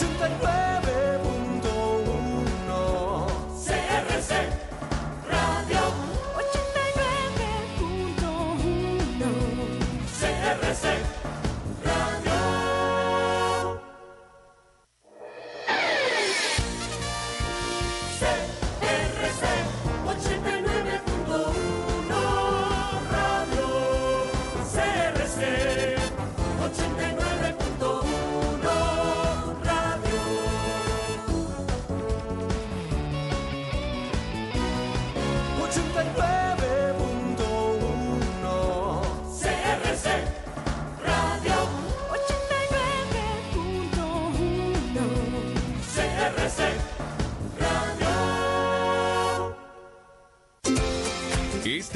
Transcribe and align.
89.1 0.00 0.69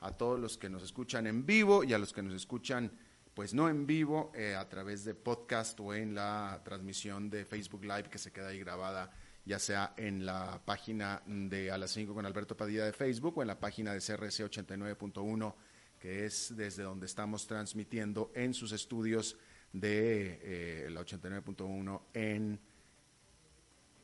a 0.00 0.12
todos 0.12 0.40
los 0.40 0.56
que 0.56 0.68
nos 0.68 0.82
escuchan 0.82 1.26
en 1.26 1.44
vivo 1.44 1.84
y 1.84 1.92
a 1.92 1.98
los 1.98 2.12
que 2.12 2.22
nos 2.22 2.34
escuchan, 2.34 2.90
pues 3.34 3.54
no 3.54 3.68
en 3.68 3.86
vivo, 3.86 4.32
eh, 4.34 4.54
a 4.54 4.68
través 4.68 5.04
de 5.04 5.14
podcast 5.14 5.78
o 5.80 5.94
en 5.94 6.14
la 6.14 6.60
transmisión 6.64 7.30
de 7.30 7.44
Facebook 7.44 7.84
Live 7.84 8.10
que 8.10 8.18
se 8.18 8.32
queda 8.32 8.48
ahí 8.48 8.58
grabada, 8.58 9.12
ya 9.44 9.58
sea 9.58 9.94
en 9.96 10.24
la 10.24 10.60
página 10.64 11.22
de 11.26 11.70
A 11.70 11.78
las 11.78 11.90
5 11.92 12.14
con 12.14 12.26
Alberto 12.26 12.56
Padilla 12.56 12.84
de 12.84 12.92
Facebook 12.92 13.38
o 13.38 13.42
en 13.42 13.48
la 13.48 13.60
página 13.60 13.92
de 13.92 14.00
CRC 14.00 14.44
89.1, 14.44 15.54
que 15.98 16.24
es 16.24 16.56
desde 16.56 16.82
donde 16.82 17.06
estamos 17.06 17.46
transmitiendo 17.46 18.32
en 18.34 18.54
sus 18.54 18.72
estudios 18.72 19.36
de 19.72 20.40
eh, 20.86 20.90
la 20.90 21.02
89.1 21.02 22.02
en 22.14 22.58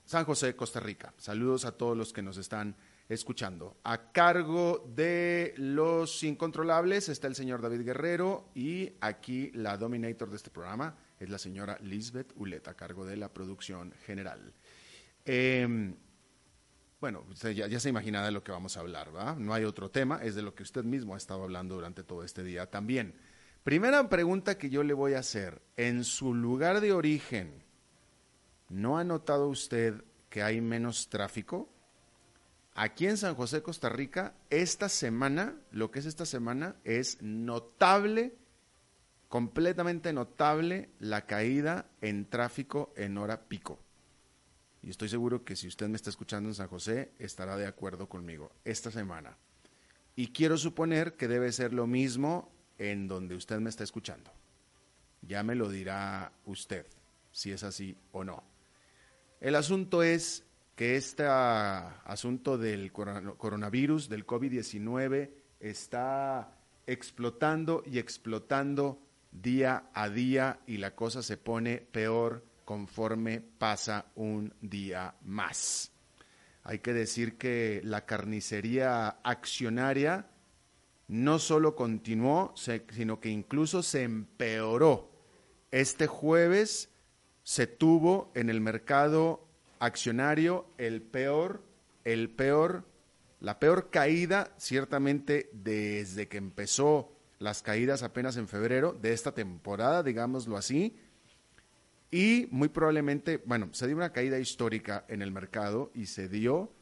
San 0.04 0.24
José, 0.24 0.54
Costa 0.54 0.78
Rica. 0.78 1.14
Saludos 1.16 1.64
a 1.64 1.72
todos 1.72 1.96
los 1.96 2.12
que 2.12 2.22
nos 2.22 2.36
están 2.36 2.76
escuchando. 3.08 3.76
A 3.84 4.10
cargo 4.12 4.84
de 4.94 5.54
los 5.56 6.22
incontrolables 6.22 7.08
está 7.08 7.26
el 7.26 7.34
señor 7.34 7.62
David 7.62 7.82
Guerrero 7.82 8.50
y 8.54 8.92
aquí 9.00 9.50
la 9.54 9.76
dominator 9.76 10.30
de 10.30 10.36
este 10.36 10.50
programa 10.50 10.96
es 11.18 11.28
la 11.28 11.38
señora 11.38 11.78
Lisbeth 11.82 12.32
Ulet, 12.36 12.66
a 12.68 12.74
cargo 12.74 13.04
de 13.04 13.16
la 13.16 13.32
producción 13.32 13.92
general. 14.04 14.52
Eh, 15.24 15.94
bueno, 17.00 17.24
ya, 17.54 17.66
ya 17.66 17.78
se 17.78 17.88
imagina 17.88 18.24
de 18.24 18.32
lo 18.32 18.42
que 18.42 18.52
vamos 18.52 18.76
a 18.76 18.80
hablar, 18.80 19.14
¿va? 19.14 19.36
No 19.36 19.52
hay 19.52 19.64
otro 19.64 19.90
tema, 19.90 20.20
es 20.22 20.34
de 20.34 20.42
lo 20.42 20.54
que 20.54 20.62
usted 20.62 20.82
mismo 20.82 21.14
ha 21.14 21.18
estado 21.18 21.42
hablando 21.42 21.74
durante 21.74 22.02
todo 22.02 22.24
este 22.24 22.42
día 22.42 22.70
también. 22.70 23.14
Primera 23.62 24.08
pregunta 24.08 24.56
que 24.58 24.70
yo 24.70 24.82
le 24.82 24.94
voy 24.94 25.14
a 25.14 25.18
hacer, 25.18 25.60
en 25.76 26.04
su 26.04 26.34
lugar 26.34 26.80
de 26.80 26.92
origen, 26.92 27.64
¿no 28.68 28.98
ha 28.98 29.04
notado 29.04 29.48
usted 29.48 30.04
que 30.30 30.42
hay 30.42 30.60
menos 30.60 31.08
tráfico? 31.08 31.68
Aquí 32.78 33.06
en 33.06 33.16
San 33.16 33.34
José, 33.34 33.62
Costa 33.62 33.88
Rica, 33.88 34.34
esta 34.50 34.90
semana, 34.90 35.54
lo 35.70 35.90
que 35.90 35.98
es 35.98 36.04
esta 36.04 36.26
semana, 36.26 36.76
es 36.84 37.22
notable, 37.22 38.34
completamente 39.30 40.12
notable 40.12 40.90
la 41.00 41.24
caída 41.24 41.86
en 42.02 42.28
tráfico 42.28 42.92
en 42.94 43.16
hora 43.16 43.48
pico. 43.48 43.78
Y 44.82 44.90
estoy 44.90 45.08
seguro 45.08 45.42
que 45.42 45.56
si 45.56 45.66
usted 45.66 45.88
me 45.88 45.96
está 45.96 46.10
escuchando 46.10 46.50
en 46.50 46.54
San 46.54 46.68
José, 46.68 47.12
estará 47.18 47.56
de 47.56 47.66
acuerdo 47.66 48.10
conmigo 48.10 48.52
esta 48.62 48.90
semana. 48.90 49.38
Y 50.14 50.28
quiero 50.32 50.58
suponer 50.58 51.14
que 51.14 51.28
debe 51.28 51.52
ser 51.52 51.72
lo 51.72 51.86
mismo 51.86 52.52
en 52.76 53.08
donde 53.08 53.36
usted 53.36 53.58
me 53.58 53.70
está 53.70 53.84
escuchando. 53.84 54.30
Ya 55.22 55.42
me 55.42 55.54
lo 55.54 55.70
dirá 55.70 56.30
usted, 56.44 56.84
si 57.32 57.52
es 57.52 57.62
así 57.62 57.96
o 58.12 58.22
no. 58.22 58.44
El 59.40 59.54
asunto 59.54 60.02
es 60.02 60.45
que 60.76 60.96
este 60.96 61.24
asunto 61.24 62.58
del 62.58 62.92
corona- 62.92 63.32
coronavirus, 63.32 64.08
del 64.10 64.26
COVID-19, 64.26 65.30
está 65.58 66.52
explotando 66.86 67.82
y 67.84 67.98
explotando 67.98 69.02
día 69.32 69.90
a 69.94 70.08
día 70.10 70.60
y 70.66 70.76
la 70.76 70.94
cosa 70.94 71.22
se 71.22 71.38
pone 71.38 71.78
peor 71.78 72.44
conforme 72.64 73.40
pasa 73.40 74.12
un 74.16 74.54
día 74.60 75.14
más. 75.22 75.92
Hay 76.62 76.80
que 76.80 76.92
decir 76.92 77.38
que 77.38 77.80
la 77.82 78.04
carnicería 78.04 79.08
accionaria 79.22 80.28
no 81.08 81.38
solo 81.38 81.74
continuó, 81.74 82.52
sino 82.56 83.20
que 83.20 83.30
incluso 83.30 83.82
se 83.82 84.02
empeoró. 84.02 85.12
Este 85.70 86.06
jueves 86.06 86.90
se 87.44 87.66
tuvo 87.66 88.32
en 88.34 88.50
el 88.50 88.60
mercado 88.60 89.45
accionario 89.78 90.66
el 90.78 91.02
peor, 91.02 91.62
el 92.04 92.30
peor, 92.30 92.84
la 93.40 93.58
peor 93.58 93.90
caída, 93.90 94.52
ciertamente 94.56 95.50
desde 95.52 96.28
que 96.28 96.38
empezó 96.38 97.12
las 97.38 97.62
caídas 97.62 98.02
apenas 98.02 98.36
en 98.36 98.48
febrero 98.48 98.92
de 98.92 99.12
esta 99.12 99.32
temporada, 99.32 100.02
digámoslo 100.02 100.56
así, 100.56 100.96
y 102.10 102.48
muy 102.50 102.68
probablemente, 102.68 103.42
bueno, 103.44 103.68
se 103.72 103.86
dio 103.86 103.96
una 103.96 104.12
caída 104.12 104.38
histórica 104.38 105.04
en 105.08 105.22
el 105.22 105.32
mercado 105.32 105.90
y 105.94 106.06
se 106.06 106.28
dio 106.28 106.72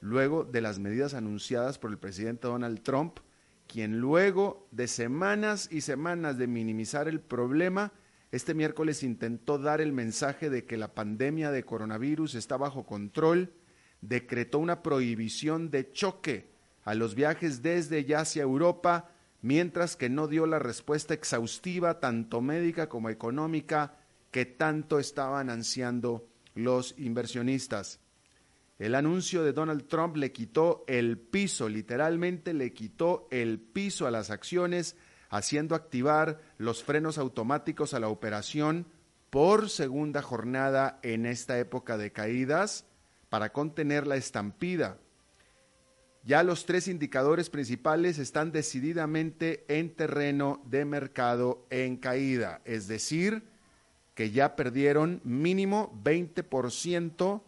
luego 0.00 0.44
de 0.44 0.60
las 0.60 0.78
medidas 0.78 1.14
anunciadas 1.14 1.78
por 1.78 1.90
el 1.90 1.98
presidente 1.98 2.46
Donald 2.46 2.82
Trump, 2.82 3.18
quien 3.66 3.98
luego 3.98 4.68
de 4.70 4.86
semanas 4.86 5.68
y 5.72 5.80
semanas 5.80 6.36
de 6.36 6.46
minimizar 6.46 7.08
el 7.08 7.20
problema, 7.20 7.92
este 8.34 8.52
miércoles 8.52 9.04
intentó 9.04 9.58
dar 9.58 9.80
el 9.80 9.92
mensaje 9.92 10.50
de 10.50 10.64
que 10.64 10.76
la 10.76 10.92
pandemia 10.92 11.52
de 11.52 11.62
coronavirus 11.62 12.34
está 12.34 12.56
bajo 12.56 12.84
control, 12.84 13.52
decretó 14.00 14.58
una 14.58 14.82
prohibición 14.82 15.70
de 15.70 15.92
choque 15.92 16.50
a 16.82 16.94
los 16.96 17.14
viajes 17.14 17.62
desde 17.62 18.00
y 18.00 18.12
hacia 18.12 18.42
Europa, 18.42 19.12
mientras 19.40 19.94
que 19.94 20.08
no 20.08 20.26
dio 20.26 20.46
la 20.46 20.58
respuesta 20.58 21.14
exhaustiva, 21.14 22.00
tanto 22.00 22.40
médica 22.40 22.88
como 22.88 23.08
económica, 23.08 23.98
que 24.32 24.44
tanto 24.46 24.98
estaban 24.98 25.48
ansiando 25.48 26.26
los 26.56 26.96
inversionistas. 26.98 28.00
El 28.80 28.96
anuncio 28.96 29.44
de 29.44 29.52
Donald 29.52 29.86
Trump 29.86 30.16
le 30.16 30.32
quitó 30.32 30.82
el 30.88 31.18
piso, 31.18 31.68
literalmente 31.68 32.52
le 32.52 32.72
quitó 32.72 33.28
el 33.30 33.60
piso 33.60 34.08
a 34.08 34.10
las 34.10 34.30
acciones, 34.30 34.96
haciendo 35.34 35.74
activar 35.74 36.40
los 36.58 36.84
frenos 36.84 37.18
automáticos 37.18 37.92
a 37.92 37.98
la 37.98 38.06
operación 38.06 38.86
por 39.30 39.68
segunda 39.68 40.22
jornada 40.22 41.00
en 41.02 41.26
esta 41.26 41.58
época 41.58 41.98
de 41.98 42.12
caídas 42.12 42.86
para 43.30 43.52
contener 43.52 44.06
la 44.06 44.14
estampida. 44.14 44.96
Ya 46.22 46.44
los 46.44 46.66
tres 46.66 46.86
indicadores 46.86 47.50
principales 47.50 48.20
están 48.20 48.52
decididamente 48.52 49.64
en 49.66 49.90
terreno 49.96 50.62
de 50.66 50.84
mercado 50.84 51.66
en 51.68 51.96
caída, 51.96 52.60
es 52.64 52.86
decir, 52.86 53.42
que 54.14 54.30
ya 54.30 54.54
perdieron 54.54 55.20
mínimo 55.24 56.00
20% 56.04 57.42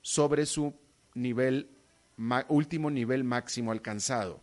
sobre 0.00 0.46
su 0.46 0.72
nivel 1.12 1.68
último 2.48 2.90
nivel 2.90 3.24
máximo 3.24 3.72
alcanzado. 3.72 4.40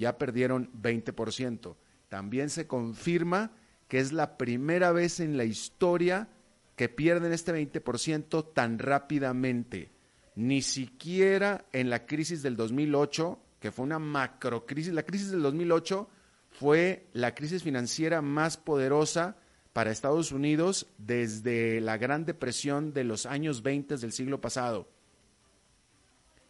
Ya 0.00 0.16
perdieron 0.16 0.70
20%. 0.72 1.76
También 2.08 2.48
se 2.48 2.66
confirma 2.66 3.52
que 3.86 3.98
es 3.98 4.12
la 4.12 4.38
primera 4.38 4.92
vez 4.92 5.20
en 5.20 5.36
la 5.36 5.44
historia 5.44 6.28
que 6.74 6.88
pierden 6.88 7.34
este 7.34 7.52
20% 7.52 8.54
tan 8.54 8.78
rápidamente. 8.78 9.90
Ni 10.36 10.62
siquiera 10.62 11.66
en 11.74 11.90
la 11.90 12.06
crisis 12.06 12.42
del 12.42 12.56
2008, 12.56 13.38
que 13.60 13.72
fue 13.72 13.84
una 13.84 13.98
macrocrisis, 13.98 14.90
la 14.94 15.02
crisis 15.02 15.32
del 15.32 15.42
2008 15.42 16.08
fue 16.50 17.04
la 17.12 17.34
crisis 17.34 17.62
financiera 17.62 18.22
más 18.22 18.56
poderosa 18.56 19.36
para 19.74 19.90
Estados 19.90 20.32
Unidos 20.32 20.86
desde 20.96 21.82
la 21.82 21.98
Gran 21.98 22.24
Depresión 22.24 22.94
de 22.94 23.04
los 23.04 23.26
años 23.26 23.62
20 23.62 23.98
del 23.98 24.12
siglo 24.12 24.40
pasado. 24.40 24.88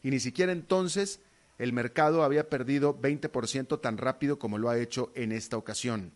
Y 0.04 0.10
ni 0.10 0.20
siquiera 0.20 0.52
entonces 0.52 1.20
el 1.60 1.74
mercado 1.74 2.24
había 2.24 2.48
perdido 2.48 2.98
20% 2.98 3.82
tan 3.82 3.98
rápido 3.98 4.38
como 4.38 4.56
lo 4.56 4.70
ha 4.70 4.78
hecho 4.78 5.12
en 5.14 5.30
esta 5.30 5.58
ocasión. 5.58 6.14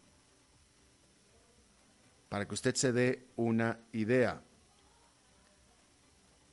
Para 2.31 2.49
que 2.49 2.55
usted 2.55 2.75
se 2.75 2.95
dé 2.95 3.27
una 3.37 3.79
idea. 3.93 4.41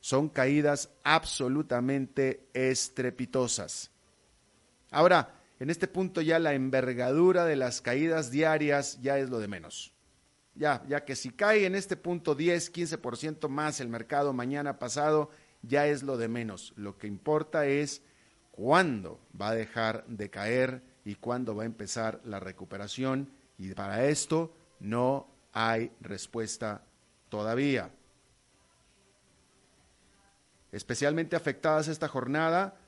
Son 0.00 0.28
caídas 0.28 0.90
absolutamente 1.04 2.48
estrepitosas. 2.52 3.90
Ahora, 4.90 5.34
en 5.60 5.70
este 5.70 5.86
punto 5.88 6.20
ya 6.20 6.38
la 6.38 6.52
envergadura 6.54 7.44
de 7.44 7.56
las 7.56 7.80
caídas 7.80 8.30
diarias 8.30 9.00
ya 9.02 9.18
es 9.18 9.30
lo 9.30 9.38
de 9.38 9.48
menos. 9.48 9.95
Ya, 10.56 10.82
ya 10.88 11.04
que 11.04 11.14
si 11.14 11.30
cae 11.30 11.66
en 11.66 11.74
este 11.74 11.96
punto 11.96 12.34
10, 12.34 12.72
15% 12.72 13.48
más 13.48 13.80
el 13.80 13.88
mercado 13.88 14.32
mañana 14.32 14.78
pasado, 14.78 15.30
ya 15.62 15.86
es 15.86 16.02
lo 16.02 16.16
de 16.16 16.28
menos. 16.28 16.72
Lo 16.76 16.96
que 16.96 17.06
importa 17.06 17.66
es 17.66 18.02
cuándo 18.52 19.20
va 19.38 19.50
a 19.50 19.54
dejar 19.54 20.06
de 20.06 20.30
caer 20.30 20.82
y 21.04 21.16
cuándo 21.16 21.54
va 21.54 21.64
a 21.64 21.66
empezar 21.66 22.20
la 22.24 22.40
recuperación. 22.40 23.30
Y 23.58 23.74
para 23.74 24.06
esto 24.06 24.56
no 24.80 25.28
hay 25.52 25.92
respuesta 26.00 26.82
todavía. 27.28 27.90
Especialmente 30.72 31.36
afectadas 31.36 31.88
esta 31.88 32.08
jornada 32.08 32.78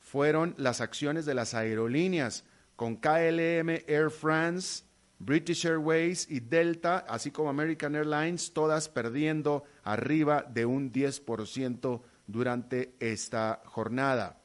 fueron 0.00 0.54
las 0.56 0.80
acciones 0.80 1.26
de 1.26 1.34
las 1.34 1.54
aerolíneas, 1.54 2.44
con 2.76 2.96
KLM 2.96 3.70
Air 3.86 4.10
France 4.10 4.85
British 5.18 5.66
Airways 5.66 6.30
y 6.30 6.40
Delta, 6.40 6.98
así 7.08 7.30
como 7.30 7.48
American 7.48 7.94
Airlines, 7.94 8.52
todas 8.52 8.88
perdiendo 8.88 9.64
arriba 9.82 10.42
de 10.42 10.66
un 10.66 10.92
10% 10.92 12.02
durante 12.26 12.94
esta 13.00 13.62
jornada. 13.64 14.40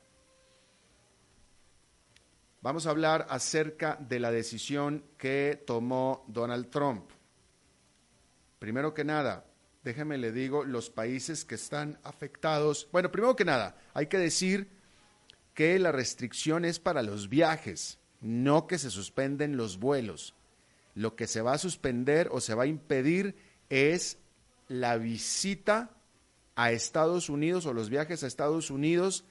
Vamos 2.61 2.85
a 2.85 2.91
hablar 2.91 3.25
acerca 3.29 3.97
de 3.99 4.19
la 4.19 4.31
decisión 4.31 5.03
que 5.17 5.63
tomó 5.65 6.23
Donald 6.27 6.69
Trump. 6.69 7.09
Primero 8.59 8.93
que 8.93 9.03
nada, 9.03 9.45
déjeme 9.83 10.19
le 10.19 10.31
digo 10.31 10.63
los 10.63 10.91
países 10.91 11.43
que 11.43 11.55
están 11.55 11.99
afectados. 12.03 12.87
Bueno, 12.91 13.11
primero 13.11 13.35
que 13.35 13.45
nada, 13.45 13.75
hay 13.95 14.05
que 14.05 14.19
decir 14.19 14.69
que 15.55 15.79
la 15.79 15.91
restricción 15.91 16.63
es 16.63 16.79
para 16.79 17.01
los 17.01 17.29
viajes, 17.29 17.99
no 18.21 18.67
que 18.67 18.77
se 18.77 18.91
suspenden 18.91 19.57
los 19.57 19.79
vuelos. 19.79 20.35
Lo 20.95 21.15
que 21.15 21.27
se 21.27 21.41
va 21.41 21.53
a 21.53 21.57
suspender 21.57 22.29
o 22.31 22.41
se 22.41 22.53
va 22.53 22.63
a 22.63 22.67
impedir 22.67 23.35
es 23.69 24.17
la 24.67 24.97
visita 24.97 25.91
a 26.55 26.71
Estados 26.71 27.29
Unidos 27.29 27.65
o 27.65 27.73
los 27.73 27.89
viajes 27.89 28.23
a 28.23 28.27
Estados 28.27 28.69
Unidos 28.71 29.25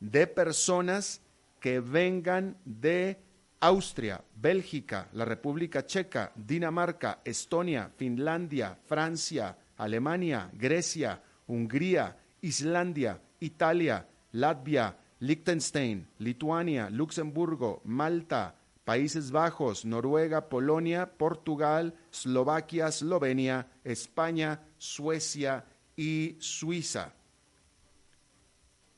de 0.00 0.26
personas 0.26 1.20
que 1.60 1.80
vengan 1.80 2.58
de 2.64 3.18
Austria, 3.60 4.22
Bélgica, 4.36 5.08
la 5.12 5.24
República 5.24 5.86
Checa, 5.86 6.32
Dinamarca, 6.34 7.20
Estonia, 7.24 7.90
Finlandia, 7.96 8.78
Francia, 8.86 9.56
Alemania, 9.78 10.50
Grecia, 10.52 11.22
Hungría, 11.46 12.16
Islandia, 12.42 13.20
Italia, 13.40 14.06
Latvia, 14.32 14.96
Liechtenstein, 15.20 16.06
Lituania, 16.18 16.90
Luxemburgo, 16.90 17.80
Malta, 17.84 18.54
Países 18.84 19.30
Bajos, 19.30 19.84
Noruega, 19.84 20.48
Polonia, 20.48 21.16
Portugal, 21.16 21.94
Eslovaquia, 22.12 22.88
Eslovenia, 22.88 23.68
España, 23.82 24.60
Suecia 24.76 25.64
y 25.96 26.36
Suiza. 26.38 27.14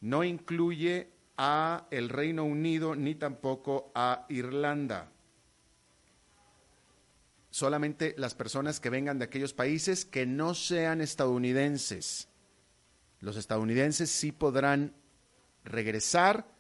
No 0.00 0.25
incluye 0.25 1.12
a 1.37 1.87
el 1.91 2.09
Reino 2.09 2.44
Unido 2.44 2.97
ni 2.97 3.15
tampoco 3.15 3.93
a 3.94 4.27
Irlanda. 4.29 5.12
Solamente 7.50 8.15
las 8.19 8.35
personas 8.35 8.81
que 8.81 8.91
vengan 8.91 9.19
de 9.19 9.27
aquellos 9.27 9.55
países 9.55 10.05
que 10.05 10.27
no 10.27 10.55
sean 10.55 11.00
estadounidenses. 11.00 12.29
Los 13.21 13.37
estadounidenses 13.37 14.11
sí 14.11 14.33
podrán 14.33 14.94
regresar 15.65 16.56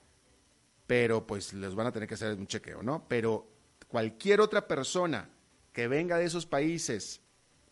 pero 0.86 1.26
pues 1.26 1.52
les 1.52 1.74
van 1.74 1.88
a 1.88 1.92
tener 1.92 2.08
que 2.08 2.14
hacer 2.14 2.34
un 2.36 2.46
chequeo, 2.46 2.82
¿no? 2.82 3.06
Pero 3.08 3.48
cualquier 3.88 4.40
otra 4.40 4.66
persona 4.68 5.28
que 5.72 5.88
venga 5.88 6.18
de 6.18 6.24
esos 6.24 6.46
países, 6.46 7.20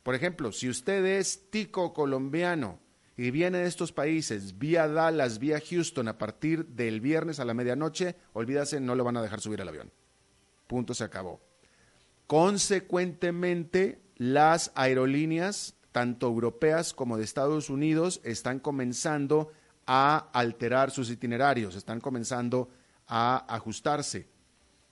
por 0.03 0.15
ejemplo, 0.15 0.53
si 0.53 0.69
usted 0.69 1.05
es 1.05 1.51
tico 1.51 1.93
colombiano 1.93 2.81
y 3.17 3.31
viene 3.31 3.59
de 3.59 3.67
estos 3.67 3.93
países 3.93 4.59
vía 4.59 4.89
Dallas, 4.89 5.39
vía 5.39 5.61
Houston 5.61 6.09
a 6.09 6.19
partir 6.19 6.67
del 6.67 7.01
viernes 7.01 7.39
a 7.39 7.45
la 7.45 7.55
medianoche, 7.55 8.17
olvídase, 8.33 8.81
no 8.81 8.95
le 8.95 9.03
van 9.03 9.17
a 9.17 9.23
dejar 9.23 9.41
subir 9.41 9.61
al 9.63 9.69
avión. 9.69 9.93
Punto, 10.67 10.95
se 10.95 11.05
acabó. 11.05 11.41
Consecuentemente, 12.27 14.01
las 14.17 14.73
aerolíneas, 14.75 15.75
tanto 15.93 16.27
europeas 16.27 16.93
como 16.93 17.17
de 17.17 17.25
Estados 17.25 17.71
Unidos, 17.71 18.21
están 18.25 18.59
comenzando 18.59 19.53
a 19.87 20.31
alterar 20.33 20.91
sus 20.91 21.11
itinerarios, 21.11 21.77
están 21.77 22.01
comenzando 22.01 22.71
a 22.71 22.84
ajustarse. 23.07 24.29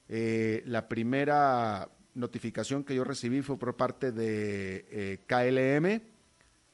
Eh, 0.08 0.62
la 0.66 0.88
primera 0.88 1.88
notificación 2.14 2.84
que 2.84 2.94
yo 2.94 3.04
recibí 3.04 3.42
fue 3.42 3.58
por 3.58 3.76
parte 3.76 4.12
de 4.12 4.86
eh, 4.90 5.24
KLM, 5.26 6.02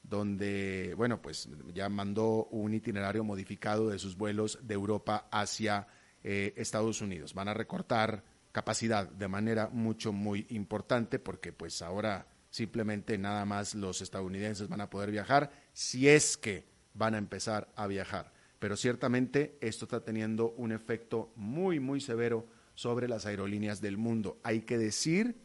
donde, 0.03 0.95
bueno, 0.97 1.21
pues 1.21 1.49
ya 1.75 1.89
mandó 1.89 2.47
un 2.47 2.75
itinerario 2.75 3.25
modificado 3.25 3.91
de 3.91 3.99
sus 3.99 4.17
vuelos 4.17 4.59
de 4.63 4.75
Europa 4.75 5.29
hacia 5.31 5.87
eh, 6.25 6.55
Estados 6.57 7.01
Unidos. 7.01 7.35
Van 7.35 7.49
a 7.49 7.55
recortar 7.55 8.25
capacidad 8.53 9.09
de 9.09 9.29
manera 9.29 9.69
mucho, 9.71 10.13
muy 10.13 10.47
importante, 10.51 11.19
porque 11.19 11.53
pues 11.53 11.83
ahora 11.83 12.27
simplemente 12.51 13.19
nada 13.19 13.45
más 13.45 13.75
los 13.75 14.01
estadounidenses 14.01 14.69
van 14.69 14.81
a 14.81 14.91
poder 14.91 15.11
viajar 15.11 15.51
si 15.73 16.09
es 16.09 16.37
que 16.37 16.65
van 16.95 17.15
a 17.15 17.19
empezar 17.19 17.69
a 17.77 17.87
viajar 17.87 18.33
pero 18.59 18.77
ciertamente 18.77 19.57
esto 19.61 19.85
está 19.85 20.01
teniendo 20.01 20.53
un 20.57 20.73
efecto 20.73 21.33
muy, 21.37 21.81
muy 21.81 22.01
severo 22.01 22.47
sobre 22.75 23.09
las 23.09 23.27
aerolíneas 23.27 23.81
del 23.81 23.97
mundo. 23.97 24.39
Hay 24.43 24.63
que 24.63 24.79
decir 24.79 25.37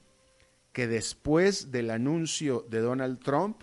que 0.71 0.87
después 0.87 1.71
del 1.71 1.91
anuncio 1.91 2.65
de 2.69 2.79
Donald 2.79 3.19
Trump, 3.19 3.61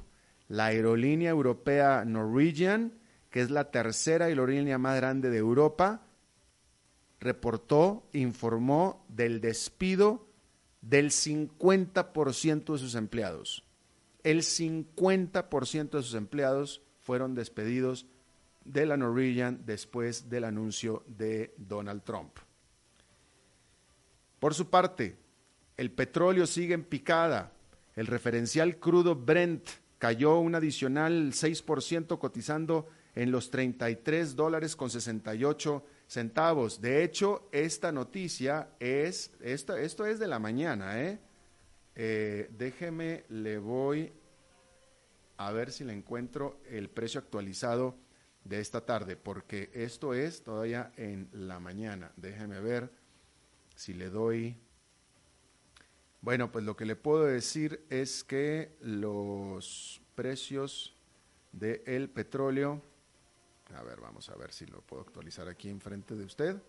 la 0.49 0.67
aerolínea 0.67 1.31
europea 1.31 2.05
Norwegian, 2.05 2.99
que 3.31 3.41
es 3.41 3.51
la 3.51 3.71
tercera 3.71 4.27
aerolínea 4.27 4.79
más 4.79 4.97
grande 4.97 5.31
de 5.31 5.39
Europa, 5.39 6.07
reportó, 7.21 8.09
informó 8.13 9.05
del 9.09 9.41
despido 9.41 10.29
del 10.81 11.11
50% 11.11 12.73
de 12.73 12.79
sus 12.79 12.95
empleados. 12.95 13.65
El 14.23 14.43
50% 14.43 15.91
de 15.91 16.03
sus 16.03 16.15
empleados 16.15 16.83
fueron 16.99 17.35
despedidos 17.35 18.07
de 18.73 18.87
la 18.87 18.97
Norwegian 18.97 19.63
después 19.65 20.29
del 20.29 20.45
anuncio 20.45 21.05
de 21.07 21.55
Donald 21.57 22.03
Trump. 22.03 22.39
Por 24.39 24.55
su 24.55 24.71
parte, 24.71 25.19
el 25.77 25.91
petróleo 25.91 26.47
sigue 26.47 26.75
en 26.75 26.85
picada. 26.85 27.53
El 27.95 28.07
referencial 28.07 28.79
crudo 28.79 29.15
Brent 29.17 29.69
cayó 29.99 30.39
un 30.39 30.55
adicional 30.55 31.33
6% 31.33 32.19
cotizando 32.19 32.89
en 33.15 33.31
los 33.31 33.51
33 33.51 34.37
dólares 34.37 34.77
con 34.77 34.89
68 34.89 35.85
centavos. 36.07 36.81
De 36.81 37.05
hecho, 37.05 37.49
esta 37.53 37.93
noticia 37.93 38.71
es, 38.79 39.33
esto, 39.41 39.77
esto 39.77 40.07
es 40.07 40.19
de 40.19 40.29
la 40.29 40.39
mañana, 40.39 41.03
¿eh? 41.03 41.19
¿eh? 41.97 42.49
Déjeme, 42.57 43.25
le 43.29 43.59
voy 43.59 44.13
a 45.37 45.53
ver 45.53 45.73
si 45.73 45.85
le 45.85 45.93
encuentro 45.93 46.61
el 46.71 46.89
precio 46.89 47.21
actualizado 47.21 47.97
de 48.45 48.61
esta 48.61 48.85
tarde, 48.85 49.17
porque 49.17 49.71
esto 49.75 50.15
es 50.15 50.43
todavía 50.43 50.93
en 50.97 51.29
la 51.33 51.61
mañana. 51.61 52.13
Déjeme 52.17 52.61
ver 52.61 52.91
si 53.77 53.95
le 53.95 54.11
doy... 54.11 54.57
Bueno, 56.23 56.53
pues 56.53 56.65
lo 56.65 56.77
que 56.77 56.85
le 56.85 56.97
puedo 56.97 57.25
decir 57.25 57.85
es 57.89 58.25
que 58.25 58.77
los 58.81 60.03
precios 60.15 60.95
del 61.53 62.11
petróleo 62.11 62.83
a 63.77 63.83
ver, 63.83 64.01
vamos 64.01 64.29
a 64.29 64.37
ver 64.37 64.53
si 64.53 64.67
lo 64.67 64.81
puedo 64.83 65.03
actualizar 65.03 65.49
aquí 65.49 65.69
enfrente 65.69 66.15
de 66.15 66.25
usted. 66.25 66.61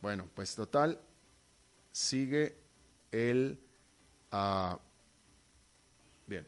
Bueno, 0.00 0.28
pues 0.34 0.54
total, 0.54 1.00
sigue 1.92 2.56
el... 3.10 3.58
Uh, 4.32 4.76
bien, 6.26 6.46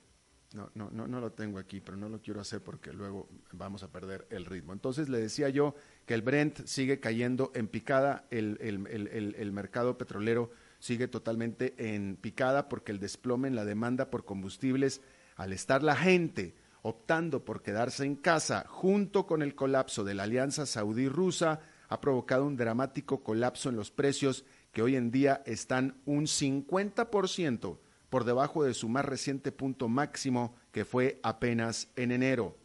no, 0.56 0.70
no, 0.74 0.88
no, 0.90 1.06
no 1.06 1.20
lo 1.20 1.32
tengo 1.32 1.58
aquí, 1.58 1.80
pero 1.80 1.98
no 1.98 2.08
lo 2.08 2.22
quiero 2.22 2.40
hacer 2.40 2.62
porque 2.62 2.90
luego 2.90 3.28
vamos 3.52 3.82
a 3.82 3.92
perder 3.92 4.26
el 4.30 4.46
ritmo. 4.46 4.72
Entonces 4.72 5.10
le 5.10 5.18
decía 5.18 5.50
yo 5.50 5.74
que 6.06 6.14
el 6.14 6.22
Brent 6.22 6.64
sigue 6.64 6.98
cayendo 6.98 7.52
en 7.54 7.68
picada, 7.68 8.26
el, 8.30 8.56
el, 8.62 9.34
el 9.36 9.52
mercado 9.52 9.98
petrolero 9.98 10.50
sigue 10.78 11.08
totalmente 11.08 11.74
en 11.76 12.16
picada 12.16 12.70
porque 12.70 12.90
el 12.90 13.00
desplome 13.00 13.48
en 13.48 13.54
la 13.54 13.66
demanda 13.66 14.08
por 14.08 14.24
combustibles, 14.24 15.02
al 15.36 15.52
estar 15.52 15.82
la 15.82 15.94
gente 15.94 16.54
optando 16.80 17.44
por 17.44 17.62
quedarse 17.62 18.06
en 18.06 18.16
casa 18.16 18.64
junto 18.66 19.26
con 19.26 19.42
el 19.42 19.54
colapso 19.54 20.04
de 20.04 20.14
la 20.14 20.22
alianza 20.22 20.64
saudí-rusa, 20.64 21.60
ha 21.88 22.00
provocado 22.00 22.46
un 22.46 22.56
dramático 22.56 23.22
colapso 23.22 23.68
en 23.68 23.76
los 23.76 23.90
precios 23.90 24.46
que 24.72 24.80
hoy 24.80 24.96
en 24.96 25.10
día 25.10 25.42
están 25.44 26.00
un 26.06 26.24
50% 26.24 27.78
por 28.10 28.24
debajo 28.24 28.64
de 28.64 28.74
su 28.74 28.88
más 28.88 29.04
reciente 29.04 29.52
punto 29.52 29.88
máximo, 29.88 30.54
que 30.72 30.84
fue 30.84 31.20
apenas 31.22 31.88
en 31.96 32.12
enero. 32.12 32.56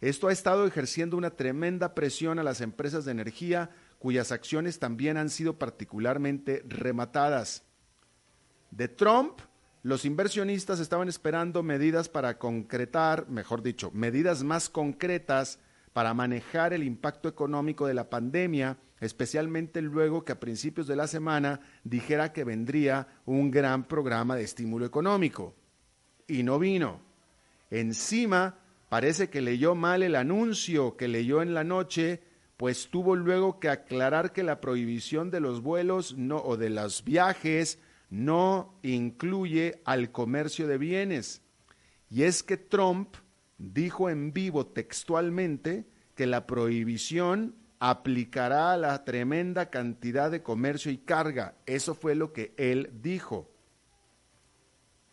Esto 0.00 0.28
ha 0.28 0.32
estado 0.32 0.66
ejerciendo 0.66 1.16
una 1.16 1.30
tremenda 1.30 1.94
presión 1.94 2.38
a 2.38 2.42
las 2.42 2.60
empresas 2.60 3.04
de 3.04 3.12
energía, 3.12 3.70
cuyas 3.98 4.32
acciones 4.32 4.78
también 4.78 5.16
han 5.16 5.30
sido 5.30 5.58
particularmente 5.58 6.62
rematadas. 6.66 7.64
De 8.70 8.88
Trump 8.88 9.40
los 9.84 10.06
inversionistas 10.06 10.80
estaban 10.80 11.10
esperando 11.10 11.62
medidas 11.62 12.08
para 12.08 12.38
concretar, 12.38 13.28
mejor 13.28 13.62
dicho, 13.62 13.90
medidas 13.92 14.42
más 14.42 14.70
concretas 14.70 15.58
para 15.94 16.12
manejar 16.12 16.72
el 16.72 16.82
impacto 16.82 17.28
económico 17.28 17.86
de 17.86 17.94
la 17.94 18.10
pandemia, 18.10 18.76
especialmente 19.00 19.80
luego 19.80 20.24
que 20.24 20.32
a 20.32 20.40
principios 20.40 20.88
de 20.88 20.96
la 20.96 21.06
semana 21.06 21.60
dijera 21.84 22.32
que 22.32 22.42
vendría 22.42 23.06
un 23.26 23.52
gran 23.52 23.84
programa 23.84 24.34
de 24.34 24.42
estímulo 24.42 24.84
económico. 24.84 25.54
Y 26.26 26.42
no 26.42 26.58
vino. 26.58 27.00
Encima, 27.70 28.58
parece 28.88 29.30
que 29.30 29.40
leyó 29.40 29.76
mal 29.76 30.02
el 30.02 30.16
anuncio 30.16 30.96
que 30.96 31.06
leyó 31.06 31.42
en 31.42 31.54
la 31.54 31.62
noche, 31.62 32.24
pues 32.56 32.88
tuvo 32.88 33.14
luego 33.14 33.60
que 33.60 33.68
aclarar 33.68 34.32
que 34.32 34.42
la 34.42 34.60
prohibición 34.60 35.30
de 35.30 35.38
los 35.38 35.62
vuelos 35.62 36.16
no, 36.16 36.38
o 36.38 36.56
de 36.56 36.70
los 36.70 37.04
viajes 37.04 37.78
no 38.10 38.74
incluye 38.82 39.80
al 39.84 40.10
comercio 40.10 40.66
de 40.66 40.76
bienes. 40.76 41.40
Y 42.10 42.24
es 42.24 42.42
que 42.42 42.56
Trump 42.56 43.14
dijo 43.58 44.10
en 44.10 44.32
vivo 44.32 44.66
textualmente 44.66 45.86
que 46.14 46.26
la 46.26 46.46
prohibición 46.46 47.56
aplicará 47.78 48.72
a 48.72 48.76
la 48.76 49.04
tremenda 49.04 49.70
cantidad 49.70 50.30
de 50.30 50.42
comercio 50.42 50.90
y 50.90 50.98
carga. 50.98 51.56
Eso 51.66 51.94
fue 51.94 52.14
lo 52.14 52.32
que 52.32 52.54
él 52.56 52.90
dijo, 53.02 53.50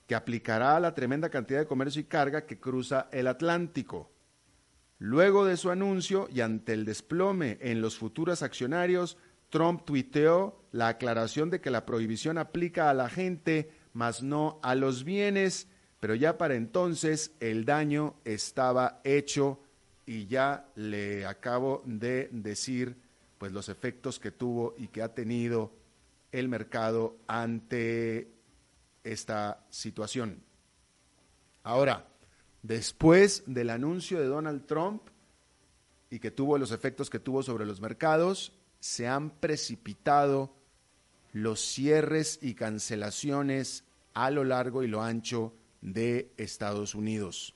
que 0.08 0.16
aplicará 0.16 0.78
a 0.78 0.80
la 0.80 0.94
tremenda 0.94 1.30
cantidad 1.30 1.60
de 1.60 1.68
comercio 1.68 2.02
y 2.02 2.06
carga 2.06 2.46
que 2.46 2.60
cruza 2.60 3.10
el 3.12 3.28
Atlántico. 3.28 4.12
Luego 5.00 5.46
de 5.46 5.58
su 5.58 5.72
anuncio 5.72 6.30
y 6.32 6.42
ante 6.42 6.74
el 6.74 6.86
desplome 6.86 7.58
en 7.62 7.82
los 7.82 7.98
futuros 7.98 8.44
accionarios, 8.44 9.18
Trump 9.50 9.84
tuiteó 9.84 10.64
la 10.72 10.90
aclaración 10.90 11.50
de 11.50 11.60
que 11.60 11.72
la 11.72 11.86
prohibición 11.86 12.38
aplica 12.38 12.90
a 12.90 12.94
la 12.94 13.10
gente, 13.10 13.72
mas 13.94 14.22
no 14.22 14.60
a 14.62 14.76
los 14.76 15.04
bienes, 15.04 15.68
pero 16.02 16.16
ya 16.16 16.36
para 16.40 16.56
entonces 16.56 17.32
el 17.40 17.64
daño 17.64 18.16
estaba 18.26 19.02
hecho 19.04 19.60
y 20.08 20.26
ya 20.26 20.68
le 20.76 21.28
acabo 21.28 21.84
de 21.86 22.28
decir 22.32 22.98
pues 23.38 23.52
los 23.52 23.70
efectos 23.70 24.20
que 24.20 24.32
tuvo 24.32 24.74
y 24.80 24.88
que 24.88 25.04
ha 25.04 25.14
tenido 25.14 25.72
el 26.32 26.50
mercado 26.50 27.18
ante 27.28 28.32
esta 29.04 29.64
situación. 29.70 30.42
Ahora, 31.62 32.08
después 32.64 33.44
del 33.46 33.70
anuncio 33.70 34.20
de 34.20 34.26
Donald 34.26 34.66
Trump 34.66 35.04
y 36.10 36.18
que 36.18 36.32
tuvo 36.32 36.58
los 36.58 36.72
efectos 36.72 37.12
que 37.12 37.20
tuvo 37.20 37.44
sobre 37.44 37.68
los 37.68 37.80
mercados, 37.80 38.54
se 38.80 39.08
han 39.08 39.30
precipitado 39.30 40.52
los 41.32 41.62
cierres 41.62 42.40
y 42.42 42.56
cancelaciones 42.56 43.84
a 44.16 44.32
lo 44.32 44.44
largo 44.44 44.82
y 44.82 44.88
lo 44.88 45.04
ancho 45.04 45.54
de 45.82 46.32
Estados 46.38 46.96
Unidos. 46.96 47.56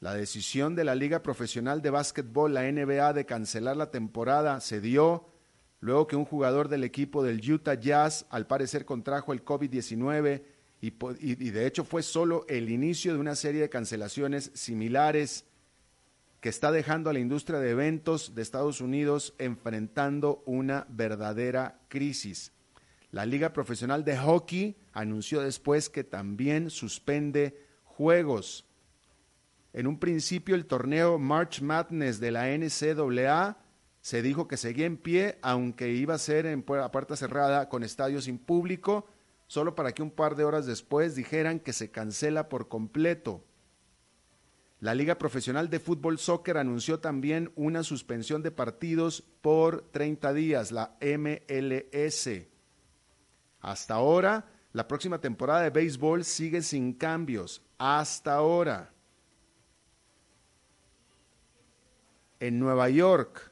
La 0.00 0.14
decisión 0.14 0.74
de 0.74 0.84
la 0.84 0.94
Liga 0.94 1.22
Profesional 1.22 1.82
de 1.82 1.90
Básquetbol, 1.90 2.54
la 2.54 2.70
NBA, 2.70 3.12
de 3.12 3.26
cancelar 3.26 3.76
la 3.76 3.90
temporada 3.90 4.60
se 4.60 4.80
dio 4.80 5.26
luego 5.80 6.06
que 6.06 6.16
un 6.16 6.24
jugador 6.24 6.68
del 6.68 6.84
equipo 6.84 7.22
del 7.22 7.40
Utah 7.50 7.74
Jazz 7.74 8.26
al 8.30 8.46
parecer 8.46 8.84
contrajo 8.84 9.32
el 9.32 9.44
COVID-19 9.44 10.42
y, 10.80 10.92
y, 11.20 11.50
de 11.50 11.66
hecho 11.66 11.84
fue 11.84 12.02
solo 12.02 12.44
el 12.48 12.70
inicio 12.70 13.12
de 13.14 13.18
una 13.18 13.34
serie 13.34 13.62
de 13.62 13.70
cancelaciones 13.70 14.50
similares 14.54 15.46
que 16.40 16.50
está 16.50 16.70
dejando 16.70 17.08
a 17.08 17.14
la 17.14 17.20
industria 17.20 17.58
de 17.58 17.70
eventos 17.70 18.34
de 18.34 18.42
Estados 18.42 18.82
Unidos 18.82 19.34
enfrentando 19.38 20.42
una 20.44 20.86
verdadera 20.90 21.80
crisis. 21.88 22.52
La 23.14 23.26
Liga 23.26 23.52
Profesional 23.52 24.04
de 24.04 24.18
Hockey 24.18 24.76
anunció 24.92 25.40
después 25.40 25.88
que 25.88 26.02
también 26.02 26.68
suspende 26.68 27.56
juegos. 27.84 28.66
En 29.72 29.86
un 29.86 30.00
principio 30.00 30.56
el 30.56 30.66
torneo 30.66 31.16
March 31.20 31.62
Madness 31.62 32.18
de 32.18 32.32
la 32.32 32.48
NCAA 32.48 33.56
se 34.00 34.20
dijo 34.20 34.48
que 34.48 34.56
seguía 34.56 34.86
en 34.86 34.96
pie, 34.96 35.38
aunque 35.42 35.92
iba 35.92 36.14
a 36.14 36.18
ser 36.18 36.46
en 36.46 36.64
puerta 36.64 37.14
cerrada 37.14 37.68
con 37.68 37.84
estadios 37.84 38.24
sin 38.24 38.36
público, 38.36 39.06
solo 39.46 39.76
para 39.76 39.92
que 39.92 40.02
un 40.02 40.10
par 40.10 40.34
de 40.34 40.42
horas 40.42 40.66
después 40.66 41.14
dijeran 41.14 41.60
que 41.60 41.72
se 41.72 41.92
cancela 41.92 42.48
por 42.48 42.66
completo. 42.66 43.44
La 44.80 44.92
Liga 44.96 45.18
Profesional 45.18 45.70
de 45.70 45.78
Fútbol 45.78 46.18
Soccer 46.18 46.58
anunció 46.58 46.98
también 46.98 47.52
una 47.54 47.84
suspensión 47.84 48.42
de 48.42 48.50
partidos 48.50 49.22
por 49.40 49.82
30 49.92 50.32
días, 50.32 50.72
la 50.72 50.96
MLS. 51.00 52.53
Hasta 53.64 53.94
ahora, 53.94 54.44
la 54.72 54.86
próxima 54.86 55.18
temporada 55.20 55.62
de 55.62 55.70
béisbol 55.70 56.24
sigue 56.24 56.62
sin 56.62 56.92
cambios. 56.92 57.62
Hasta 57.78 58.34
ahora. 58.34 58.90
En 62.40 62.58
Nueva 62.58 62.88
York 62.90 63.50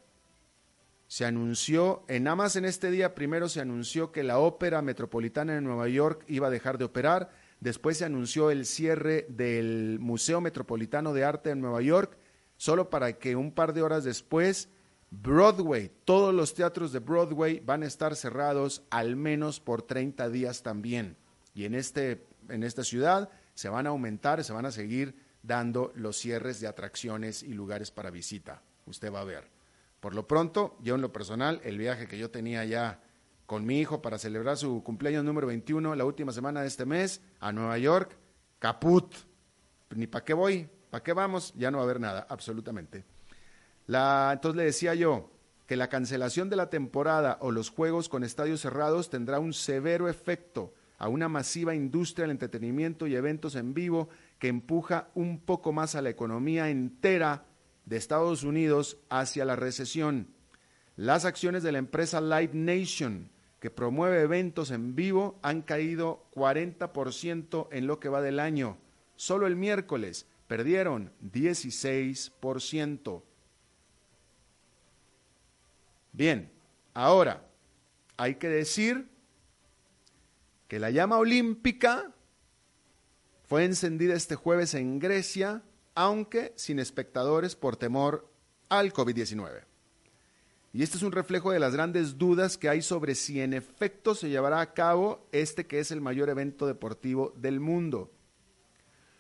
se 1.07 1.25
anunció, 1.25 2.05
en 2.09 2.25
nada 2.25 2.37
más 2.37 2.57
en 2.57 2.65
este 2.65 2.91
día 2.91 3.15
primero 3.15 3.49
se 3.49 3.61
anunció 3.61 4.13
que 4.13 4.23
la 4.23 4.39
Ópera 4.39 4.83
Metropolitana 4.83 5.55
de 5.55 5.61
Nueva 5.61 5.89
York 5.89 6.25
iba 6.29 6.47
a 6.47 6.51
dejar 6.51 6.79
de 6.79 6.85
operar 6.85 7.31
Después 7.63 7.99
se 7.99 8.05
anunció 8.05 8.51
el 8.51 8.67
cierre 8.67 9.25
del 9.29 9.99
Museo 10.01 10.41
Metropolitano 10.41 11.13
de 11.13 11.23
Arte 11.23 11.51
en 11.51 11.61
Nueva 11.61 11.81
York, 11.81 12.19
solo 12.57 12.91
para 12.91 13.13
que 13.21 13.37
un 13.37 13.53
par 13.53 13.73
de 13.73 13.83
horas 13.83 14.03
después 14.03 14.69
Broadway, 15.15 15.93
todos 16.07 16.33
los 16.33 16.55
teatros 16.55 16.91
de 16.91 16.99
Broadway 16.99 17.61
van 17.61 17.83
a 17.83 17.87
estar 17.87 18.17
cerrados 18.17 18.83
al 18.89 19.15
menos 19.15 19.61
por 19.61 19.83
30 19.83 20.31
días 20.31 20.63
también. 20.63 21.19
Y 21.55 21.67
en, 21.67 21.75
este, 21.75 22.27
en 22.49 22.63
esta 22.63 22.83
ciudad 22.83 23.29
se 23.53 23.69
van 23.69 23.87
a 23.87 23.91
aumentar, 23.91 24.43
se 24.43 24.55
van 24.55 24.65
a 24.65 24.71
seguir 24.71 25.15
dando 25.43 25.93
los 25.97 26.17
cierres 26.17 26.61
de 26.61 26.67
atracciones 26.67 27.43
y 27.43 27.53
lugares 27.53 27.91
para 27.91 28.11
visita. 28.11 28.63
Usted 28.87 29.13
va 29.13 29.21
a 29.21 29.25
ver. 29.25 29.51
Por 30.01 30.15
lo 30.15 30.27
pronto, 30.27 30.79
yo 30.81 30.95
en 30.95 31.03
lo 31.03 31.13
personal, 31.13 31.61
el 31.63 31.77
viaje 31.77 32.09
que 32.09 32.17
yo 32.19 32.31
tenía 32.31 32.65
ya 32.65 33.03
con 33.45 33.67
mi 33.67 33.81
hijo 33.81 34.01
para 34.01 34.17
celebrar 34.17 34.57
su 34.57 34.83
cumpleaños 34.83 35.25
número 35.25 35.47
21 35.47 35.95
la 35.95 36.07
última 36.07 36.33
semana 36.33 36.63
de 36.63 36.69
este 36.69 36.87
mes 36.87 37.21
a 37.39 37.53
Nueva 37.53 37.77
York, 37.77 38.17
caput. 38.59 39.15
Ni 39.95 40.07
para 40.07 40.25
qué 40.25 40.33
voy, 40.33 40.71
para 40.89 41.05
qué 41.05 41.13
vamos, 41.13 41.53
ya 41.55 41.71
no 41.71 41.77
va 41.77 41.83
a 41.83 41.85
haber 41.85 42.01
nada, 42.01 42.27
absolutamente. 42.31 43.12
La, 43.87 44.31
entonces 44.33 44.57
le 44.57 44.65
decía 44.65 44.95
yo 44.95 45.31
que 45.67 45.77
la 45.77 45.89
cancelación 45.89 46.51
de 46.51 46.57
la 46.57 46.71
temporada 46.71 47.39
o 47.41 47.51
los 47.51 47.71
juegos 47.71 48.09
con 48.09 48.25
estadios 48.25 48.61
cerrados 48.61 49.11
tendrá 49.11 49.39
un 49.39 49.53
severo 49.53 50.09
efecto 50.09 50.75
a 50.99 51.09
una 51.09 51.29
masiva 51.29 51.75
industria 51.75 52.25
del 52.25 52.33
entretenimiento 52.33 53.07
y 53.07 53.17
eventos 53.17 53.57
en 53.57 53.75
vivo 53.75 54.09
que 54.39 54.49
empuja 54.49 55.09
un 55.15 55.41
poco 55.41 55.73
más 55.73 55.95
a 55.95 56.03
la 56.03 56.11
economía 56.11 56.69
entera 56.71 57.47
de 57.87 57.97
Estados 57.97 58.45
Unidos 58.45 58.99
hacia 59.09 59.45
la 59.45 59.57
recesión. 59.57 60.29
Las 60.95 61.25
acciones 61.25 61.63
de 61.63 61.73
la 61.73 61.79
empresa 61.79 62.21
Live 62.21 62.51
Nation, 62.53 63.31
que 63.59 63.71
promueve 63.71 64.21
eventos 64.21 64.71
en 64.71 64.95
vivo, 64.95 65.41
han 65.43 65.63
caído 65.63 66.27
40% 66.35 67.69
en 67.73 67.87
lo 67.87 67.99
que 67.99 68.09
va 68.09 68.21
del 68.21 68.39
año. 68.39 68.79
Solo 69.17 69.47
el 69.47 69.57
miércoles 69.57 70.27
perdieron 70.47 71.13
16%. 71.33 73.23
Bien, 76.13 76.53
ahora 76.93 77.49
hay 78.19 78.35
que 78.35 78.49
decir 78.49 79.09
que 80.69 80.79
la 80.79 80.91
llama 80.91 81.17
olímpica 81.17 82.13
fue 83.49 83.65
encendida 83.65 84.15
este 84.15 84.35
jueves 84.35 84.75
en 84.75 84.99
Grecia, 84.99 85.63
aunque 85.95 86.53
sin 86.57 86.79
espectadores 86.79 87.57
por 87.57 87.77
temor 87.77 88.31
al 88.69 88.93
COVID-19. 88.93 89.65
Y 90.75 90.83
este 90.83 90.97
es 90.97 91.03
un 91.03 91.13
reflejo 91.13 91.51
de 91.51 91.61
las 91.61 91.75
grandes 91.75 92.17
dudas 92.17 92.57
que 92.57 92.69
hay 92.69 92.81
sobre 92.81 93.15
si 93.15 93.41
en 93.41 93.53
efecto 93.53 94.15
se 94.15 94.31
llevará 94.31 94.61
a 94.61 94.73
cabo 94.73 95.27
este 95.33 95.67
que 95.67 95.81
es 95.81 95.91
el 95.91 96.01
mayor 96.01 96.31
evento 96.31 96.67
deportivo 96.67 97.35
del 97.37 97.61
mundo. 97.61 98.11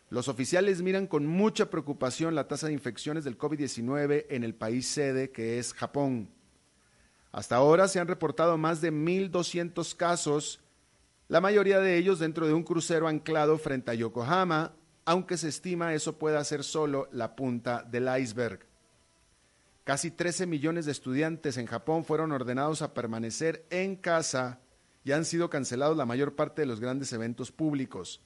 Los 0.08 0.28
oficiales 0.28 0.82
miran 0.82 1.06
con 1.06 1.26
mucha 1.26 1.70
preocupación 1.70 2.34
la 2.34 2.48
tasa 2.48 2.66
de 2.66 2.74
infecciones 2.74 3.24
del 3.24 3.38
COVID-19 3.38 4.26
en 4.30 4.44
el 4.44 4.54
país 4.54 4.86
sede 4.86 5.30
que 5.30 5.58
es 5.58 5.74
Japón. 5.74 6.30
Hasta 7.32 7.56
ahora 7.56 7.88
se 7.88 7.98
han 7.98 8.08
reportado 8.08 8.58
más 8.58 8.82
de 8.82 8.92
1.200 8.92 9.96
casos, 9.96 10.60
la 11.28 11.40
mayoría 11.40 11.80
de 11.80 11.96
ellos 11.96 12.18
dentro 12.18 12.46
de 12.46 12.52
un 12.52 12.62
crucero 12.62 13.08
anclado 13.08 13.56
frente 13.56 13.90
a 13.90 13.94
Yokohama, 13.94 14.74
aunque 15.06 15.38
se 15.38 15.48
estima 15.48 15.94
eso 15.94 16.18
pueda 16.18 16.44
ser 16.44 16.62
solo 16.62 17.08
la 17.10 17.34
punta 17.34 17.82
del 17.82 18.08
iceberg. 18.20 18.66
Casi 19.84 20.10
13 20.10 20.46
millones 20.46 20.84
de 20.84 20.92
estudiantes 20.92 21.56
en 21.56 21.66
Japón 21.66 22.04
fueron 22.04 22.32
ordenados 22.32 22.82
a 22.82 22.92
permanecer 22.92 23.64
en 23.70 23.96
casa 23.96 24.60
y 25.02 25.12
han 25.12 25.24
sido 25.24 25.50
cancelados 25.50 25.96
la 25.96 26.06
mayor 26.06 26.36
parte 26.36 26.62
de 26.62 26.66
los 26.66 26.80
grandes 26.80 27.12
eventos 27.14 27.50
públicos. 27.50 28.20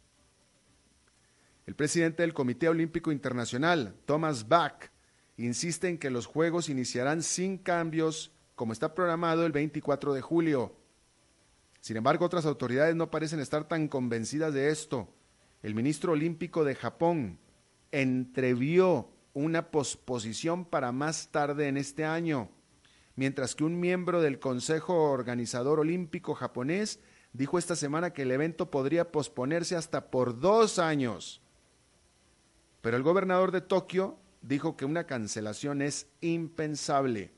El 1.64 1.74
presidente 1.74 2.22
del 2.22 2.34
Comité 2.34 2.68
Olímpico 2.68 3.10
Internacional, 3.10 3.94
Thomas 4.04 4.48
Bach, 4.48 4.90
insiste 5.36 5.88
en 5.88 5.98
que 5.98 6.10
los 6.10 6.26
Juegos 6.26 6.68
iniciarán 6.68 7.22
sin 7.22 7.56
cambios 7.56 8.32
como 8.56 8.72
está 8.72 8.94
programado 8.94 9.46
el 9.46 9.52
24 9.52 10.14
de 10.14 10.22
julio. 10.22 10.74
Sin 11.80 11.96
embargo, 11.96 12.24
otras 12.24 12.46
autoridades 12.46 12.96
no 12.96 13.10
parecen 13.10 13.38
estar 13.38 13.68
tan 13.68 13.86
convencidas 13.86 14.52
de 14.52 14.70
esto. 14.70 15.08
El 15.62 15.74
ministro 15.74 16.12
olímpico 16.12 16.64
de 16.64 16.74
Japón 16.74 17.38
entrevió 17.92 19.10
una 19.34 19.70
posposición 19.70 20.64
para 20.64 20.90
más 20.90 21.28
tarde 21.30 21.68
en 21.68 21.76
este 21.76 22.04
año, 22.06 22.48
mientras 23.14 23.54
que 23.54 23.64
un 23.64 23.78
miembro 23.78 24.22
del 24.22 24.40
Consejo 24.40 25.10
Organizador 25.10 25.78
Olímpico 25.78 26.34
japonés 26.34 26.98
dijo 27.34 27.58
esta 27.58 27.76
semana 27.76 28.14
que 28.14 28.22
el 28.22 28.30
evento 28.30 28.70
podría 28.70 29.12
posponerse 29.12 29.76
hasta 29.76 30.10
por 30.10 30.40
dos 30.40 30.78
años. 30.78 31.42
Pero 32.80 32.96
el 32.96 33.02
gobernador 33.02 33.52
de 33.52 33.60
Tokio 33.60 34.16
dijo 34.40 34.76
que 34.76 34.86
una 34.86 35.04
cancelación 35.04 35.82
es 35.82 36.06
impensable. 36.22 37.35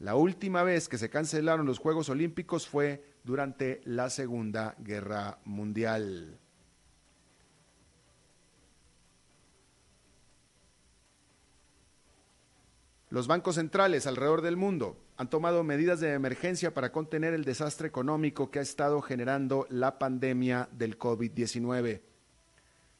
La 0.00 0.16
última 0.16 0.62
vez 0.62 0.88
que 0.88 0.96
se 0.96 1.10
cancelaron 1.10 1.66
los 1.66 1.78
Juegos 1.78 2.08
Olímpicos 2.08 2.66
fue 2.66 3.04
durante 3.22 3.82
la 3.84 4.08
Segunda 4.08 4.74
Guerra 4.78 5.38
Mundial. 5.44 6.38
Los 13.10 13.26
bancos 13.26 13.56
centrales 13.56 14.06
alrededor 14.06 14.40
del 14.40 14.56
mundo 14.56 14.96
han 15.18 15.28
tomado 15.28 15.64
medidas 15.64 16.00
de 16.00 16.14
emergencia 16.14 16.72
para 16.72 16.92
contener 16.92 17.34
el 17.34 17.44
desastre 17.44 17.86
económico 17.86 18.50
que 18.50 18.60
ha 18.60 18.62
estado 18.62 19.02
generando 19.02 19.66
la 19.68 19.98
pandemia 19.98 20.70
del 20.72 20.98
COVID-19. 20.98 22.00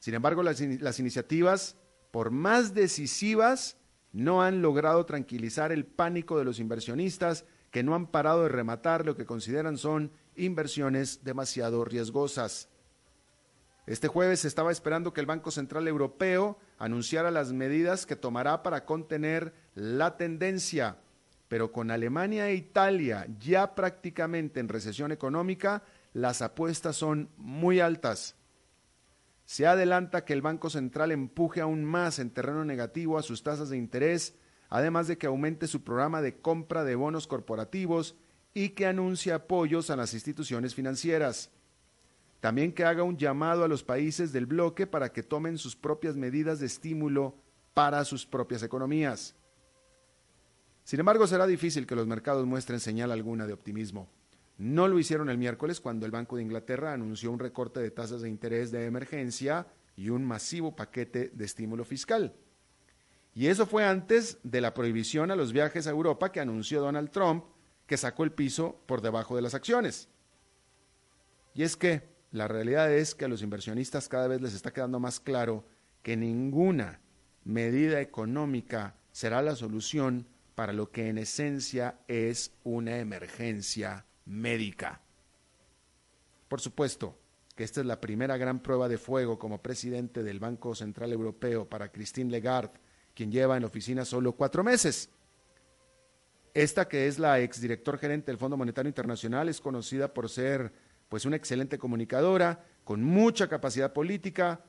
Sin 0.00 0.14
embargo, 0.14 0.42
las, 0.42 0.60
las, 0.60 1.00
iniciativas, 1.00 1.76
por 2.10 2.30
más 2.30 2.74
decisivas, 2.74 3.78
no 4.12 4.42
han 4.42 4.62
logrado 4.62 5.07
tranquilizar 5.07 5.73
el 5.73 5.85
pánico 5.85 6.38
de 6.38 6.44
los 6.44 6.59
inversionistas 6.59 7.44
que 7.70 7.83
no 7.83 7.94
han 7.94 8.07
parado 8.07 8.42
de 8.42 8.49
rematar 8.49 9.07
lo 9.07 9.16
que 9.16 9.27
consideran 9.27 9.79
son 9.79 10.11
inversiones 10.37 11.23
demasiado 11.23 11.85
riesgosas. 11.85 12.68
Este 13.87 14.09
jueves 14.09 14.40
se 14.40 14.49
estaba 14.49 14.73
esperando 14.73 15.12
que 15.12 15.20
el 15.20 15.27
Banco 15.27 15.51
Central 15.51 15.88
Europeo 15.88 16.59
anunciara 16.79 17.31
las 17.31 17.53
medidas 17.53 18.07
que 18.07 18.16
tomará 18.16 18.62
para 18.62 18.85
contener 18.85 19.53
la 19.75 20.16
tendencia, 20.16 20.96
pero 21.49 21.73
con 21.73 21.90
Alemania 21.90 22.49
e 22.49 22.55
Italia 22.55 23.27
ya 23.40 23.75
prácticamente 23.75 24.61
en 24.61 24.68
recesión 24.68 25.12
económica, 25.12 25.83
las 26.12 26.42
apuestas 26.42 26.96
son 26.96 27.31
muy 27.37 27.81
altas. 27.81 28.37
Se 29.50 29.66
adelanta 29.66 30.24
que 30.24 30.32
el 30.32 30.42
Banco 30.42 30.70
Central 30.70 31.10
empuje 31.10 31.60
aún 31.60 31.84
más 31.84 32.20
en 32.20 32.30
terreno 32.30 32.64
negativo 32.64 33.18
a 33.18 33.22
sus 33.24 33.42
tasas 33.42 33.68
de 33.68 33.76
interés, 33.76 34.36
además 34.68 35.08
de 35.08 35.18
que 35.18 35.26
aumente 35.26 35.66
su 35.66 35.82
programa 35.82 36.22
de 36.22 36.36
compra 36.36 36.84
de 36.84 36.94
bonos 36.94 37.26
corporativos 37.26 38.14
y 38.54 38.68
que 38.68 38.86
anuncie 38.86 39.32
apoyos 39.32 39.90
a 39.90 39.96
las 39.96 40.14
instituciones 40.14 40.76
financieras. 40.76 41.50
También 42.38 42.72
que 42.72 42.84
haga 42.84 43.02
un 43.02 43.16
llamado 43.16 43.64
a 43.64 43.68
los 43.68 43.82
países 43.82 44.32
del 44.32 44.46
bloque 44.46 44.86
para 44.86 45.12
que 45.12 45.24
tomen 45.24 45.58
sus 45.58 45.74
propias 45.74 46.14
medidas 46.14 46.60
de 46.60 46.66
estímulo 46.66 47.34
para 47.74 48.04
sus 48.04 48.24
propias 48.24 48.62
economías. 48.62 49.34
Sin 50.84 51.00
embargo, 51.00 51.26
será 51.26 51.48
difícil 51.48 51.88
que 51.88 51.96
los 51.96 52.06
mercados 52.06 52.46
muestren 52.46 52.78
señal 52.78 53.10
alguna 53.10 53.48
de 53.48 53.54
optimismo. 53.54 54.08
No 54.61 54.88
lo 54.88 54.99
hicieron 54.99 55.31
el 55.31 55.38
miércoles 55.38 55.81
cuando 55.81 56.05
el 56.05 56.12
Banco 56.12 56.37
de 56.37 56.42
Inglaterra 56.42 56.92
anunció 56.92 57.33
un 57.33 57.38
recorte 57.38 57.81
de 57.81 57.90
tasas 57.90 58.20
de 58.20 58.29
interés 58.29 58.70
de 58.70 58.85
emergencia 58.85 59.66
y 59.96 60.11
un 60.11 60.23
masivo 60.23 60.77
paquete 60.77 61.31
de 61.33 61.46
estímulo 61.46 61.83
fiscal. 61.83 62.35
Y 63.33 63.46
eso 63.46 63.64
fue 63.64 63.87
antes 63.87 64.37
de 64.42 64.61
la 64.61 64.75
prohibición 64.75 65.31
a 65.31 65.35
los 65.35 65.55
viajes 65.55 65.87
a 65.87 65.90
Europa 65.90 66.31
que 66.31 66.40
anunció 66.40 66.83
Donald 66.83 67.11
Trump, 67.11 67.46
que 67.87 67.96
sacó 67.96 68.23
el 68.23 68.33
piso 68.33 68.83
por 68.85 69.01
debajo 69.01 69.35
de 69.35 69.40
las 69.40 69.55
acciones. 69.55 70.11
Y 71.55 71.62
es 71.62 71.75
que 71.75 72.03
la 72.31 72.46
realidad 72.46 72.92
es 72.92 73.14
que 73.14 73.25
a 73.25 73.29
los 73.29 73.40
inversionistas 73.40 74.11
cada 74.11 74.29
vez 74.29 74.42
les 74.42 74.53
está 74.53 74.75
quedando 74.75 75.01
más 75.01 75.20
claro 75.20 75.64
que 76.03 76.18
ninguna 76.18 77.01
medida 77.44 78.03
económica 78.03 78.94
será 79.11 79.40
la 79.40 79.57
solución 79.57 80.27
para 80.55 80.75
lo 80.75 80.90
que 80.90 81.09
en 81.09 81.16
esencia 81.16 81.99
es 82.09 82.53
una 82.62 82.99
emergencia 82.99 84.05
médica. 84.26 85.00
Por 86.48 86.61
supuesto 86.61 87.16
que 87.54 87.64
esta 87.64 87.80
es 87.80 87.87
la 87.87 88.00
primera 88.00 88.37
gran 88.37 88.61
prueba 88.61 88.88
de 88.88 88.98
fuego 88.98 89.38
como 89.38 89.61
presidente 89.62 90.22
del 90.22 90.40
Banco 90.40 90.74
Central 90.74 91.12
Europeo 91.12 91.68
para 91.68 91.92
Christine 91.92 92.30
Lagarde, 92.30 92.78
quien 93.14 93.30
lleva 93.30 93.56
en 93.56 93.62
la 93.62 93.68
oficina 93.68 94.04
solo 94.04 94.33
cuatro 94.33 94.64
meses. 94.64 95.11
Esta 96.54 96.88
que 96.88 97.06
es 97.06 97.18
la 97.18 97.38
exdirector 97.38 97.98
gerente 97.98 98.33
del 98.33 98.38
Fondo 98.38 98.56
Monetario 98.56 98.88
Internacional 98.88 99.48
es 99.48 99.61
conocida 99.61 100.12
por 100.12 100.28
ser 100.28 100.72
pues 101.09 101.24
una 101.24 101.37
excelente 101.37 101.78
comunicadora, 101.78 102.64
con 102.83 103.02
mucha 103.04 103.48
capacidad 103.48 103.92
política, 103.92 104.64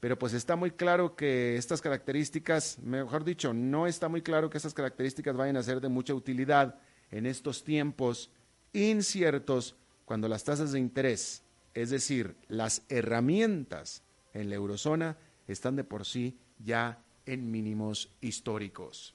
pero 0.00 0.18
pues 0.18 0.32
está 0.32 0.54
muy 0.54 0.70
claro 0.70 1.16
que 1.16 1.56
estas 1.56 1.80
características, 1.80 2.78
mejor 2.78 3.24
dicho, 3.24 3.52
no 3.52 3.86
está 3.86 4.08
muy 4.08 4.22
claro 4.22 4.48
que 4.48 4.58
estas 4.58 4.74
características 4.74 5.36
vayan 5.36 5.56
a 5.56 5.62
ser 5.62 5.80
de 5.80 5.88
mucha 5.88 6.14
utilidad 6.14 6.78
en 7.10 7.26
estos 7.26 7.64
tiempos 7.64 8.30
inciertos 8.72 9.76
cuando 10.04 10.28
las 10.28 10.44
tasas 10.44 10.72
de 10.72 10.78
interés, 10.78 11.42
es 11.74 11.90
decir, 11.90 12.36
las 12.48 12.82
herramientas 12.88 14.02
en 14.32 14.48
la 14.48 14.56
eurozona, 14.56 15.16
están 15.46 15.76
de 15.76 15.84
por 15.84 16.04
sí 16.04 16.38
ya 16.58 17.02
en 17.26 17.50
mínimos 17.50 18.10
históricos. 18.20 19.14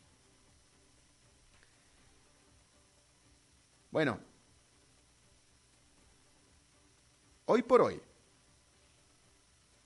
Bueno, 3.92 4.20
hoy 7.46 7.62
por 7.62 7.82
hoy, 7.82 8.02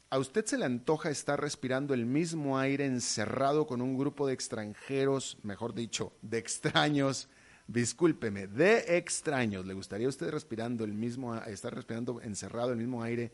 ¿a 0.09 0.17
usted 0.17 0.45
se 0.45 0.57
le 0.57 0.65
antoja 0.65 1.09
estar 1.09 1.41
respirando 1.41 1.93
el 1.93 2.05
mismo 2.05 2.57
aire 2.57 2.85
encerrado 2.85 3.67
con 3.67 3.81
un 3.81 3.97
grupo 3.97 4.27
de 4.27 4.33
extranjeros, 4.33 5.37
mejor 5.43 5.73
dicho, 5.73 6.13
de 6.21 6.37
extraños, 6.37 7.27
discúlpeme, 7.67 8.47
de 8.47 8.97
extraños, 8.97 9.65
¿le 9.65 9.73
gustaría 9.73 10.07
usted 10.07 10.29
respirando 10.29 10.83
el 10.83 10.93
mismo, 10.93 11.35
estar 11.35 11.73
respirando 11.73 12.21
encerrado 12.21 12.71
el 12.71 12.77
mismo 12.77 13.03
aire 13.03 13.31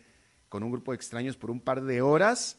con 0.50 0.64
un 0.64 0.72
grupo 0.72 0.92
de 0.92 0.96
extraños 0.96 1.38
por 1.38 1.52
un 1.52 1.60
par 1.60 1.84
de 1.84 2.02
horas? 2.02 2.58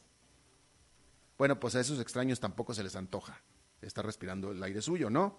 Bueno, 1.36 1.58
pues 1.58 1.74
a 1.74 1.80
esos 1.80 2.00
extraños 2.00 2.40
tampoco 2.40 2.74
se 2.74 2.82
les 2.84 2.96
antoja 2.96 3.42
estar 3.82 4.06
respirando 4.06 4.52
el 4.52 4.62
aire 4.62 4.80
suyo, 4.80 5.10
¿no? 5.10 5.38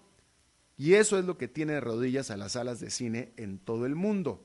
Y 0.76 0.94
eso 0.94 1.18
es 1.18 1.24
lo 1.24 1.38
que 1.38 1.48
tiene 1.48 1.72
de 1.72 1.80
rodillas 1.80 2.30
a 2.30 2.36
las 2.36 2.52
salas 2.52 2.80
de 2.80 2.90
cine 2.90 3.32
en 3.36 3.58
todo 3.58 3.86
el 3.86 3.94
mundo. 3.94 4.44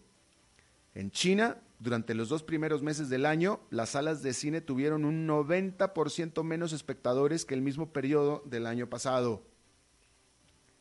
En 0.96 1.12
China 1.12 1.58
durante 1.82 2.14
los 2.14 2.30
dos 2.30 2.44
primeros 2.44 2.84
meses 2.84 3.10
del 3.10 3.26
año, 3.26 3.60
las 3.72 3.90
salas 3.90 4.22
de 4.22 4.34
cine 4.34 4.62
tuvieron 4.62 5.04
un 5.04 5.28
90% 5.28 6.44
menos 6.44 6.74
espectadores 6.74 7.44
que 7.44 7.56
el 7.56 7.64
mismo 7.64 7.92
periodo 7.92 8.44
del 8.46 8.68
año 8.68 8.88
pasado. 8.88 9.44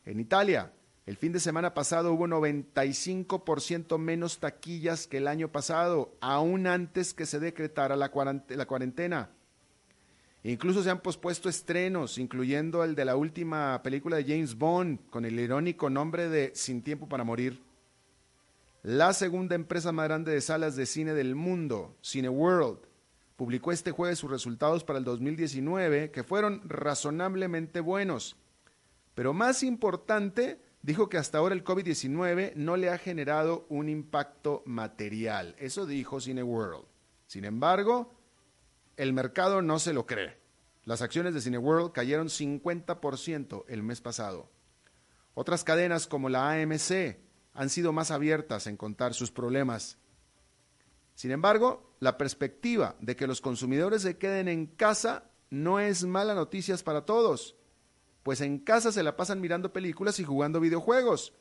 En 0.05 0.19
Italia, 0.19 0.71
el 1.11 1.17
fin 1.17 1.33
de 1.33 1.41
semana 1.41 1.73
pasado 1.73 2.13
hubo 2.13 2.25
95% 2.25 3.97
menos 3.97 4.39
taquillas 4.39 5.07
que 5.07 5.17
el 5.17 5.27
año 5.27 5.51
pasado, 5.51 6.15
aún 6.21 6.67
antes 6.67 7.13
que 7.13 7.25
se 7.25 7.41
decretara 7.41 7.97
la 7.97 8.11
cuarentena. 8.11 9.29
Incluso 10.45 10.81
se 10.81 10.89
han 10.89 11.01
pospuesto 11.01 11.49
estrenos, 11.49 12.17
incluyendo 12.17 12.85
el 12.85 12.95
de 12.95 13.03
la 13.03 13.17
última 13.17 13.83
película 13.83 14.15
de 14.15 14.23
James 14.23 14.57
Bond, 14.57 15.09
con 15.09 15.25
el 15.25 15.37
irónico 15.37 15.89
nombre 15.89 16.29
de 16.29 16.53
Sin 16.55 16.81
Tiempo 16.81 17.09
para 17.09 17.25
Morir. 17.25 17.61
La 18.81 19.11
segunda 19.11 19.55
empresa 19.55 19.91
más 19.91 20.07
grande 20.07 20.31
de 20.31 20.39
salas 20.39 20.77
de 20.77 20.85
cine 20.85 21.13
del 21.13 21.35
mundo, 21.35 21.93
Cineworld, 22.01 22.79
publicó 23.35 23.73
este 23.73 23.91
jueves 23.91 24.19
sus 24.19 24.31
resultados 24.31 24.85
para 24.85 24.97
el 24.97 25.03
2019, 25.03 26.09
que 26.11 26.23
fueron 26.23 26.61
razonablemente 26.69 27.81
buenos. 27.81 28.37
Pero 29.13 29.33
más 29.33 29.61
importante, 29.61 30.70
dijo 30.81 31.09
que 31.09 31.17
hasta 31.17 31.37
ahora 31.37 31.55
el 31.55 31.63
COVID-19 31.63 32.53
no 32.55 32.77
le 32.77 32.89
ha 32.89 32.97
generado 32.97 33.65
un 33.69 33.89
impacto 33.89 34.63
material. 34.65 35.55
Eso 35.59 35.85
dijo 35.85 36.19
Cineworld. 36.19 36.85
Sin 37.27 37.45
embargo, 37.45 38.13
el 38.97 39.13
mercado 39.13 39.61
no 39.61 39.79
se 39.79 39.93
lo 39.93 40.05
cree. 40.05 40.37
Las 40.83 41.01
acciones 41.01 41.33
de 41.33 41.41
Cineworld 41.41 41.91
cayeron 41.91 42.27
50% 42.27 43.65
el 43.67 43.83
mes 43.83 44.01
pasado. 44.01 44.49
Otras 45.33 45.63
cadenas 45.63 46.07
como 46.07 46.29
la 46.29 46.51
AMC 46.51 47.17
han 47.53 47.69
sido 47.69 47.93
más 47.93 48.11
abiertas 48.11 48.67
en 48.67 48.77
contar 48.77 49.13
sus 49.13 49.31
problemas. 49.31 49.97
Sin 51.15 51.31
embargo, 51.31 51.95
la 51.99 52.17
perspectiva 52.17 52.95
de 52.99 53.15
que 53.15 53.27
los 53.27 53.41
consumidores 53.41 54.01
se 54.01 54.17
queden 54.17 54.47
en 54.47 54.65
casa 54.65 55.29
no 55.49 55.79
es 55.79 56.03
mala 56.03 56.33
noticia 56.33 56.75
para 56.77 57.05
todos, 57.05 57.55
pues 58.23 58.41
en 58.41 58.59
casa 58.59 58.91
se 58.91 59.03
la 59.03 59.15
pasan 59.15 59.41
mirando 59.41 59.73
películas 59.73 60.19
y 60.19 60.23
jugando 60.23 60.59
videojuegos. 60.59 61.33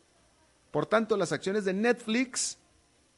Por 0.71 0.87
tanto, 0.87 1.17
las 1.17 1.33
acciones 1.33 1.65
de 1.65 1.75
Netflix 1.75 2.59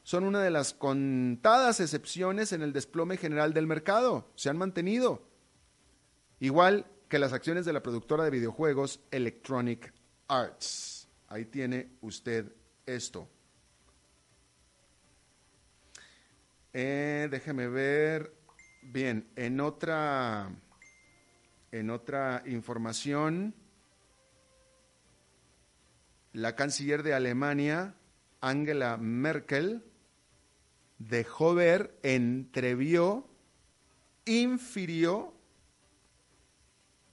son 0.02 0.24
una 0.24 0.42
de 0.42 0.50
las 0.50 0.74
contadas 0.74 1.80
excepciones 1.80 2.52
en 2.52 2.62
el 2.62 2.72
desplome 2.72 3.16
general 3.16 3.52
del 3.52 3.66
mercado. 3.66 4.28
Se 4.34 4.48
han 4.48 4.58
mantenido. 4.58 5.22
Igual 6.40 6.86
que 7.08 7.18
las 7.18 7.32
acciones 7.32 7.64
de 7.64 7.72
la 7.72 7.82
productora 7.82 8.24
de 8.24 8.30
videojuegos 8.30 9.00
Electronic 9.10 9.92
Arts. 10.28 11.08
Ahí 11.28 11.44
tiene 11.44 11.90
usted 12.00 12.52
esto. 12.86 13.28
Eh, 16.72 17.28
déjeme 17.30 17.68
ver. 17.68 18.34
Bien, 18.82 19.30
en 19.36 19.60
otra, 19.60 20.50
en 21.72 21.90
otra 21.90 22.42
información, 22.46 23.54
la 26.32 26.54
canciller 26.54 27.02
de 27.02 27.14
Alemania, 27.14 27.94
Angela 28.40 28.98
Merkel, 28.98 29.82
dejó 30.98 31.54
ver, 31.54 31.98
entrevió, 32.02 33.26
infirió 34.26 35.34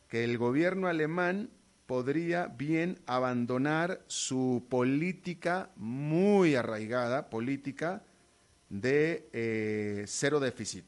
que 0.10 0.24
el 0.24 0.38
gobierno 0.38 0.88
alemán 0.88 1.50
podría 1.86 2.48
bien 2.48 3.00
abandonar 3.08 4.04
su 4.08 4.66
política 4.70 5.72
muy 5.76 6.56
arraigada, 6.56 7.30
política 7.30 8.04
de 8.70 9.28
eh, 9.34 10.04
cero 10.08 10.40
déficit, 10.40 10.86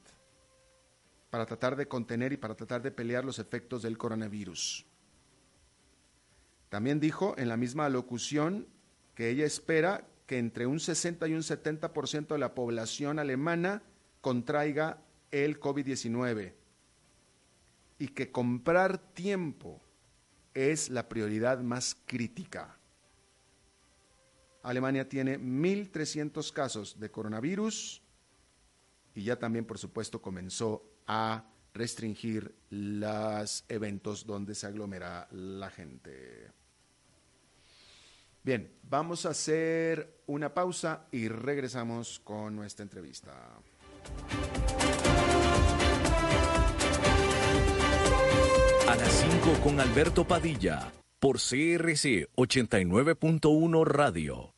para 1.32 1.46
tratar 1.46 1.76
de 1.76 1.88
contener 1.88 2.34
y 2.34 2.38
para 2.38 2.56
tratar 2.56 2.84
de 2.84 2.91
pelear 2.91 3.26
los 3.26 3.39
efectos 3.39 3.82
del 3.82 3.98
coronavirus. 3.98 4.86
También 6.70 7.00
dijo 7.00 7.34
en 7.38 7.50
la 7.50 7.58
misma 7.58 7.89
locución 7.89 8.67
que 9.15 9.30
ella 9.30 9.46
espera 9.46 10.08
que 10.28 10.38
entre 10.38 10.67
un 10.67 10.80
60 10.80 11.28
y 11.28 11.34
un 11.34 11.41
70% 11.41 12.28
de 12.28 12.38
la 12.38 12.54
población 12.54 13.17
alemana 13.17 13.82
contraiga 14.20 15.02
el 15.32 15.60
COVID-19 15.60 16.54
y 17.98 18.08
que 18.10 18.32
comprar 18.32 18.98
tiempo 18.98 19.82
es 20.54 20.89
la 20.89 21.08
prioridad 21.08 21.62
más 21.62 21.96
crítica. 22.06 22.78
Alemania 24.63 25.08
tiene 25.08 25.39
1.300 25.39 26.52
casos 26.52 27.00
de 27.00 27.10
coronavirus 27.10 28.02
y 29.15 29.24
ya 29.24 29.39
también, 29.39 29.65
por 29.65 29.78
supuesto, 29.78 30.22
comenzó 30.22 30.90
a 31.08 31.46
restringir 31.74 32.54
los 32.70 33.66
eventos 33.70 34.26
donde 34.26 34.56
se 34.56 34.68
aglomera 34.68 35.28
la 35.32 35.70
gente. 35.70 36.52
Bien, 38.44 38.72
vamos 38.84 39.26
a 39.26 39.30
hacer 39.30 40.24
una 40.26 40.54
pausa 40.54 41.06
y 41.12 41.28
regresamos 41.28 42.20
con 42.20 42.56
nuestra 42.56 42.84
entrevista. 42.84 43.32
A 48.88 48.96
las 48.96 49.12
5 49.12 49.60
con 49.64 49.80
Alberto 49.80 50.28
Padilla, 50.28 50.92
por 51.20 51.38
CRC 51.38 52.30
89.1 52.36 53.86
Radio. 53.86 54.54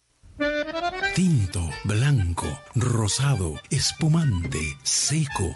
Tinto, 1.13 1.61
blanco, 1.83 2.47
rosado, 2.73 3.55
espumante, 3.69 4.59
seco 4.81 5.55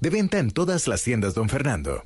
De 0.00 0.10
venta 0.10 0.38
en 0.38 0.50
todas 0.50 0.88
las 0.88 1.02
tiendas, 1.02 1.34
don 1.34 1.48
Fernando. 1.48 2.02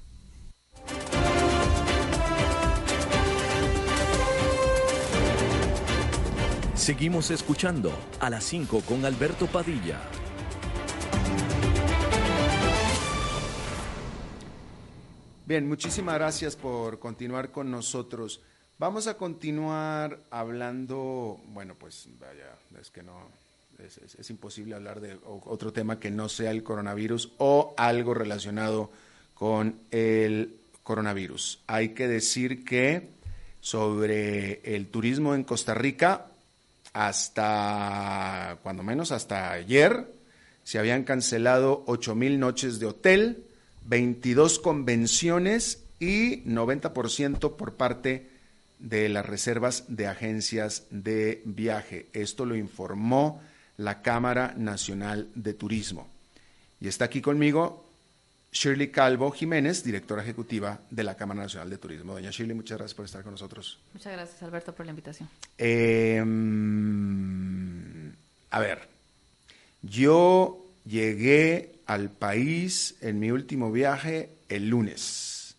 Seguimos 6.75 7.31
escuchando 7.31 7.93
a 8.19 8.29
las 8.31 8.43
5 8.45 8.81
con 8.81 9.05
Alberto 9.05 9.47
Padilla. 9.47 10.01
Bien, 15.47 15.69
muchísimas 15.69 16.17
gracias 16.17 16.57
por 16.57 16.99
continuar 16.99 17.53
con 17.53 17.71
nosotros. 17.71 18.43
Vamos 18.79 19.07
a 19.07 19.17
continuar 19.17 20.25
hablando, 20.31 21.41
bueno, 21.49 21.77
pues 21.79 22.09
vaya, 22.19 22.57
es 22.81 22.91
que 22.91 23.05
no, 23.05 23.31
es, 23.85 24.31
imposible 24.31 24.75
hablar 24.75 25.01
de 25.01 25.19
otro 25.25 25.73
tema 25.73 25.99
que 25.99 26.11
no 26.11 26.29
sea 26.29 26.51
el 26.51 26.63
coronavirus 26.63 27.33
o 27.39 27.75
algo 27.77 28.15
relacionado 28.15 28.91
con 29.35 29.81
el 29.91 30.57
coronavirus. 30.83 31.61
Hay 31.67 31.91
que 31.91 32.09
decir 32.09 32.65
que 32.65 33.11
sobre 33.61 34.61
el 34.75 34.89
turismo 34.89 35.35
en 35.35 35.45
Costa 35.45 35.75
Rica, 35.75 36.27
hasta, 36.93 38.59
cuando 38.63 38.83
menos 38.83 39.13
hasta 39.13 39.53
ayer, 39.53 40.13
se 40.65 40.79
habían 40.79 41.05
cancelado 41.05 41.83
8 41.87 42.15
mil 42.15 42.39
noches 42.39 42.79
de 42.79 42.87
hotel, 42.87 43.45
22 43.87 44.59
convenciones 44.59 45.85
y 45.99 46.43
90% 46.45 47.57
por 47.57 47.75
parte 47.75 48.29
de 48.79 49.09
las 49.09 49.25
reservas 49.25 49.85
de 49.89 50.09
agencias 50.09 50.87
de 50.91 51.43
viaje. 51.45 52.09
Esto 52.13 52.45
lo 52.45 52.57
informó 52.57 53.41
la 53.77 54.03
Cámara 54.03 54.55
Nacional 54.57 55.29
de 55.35 55.55
Turismo. 55.55 56.09
Y 56.81 56.89
está 56.89 57.05
aquí 57.07 57.21
conmigo 57.21 57.85
Shirley 58.53 58.91
Calvo 58.91 59.31
Jiménez, 59.31 59.83
directora 59.83 60.23
ejecutiva 60.23 60.81
de 60.91 61.05
la 61.05 61.17
Cámara 61.17 61.43
Nacional 61.43 61.71
de 61.71 61.79
Turismo. 61.79 62.13
Doña 62.13 62.31
Shirley, 62.31 62.55
muchas 62.55 62.77
gracias 62.77 62.95
por 62.95 63.07
estar 63.07 63.23
con 63.23 63.33
nosotros. 63.33 63.79
Muchas 63.95 64.13
gracias, 64.13 64.43
Alberto, 64.43 64.75
por 64.75 64.85
la 64.85 64.91
invitación. 64.91 65.29
Eh, 65.57 66.23
mm, 66.23 68.11
a 68.51 68.61
ver, 68.61 68.89
yo 69.83 70.67
llegué 70.85 71.77
al 71.87 72.11
país 72.11 72.97
en 73.01 73.19
mi 73.21 73.31
último 73.31 73.73
viaje 73.73 74.31
el 74.49 74.69
lunes. 74.69 75.55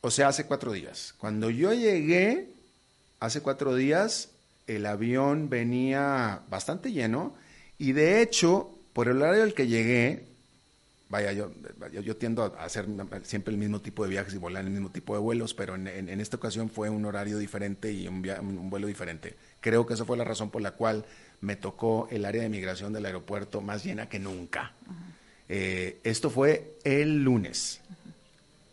O 0.00 0.10
sea, 0.10 0.28
hace 0.28 0.46
cuatro 0.46 0.72
días. 0.72 1.14
Cuando 1.16 1.48
yo 1.48 1.72
llegué, 1.72 2.48
hace 3.20 3.40
cuatro 3.40 3.74
días, 3.74 4.30
el 4.66 4.86
avión 4.86 5.48
venía 5.48 6.42
bastante 6.48 6.92
lleno 6.92 7.34
y 7.78 7.92
de 7.92 8.22
hecho, 8.22 8.70
por 8.92 9.08
el 9.08 9.20
horario 9.20 9.42
al 9.42 9.54
que 9.54 9.66
llegué, 9.66 10.26
vaya, 11.08 11.32
yo, 11.32 11.50
yo, 11.92 12.00
yo 12.00 12.16
tiendo 12.16 12.44
a 12.44 12.64
hacer 12.64 12.86
siempre 13.24 13.52
el 13.52 13.58
mismo 13.58 13.80
tipo 13.80 14.04
de 14.04 14.10
viajes 14.10 14.34
y 14.34 14.38
volar 14.38 14.62
en 14.62 14.68
el 14.68 14.72
mismo 14.74 14.90
tipo 14.90 15.14
de 15.14 15.20
vuelos, 15.20 15.54
pero 15.54 15.74
en, 15.74 15.86
en- 15.86 16.08
en 16.08 16.20
esta 16.20 16.36
ocasión 16.36 16.70
fue 16.70 16.88
un 16.90 17.04
horario 17.04 17.38
diferente 17.38 17.92
y 17.92 18.08
un, 18.08 18.22
via- 18.22 18.40
un 18.40 18.70
vuelo 18.70 18.86
diferente. 18.86 19.36
Creo 19.60 19.86
que 19.86 19.94
esa 19.94 20.04
fue 20.04 20.16
la 20.16 20.24
razón 20.24 20.50
por 20.50 20.62
la 20.62 20.72
cual 20.72 21.04
me 21.40 21.56
tocó 21.56 22.08
el 22.10 22.24
área 22.24 22.42
de 22.42 22.48
migración 22.48 22.92
del 22.92 23.06
aeropuerto 23.06 23.60
más 23.60 23.84
llena 23.84 24.08
que 24.08 24.18
nunca. 24.18 24.72
Eh, 25.48 26.00
esto 26.04 26.30
fue 26.30 26.78
el 26.84 27.22
lunes. 27.22 27.80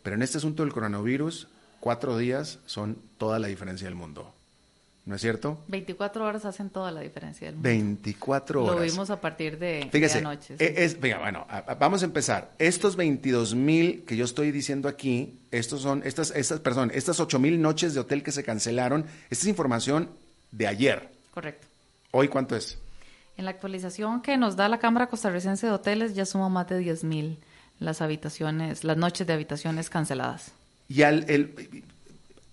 Pero 0.02 0.16
en 0.16 0.22
este 0.22 0.38
asunto 0.38 0.62
del 0.64 0.72
coronavirus, 0.72 1.48
cuatro 1.80 2.16
días 2.16 2.58
son 2.66 2.96
toda 3.18 3.38
la 3.38 3.48
diferencia 3.48 3.86
del 3.86 3.94
mundo. 3.94 4.34
¿No 5.04 5.16
es 5.16 5.20
cierto? 5.20 5.58
24 5.66 6.24
horas 6.24 6.44
hacen 6.44 6.70
toda 6.70 6.92
la 6.92 7.00
diferencia 7.00 7.48
del 7.48 7.56
mundo. 7.56 7.68
24 7.68 8.64
horas. 8.64 8.76
Lo 8.76 8.82
vimos 8.82 9.10
a 9.10 9.20
partir 9.20 9.58
de, 9.58 9.88
Fíjese, 9.90 10.20
de 10.20 10.26
anoche. 10.26 10.56
sí. 10.56 10.62
e- 10.64 10.84
es, 10.84 11.00
venga, 11.00 11.18
bueno, 11.18 11.44
a- 11.50 11.58
a- 11.58 11.74
vamos 11.74 12.02
a 12.02 12.04
empezar. 12.04 12.52
Estos 12.60 12.94
22 12.94 13.56
mil 13.56 14.04
que 14.04 14.16
yo 14.16 14.24
estoy 14.24 14.52
diciendo 14.52 14.88
aquí, 14.88 15.40
estos 15.50 15.82
son, 15.82 16.02
estas, 16.04 16.30
estas, 16.36 16.60
perdón, 16.60 16.92
estas 16.94 17.18
8 17.18 17.40
mil 17.40 17.60
noches 17.60 17.94
de 17.94 18.00
hotel 18.00 18.22
que 18.22 18.30
se 18.30 18.44
cancelaron, 18.44 19.04
esta 19.28 19.42
es 19.44 19.48
información 19.48 20.08
de 20.52 20.68
ayer. 20.68 21.08
Correcto. 21.34 21.66
¿Hoy 22.12 22.28
cuánto 22.28 22.54
es? 22.54 22.78
En 23.36 23.44
la 23.46 23.50
actualización 23.50 24.22
que 24.22 24.36
nos 24.36 24.54
da 24.54 24.68
la 24.68 24.78
Cámara 24.78 25.08
Costarricense 25.08 25.66
de 25.66 25.72
Hoteles 25.72 26.14
ya 26.14 26.26
suma 26.26 26.48
más 26.48 26.68
de 26.68 26.78
10.000 26.80 27.38
las 27.80 28.00
habitaciones, 28.02 28.84
las 28.84 28.96
noches 28.96 29.26
de 29.26 29.32
habitaciones 29.32 29.90
canceladas. 29.90 30.52
Y 30.88 31.02
al, 31.02 31.24
el, 31.28 31.82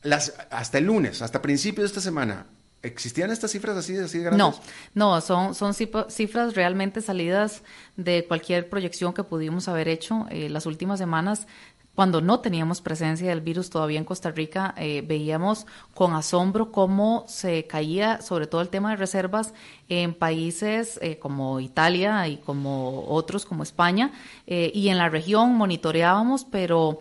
las, 0.03 0.33
hasta 0.49 0.77
el 0.77 0.85
lunes, 0.85 1.21
hasta 1.21 1.41
principios 1.41 1.83
de 1.83 1.87
esta 1.87 2.01
semana, 2.01 2.45
¿existían 2.81 3.31
estas 3.31 3.51
cifras 3.51 3.75
así, 3.77 3.97
así 3.97 4.19
de 4.19 4.25
grandes? 4.25 4.39
No, 4.39 5.13
no, 5.15 5.21
son, 5.21 5.53
son 5.55 5.73
cifra- 5.73 6.09
cifras 6.09 6.55
realmente 6.55 7.01
salidas 7.01 7.63
de 7.97 8.25
cualquier 8.27 8.69
proyección 8.69 9.13
que 9.13 9.23
pudimos 9.23 9.67
haber 9.67 9.87
hecho 9.87 10.25
eh, 10.29 10.49
las 10.49 10.65
últimas 10.65 10.99
semanas. 10.99 11.47
Cuando 11.95 12.21
no 12.21 12.39
teníamos 12.39 12.79
presencia 12.79 13.27
del 13.27 13.41
virus 13.41 13.69
todavía 13.69 13.99
en 13.99 14.05
Costa 14.05 14.31
Rica, 14.31 14.73
eh, 14.77 15.03
veíamos 15.05 15.65
con 15.93 16.13
asombro 16.13 16.71
cómo 16.71 17.25
se 17.27 17.67
caía, 17.67 18.21
sobre 18.21 18.47
todo 18.47 18.61
el 18.61 18.69
tema 18.69 18.91
de 18.91 18.95
reservas, 18.95 19.53
en 19.89 20.13
países 20.13 20.97
eh, 21.01 21.19
como 21.19 21.59
Italia 21.59 22.25
y 22.29 22.37
como 22.37 23.03
otros 23.09 23.45
como 23.45 23.63
España, 23.63 24.13
eh, 24.47 24.71
y 24.73 24.87
en 24.87 24.97
la 24.97 25.09
región 25.09 25.55
monitoreábamos, 25.55 26.45
pero 26.45 26.99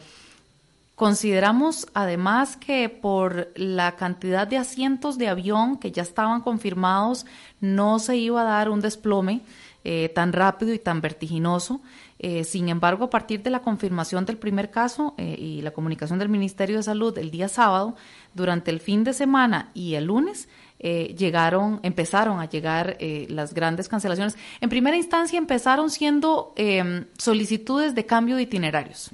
Consideramos 0.98 1.86
además 1.94 2.56
que 2.56 2.88
por 2.88 3.52
la 3.54 3.94
cantidad 3.94 4.48
de 4.48 4.56
asientos 4.56 5.16
de 5.16 5.28
avión 5.28 5.76
que 5.76 5.92
ya 5.92 6.02
estaban 6.02 6.40
confirmados, 6.40 7.24
no 7.60 8.00
se 8.00 8.16
iba 8.16 8.40
a 8.40 8.44
dar 8.44 8.68
un 8.68 8.80
desplome 8.80 9.42
eh, 9.84 10.10
tan 10.12 10.32
rápido 10.32 10.74
y 10.74 10.80
tan 10.80 11.00
vertiginoso. 11.00 11.80
Eh, 12.18 12.42
sin 12.42 12.68
embargo, 12.68 13.04
a 13.04 13.10
partir 13.10 13.44
de 13.44 13.50
la 13.50 13.62
confirmación 13.62 14.24
del 14.24 14.38
primer 14.38 14.72
caso 14.72 15.14
eh, 15.18 15.36
y 15.38 15.62
la 15.62 15.70
comunicación 15.70 16.18
del 16.18 16.30
Ministerio 16.30 16.78
de 16.78 16.82
Salud 16.82 17.16
el 17.16 17.30
día 17.30 17.48
sábado, 17.48 17.94
durante 18.34 18.72
el 18.72 18.80
fin 18.80 19.04
de 19.04 19.12
semana 19.12 19.70
y 19.74 19.94
el 19.94 20.06
lunes, 20.06 20.48
eh, 20.80 21.14
llegaron, 21.18 21.80
empezaron 21.82 22.38
a 22.38 22.48
llegar 22.48 22.96
eh, 23.00 23.26
las 23.30 23.52
grandes 23.52 23.88
cancelaciones. 23.88 24.36
En 24.60 24.68
primera 24.68 24.96
instancia 24.96 25.36
empezaron 25.38 25.90
siendo 25.90 26.52
eh, 26.56 27.04
solicitudes 27.18 27.94
de 27.94 28.06
cambio 28.06 28.36
de 28.36 28.42
itinerarios. 28.42 29.10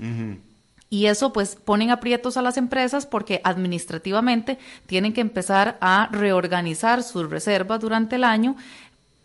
Y 0.94 1.06
eso 1.06 1.32
pues 1.32 1.56
ponen 1.56 1.90
aprietos 1.90 2.36
a 2.36 2.42
las 2.42 2.56
empresas 2.56 3.04
porque 3.04 3.40
administrativamente 3.42 4.58
tienen 4.86 5.12
que 5.12 5.22
empezar 5.22 5.76
a 5.80 6.08
reorganizar 6.12 7.02
sus 7.02 7.28
reservas 7.28 7.80
durante 7.80 8.14
el 8.14 8.22
año 8.22 8.54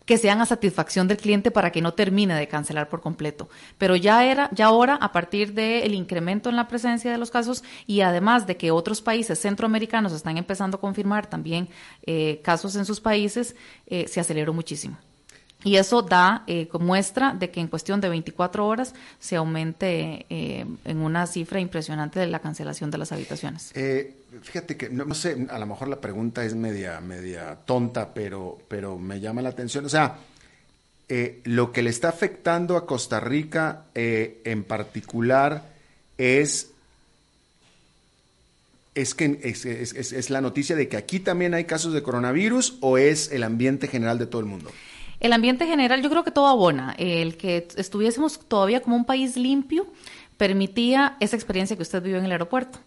que 0.04 0.18
sean 0.18 0.40
a 0.40 0.46
satisfacción 0.46 1.06
del 1.06 1.18
cliente 1.18 1.52
para 1.52 1.70
que 1.70 1.80
no 1.80 1.94
termine 1.94 2.34
de 2.34 2.48
cancelar 2.48 2.88
por 2.88 3.00
completo. 3.00 3.48
Pero 3.78 3.94
ya 3.94 4.24
era, 4.24 4.50
ya 4.52 4.66
ahora, 4.66 4.96
a 4.96 5.12
partir 5.12 5.54
del 5.54 5.94
incremento 5.94 6.50
en 6.50 6.56
la 6.56 6.66
presencia 6.66 7.12
de 7.12 7.18
los 7.18 7.30
casos 7.30 7.62
y 7.86 8.00
además 8.00 8.48
de 8.48 8.56
que 8.56 8.72
otros 8.72 9.00
países 9.00 9.38
centroamericanos 9.38 10.12
están 10.12 10.38
empezando 10.38 10.78
a 10.78 10.80
confirmar 10.80 11.28
también 11.28 11.68
eh, 12.02 12.40
casos 12.42 12.74
en 12.74 12.84
sus 12.84 13.00
países, 13.00 13.54
eh, 13.86 14.08
se 14.08 14.18
aceleró 14.18 14.52
muchísimo. 14.52 14.98
Y 15.62 15.76
eso 15.76 16.02
da 16.02 16.44
eh, 16.46 16.68
muestra 16.78 17.34
de 17.34 17.50
que 17.50 17.60
en 17.60 17.68
cuestión 17.68 18.00
de 18.00 18.08
24 18.08 18.66
horas 18.66 18.94
se 19.18 19.36
aumente 19.36 20.26
eh, 20.30 20.66
en 20.84 20.98
una 20.98 21.26
cifra 21.26 21.60
impresionante 21.60 22.18
de 22.18 22.26
la 22.26 22.38
cancelación 22.38 22.90
de 22.90 22.98
las 22.98 23.12
habitaciones. 23.12 23.72
Eh, 23.74 24.16
fíjate 24.42 24.76
que, 24.76 24.88
no, 24.88 25.14
sé, 25.14 25.46
a 25.50 25.58
lo 25.58 25.66
mejor 25.66 25.88
la 25.88 26.00
pregunta 26.00 26.44
es 26.44 26.54
media, 26.54 27.00
media 27.00 27.58
tonta, 27.66 28.14
pero, 28.14 28.58
pero 28.68 28.98
me 28.98 29.20
llama 29.20 29.42
la 29.42 29.50
atención. 29.50 29.84
O 29.84 29.88
sea, 29.88 30.16
eh, 31.12 31.40
lo 31.42 31.72
que 31.72 31.82
le 31.82 31.90
está 31.90 32.08
afectando 32.08 32.76
a 32.76 32.86
Costa 32.86 33.18
Rica 33.18 33.86
eh, 33.96 34.40
en 34.44 34.62
particular 34.62 35.64
es, 36.18 36.70
es, 38.94 39.16
que, 39.16 39.40
es 39.42 40.30
la 40.30 40.40
noticia 40.40 40.76
de 40.76 40.86
que 40.86 40.96
aquí 40.96 41.18
también 41.18 41.52
hay 41.52 41.64
casos 41.64 41.92
de 41.92 42.04
coronavirus 42.04 42.78
o 42.80 42.96
es 42.96 43.32
el 43.32 43.42
ambiente 43.42 43.88
general 43.88 44.20
de 44.20 44.26
todo 44.26 44.40
el 44.40 44.46
mundo. 44.46 44.70
El 45.20 45.32
ambiente 45.34 45.66
general, 45.66 46.02
yo 46.02 46.08
creo 46.10 46.24
que 46.24 46.30
todo 46.30 46.46
abona. 46.46 46.94
El 46.98 47.36
que 47.36 47.68
estuviésemos 47.76 48.40
todavía 48.48 48.80
como 48.80 48.96
un 48.96 49.04
país 49.04 49.36
limpio 49.36 49.86
permitía 50.38 51.16
esa 51.20 51.36
experiencia 51.36 51.76
que 51.76 51.82
usted 51.82 52.02
vivió 52.02 52.18
en 52.18 52.24
el 52.24 52.32
aeropuerto. 52.32 52.78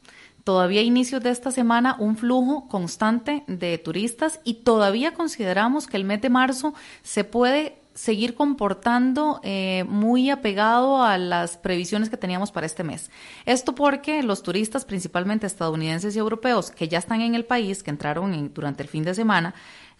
Todavía 0.43 0.81
a 0.81 0.83
inicios 0.83 1.21
de 1.23 1.29
esta 1.29 1.51
semana 1.51 1.95
un 1.99 2.17
flujo 2.17 2.67
constante 2.67 3.43
de 3.47 3.77
turistas 3.77 4.41
y 4.43 4.55
todavía 4.55 5.13
consideramos 5.13 5.87
que 5.87 5.95
el 5.95 6.03
mes 6.03 6.21
de 6.21 6.29
marzo 6.29 6.73
se 7.03 7.23
puede 7.23 7.77
seguir 7.93 8.33
comportando 8.33 9.39
eh, 9.43 9.85
muy 9.87 10.31
apegado 10.31 11.03
a 11.03 11.19
las 11.19 11.57
previsiones 11.57 12.09
que 12.09 12.17
teníamos 12.17 12.51
para 12.51 12.65
este 12.65 12.83
mes. 12.83 13.11
Esto 13.45 13.75
porque 13.75 14.23
los 14.23 14.41
turistas, 14.41 14.83
principalmente 14.83 15.45
estadounidenses 15.45 16.15
y 16.15 16.19
europeos, 16.19 16.71
que 16.71 16.87
ya 16.87 16.97
están 16.97 17.21
en 17.21 17.35
el 17.35 17.45
país, 17.45 17.83
que 17.83 17.91
entraron 17.91 18.33
en- 18.33 18.51
durante 18.51 18.81
el 18.81 18.89
fin 18.89 19.03
de 19.03 19.13
semana, 19.13 19.53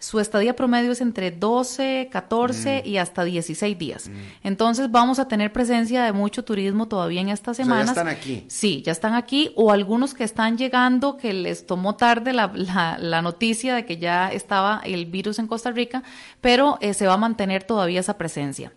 su 0.04 0.20
estadía 0.20 0.54
promedio 0.54 0.92
es 0.92 1.00
entre 1.00 1.30
12, 1.30 2.08
14 2.12 2.82
y 2.84 2.98
hasta 2.98 3.24
16 3.24 3.78
días. 3.78 4.10
Entonces 4.42 4.90
vamos 4.90 5.18
a 5.18 5.28
tener 5.28 5.52
presencia 5.52 6.04
de 6.04 6.12
mucho 6.12 6.44
turismo 6.44 6.86
todavía 6.88 7.20
en 7.20 7.28
estas 7.30 7.54
O 7.54 7.54
sea, 7.56 7.64
ya 7.64 7.70
semanas. 7.70 7.88
están 7.90 8.08
aquí. 8.08 8.44
Sí, 8.48 8.82
ya 8.84 8.92
están 8.92 9.14
aquí 9.14 9.52
o 9.56 9.72
algunos 9.72 10.12
que 10.14 10.24
están 10.24 10.58
llegando 10.58 11.16
que 11.16 11.32
les 11.32 11.66
tomó 11.66 11.96
tarde 11.96 12.32
la, 12.32 12.52
la- 12.54 12.98
la 12.98 13.22
noticia 13.22 13.74
de 13.74 13.86
que 13.86 13.96
ya 13.98 14.28
estaba 14.28 14.80
el 14.84 15.06
virus 15.06 15.38
en 15.38 15.46
Costa 15.46 15.70
Rica, 15.70 16.02
pero 16.40 16.76
eh, 16.80 16.92
se 16.94 17.06
va 17.06 17.14
a 17.14 17.18
mantener 17.18 17.64
todavía 17.64 18.00
esa 18.00 18.18
presencia. 18.18 18.72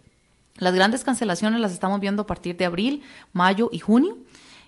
Las 0.60 0.74
grandes 0.74 1.04
cancelaciones 1.04 1.60
las 1.60 1.72
estamos 1.72 2.00
viendo 2.00 2.24
a 2.24 2.26
partir 2.26 2.58
de 2.58 2.66
abril, 2.66 3.04
mayo 3.32 3.70
y 3.72 3.78
junio. 3.80 4.18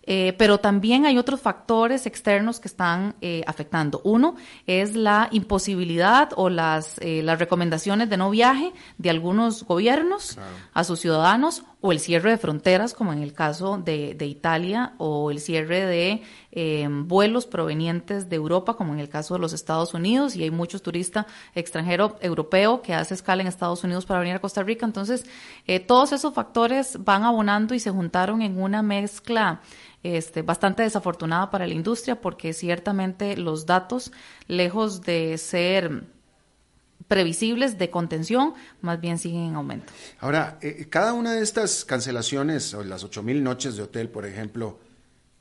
Eh, 0.03 0.33
pero 0.37 0.59
también 0.59 1.05
hay 1.05 1.17
otros 1.17 1.41
factores 1.41 2.05
externos 2.05 2.59
que 2.59 2.67
están 2.67 3.15
eh, 3.21 3.43
afectando. 3.45 4.01
Uno 4.03 4.35
es 4.65 4.95
la 4.95 5.27
imposibilidad 5.31 6.29
o 6.35 6.49
las, 6.49 6.97
eh, 6.99 7.21
las 7.23 7.39
recomendaciones 7.39 8.09
de 8.09 8.17
no 8.17 8.29
viaje 8.29 8.73
de 8.97 9.09
algunos 9.09 9.63
gobiernos 9.63 10.37
a 10.73 10.83
sus 10.83 10.99
ciudadanos. 10.99 11.63
O 11.81 11.93
el 11.93 11.99
cierre 11.99 12.31
de 12.31 12.37
fronteras, 12.37 12.93
como 12.93 13.13
en 13.13 13.23
el 13.23 13.31
caso 13.31 13.77
de, 13.77 14.13
de 14.13 14.25
Italia, 14.25 14.93
o 14.97 15.31
el 15.31 15.39
cierre 15.39 15.85
de 15.85 16.21
eh, 16.51 16.87
vuelos 16.89 17.45
provenientes 17.45 18.27
de 18.29 18.35
Europa, 18.35 18.73
como 18.73 18.93
en 18.93 18.99
el 18.99 19.07
caso 19.07 19.35
de 19.35 19.39
los 19.39 19.53
Estados 19.53 19.93
Unidos, 19.93 20.35
y 20.35 20.43
hay 20.43 20.51
muchos 20.51 20.81
turistas 20.81 21.25
extranjero 21.55 22.17
europeo 22.21 22.81
que 22.81 22.93
hace 22.93 23.13
escala 23.13 23.41
en 23.41 23.47
Estados 23.47 23.83
Unidos 23.85 24.05
para 24.05 24.19
venir 24.19 24.35
a 24.35 24.39
Costa 24.39 24.61
Rica. 24.61 24.85
Entonces, 24.85 25.25
eh, 25.67 25.79
todos 25.79 26.11
esos 26.11 26.33
factores 26.33 26.97
van 27.05 27.23
abonando 27.23 27.73
y 27.73 27.79
se 27.79 27.91
juntaron 27.91 28.41
en 28.41 28.61
una 28.61 28.81
mezcla 28.81 29.61
este, 30.03 30.41
bastante 30.41 30.83
desafortunada 30.83 31.49
para 31.49 31.65
la 31.65 31.73
industria, 31.73 32.19
porque 32.19 32.51
ciertamente 32.51 33.37
los 33.37 33.65
datos, 33.65 34.11
lejos 34.47 35.01
de 35.01 35.37
ser 35.37 36.03
previsibles 37.09 37.77
de 37.77 37.89
contención, 37.89 38.53
más 38.81 39.01
bien 39.01 39.17
siguen 39.17 39.41
en 39.41 39.55
aumento. 39.55 39.91
Ahora, 40.19 40.57
eh, 40.61 40.87
cada 40.89 41.11
una 41.13 41.33
de 41.33 41.41
estas 41.41 41.83
cancelaciones, 41.83 42.73
o 42.73 42.83
las 42.83 43.03
8.000 43.03 43.41
noches 43.41 43.75
de 43.75 43.83
hotel, 43.83 44.09
por 44.09 44.25
ejemplo, 44.25 44.79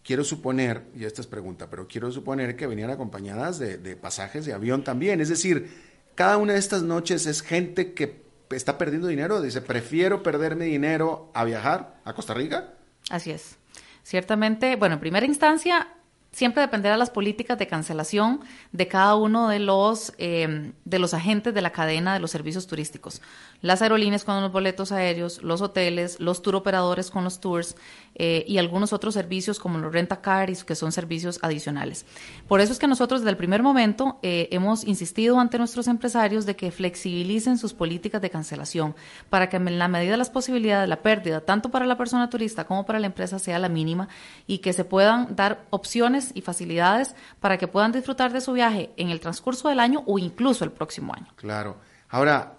quiero 0.02 0.24
suponer, 0.24 0.84
y 0.96 1.04
esta 1.04 1.20
es 1.20 1.26
pregunta, 1.26 1.68
pero 1.70 1.86
quiero 1.86 2.10
suponer 2.10 2.56
que 2.56 2.66
venían 2.66 2.90
acompañadas 2.90 3.58
de, 3.58 3.76
de 3.76 3.94
pasajes 3.94 4.46
de 4.46 4.54
avión 4.54 4.82
también. 4.82 5.20
Es 5.20 5.28
decir, 5.28 5.70
cada 6.14 6.38
una 6.38 6.54
de 6.54 6.58
estas 6.58 6.82
noches 6.82 7.26
es 7.26 7.42
gente 7.42 7.92
que 7.92 8.22
está 8.50 8.78
perdiendo 8.78 9.06
dinero, 9.06 9.42
dice, 9.42 9.60
prefiero 9.60 10.22
perder 10.22 10.56
mi 10.56 10.64
dinero 10.64 11.30
a 11.34 11.44
viajar 11.44 12.00
a 12.04 12.14
Costa 12.14 12.32
Rica. 12.32 12.72
Así 13.10 13.30
es. 13.30 13.56
Ciertamente, 14.02 14.76
bueno, 14.76 14.94
en 14.94 15.00
primera 15.00 15.26
instancia, 15.26 15.88
siempre 16.32 16.62
dependerá 16.62 16.94
de 16.94 16.98
las 16.98 17.10
políticas 17.10 17.58
de 17.58 17.66
cancelación 17.66 18.40
de 18.72 18.88
cada 18.88 19.14
uno 19.14 19.48
de 19.48 19.58
los, 19.58 20.12
eh, 20.18 20.72
de 20.84 20.98
los 20.98 21.14
agentes 21.14 21.54
de 21.54 21.62
la 21.62 21.70
cadena 21.70 22.14
de 22.14 22.20
los 22.20 22.30
servicios 22.30 22.66
turísticos. 22.66 23.22
Las 23.60 23.82
aerolíneas 23.82 24.24
con 24.24 24.40
los 24.40 24.52
boletos 24.52 24.92
aéreos, 24.92 25.42
los 25.42 25.60
hoteles, 25.62 26.20
los 26.20 26.42
tour 26.42 26.54
operadores 26.54 27.10
con 27.10 27.24
los 27.24 27.40
tours 27.40 27.76
eh, 28.14 28.44
y 28.46 28.58
algunos 28.58 28.92
otros 28.92 29.14
servicios 29.14 29.58
como 29.58 29.78
los 29.78 29.92
renta 29.92 30.20
cars, 30.20 30.62
que 30.62 30.76
son 30.76 30.92
servicios 30.92 31.40
adicionales. 31.42 32.06
Por 32.46 32.60
eso 32.60 32.72
es 32.72 32.78
que 32.78 32.86
nosotros 32.86 33.20
desde 33.20 33.30
el 33.30 33.36
primer 33.36 33.62
momento 33.62 34.18
eh, 34.22 34.48
hemos 34.52 34.84
insistido 34.84 35.40
ante 35.40 35.58
nuestros 35.58 35.88
empresarios 35.88 36.46
de 36.46 36.54
que 36.54 36.70
flexibilicen 36.70 37.58
sus 37.58 37.74
políticas 37.74 38.22
de 38.22 38.30
cancelación 38.30 38.94
para 39.28 39.48
que 39.48 39.56
en 39.56 39.78
la 39.78 39.88
medida 39.88 40.12
de 40.12 40.18
las 40.18 40.30
posibilidades 40.30 40.88
la 40.88 41.02
pérdida, 41.02 41.40
tanto 41.40 41.70
para 41.70 41.86
la 41.86 41.96
persona 41.96 42.30
turista 42.30 42.64
como 42.64 42.86
para 42.86 43.00
la 43.00 43.06
empresa, 43.06 43.38
sea 43.38 43.58
la 43.58 43.68
mínima 43.68 44.08
y 44.46 44.58
que 44.58 44.72
se 44.72 44.84
puedan 44.84 45.34
dar 45.34 45.64
opciones 45.70 46.30
y 46.34 46.42
facilidades 46.42 47.16
para 47.40 47.58
que 47.58 47.68
puedan 47.68 47.92
disfrutar 47.92 48.32
de 48.32 48.40
su 48.40 48.52
viaje 48.52 48.90
en 48.96 49.10
el 49.10 49.20
transcurso 49.20 49.68
del 49.68 49.80
año 49.80 50.04
o 50.06 50.18
incluso 50.18 50.64
el 50.64 50.70
próximo 50.70 51.12
año. 51.14 51.26
Claro. 51.36 51.76
Ahora, 52.08 52.57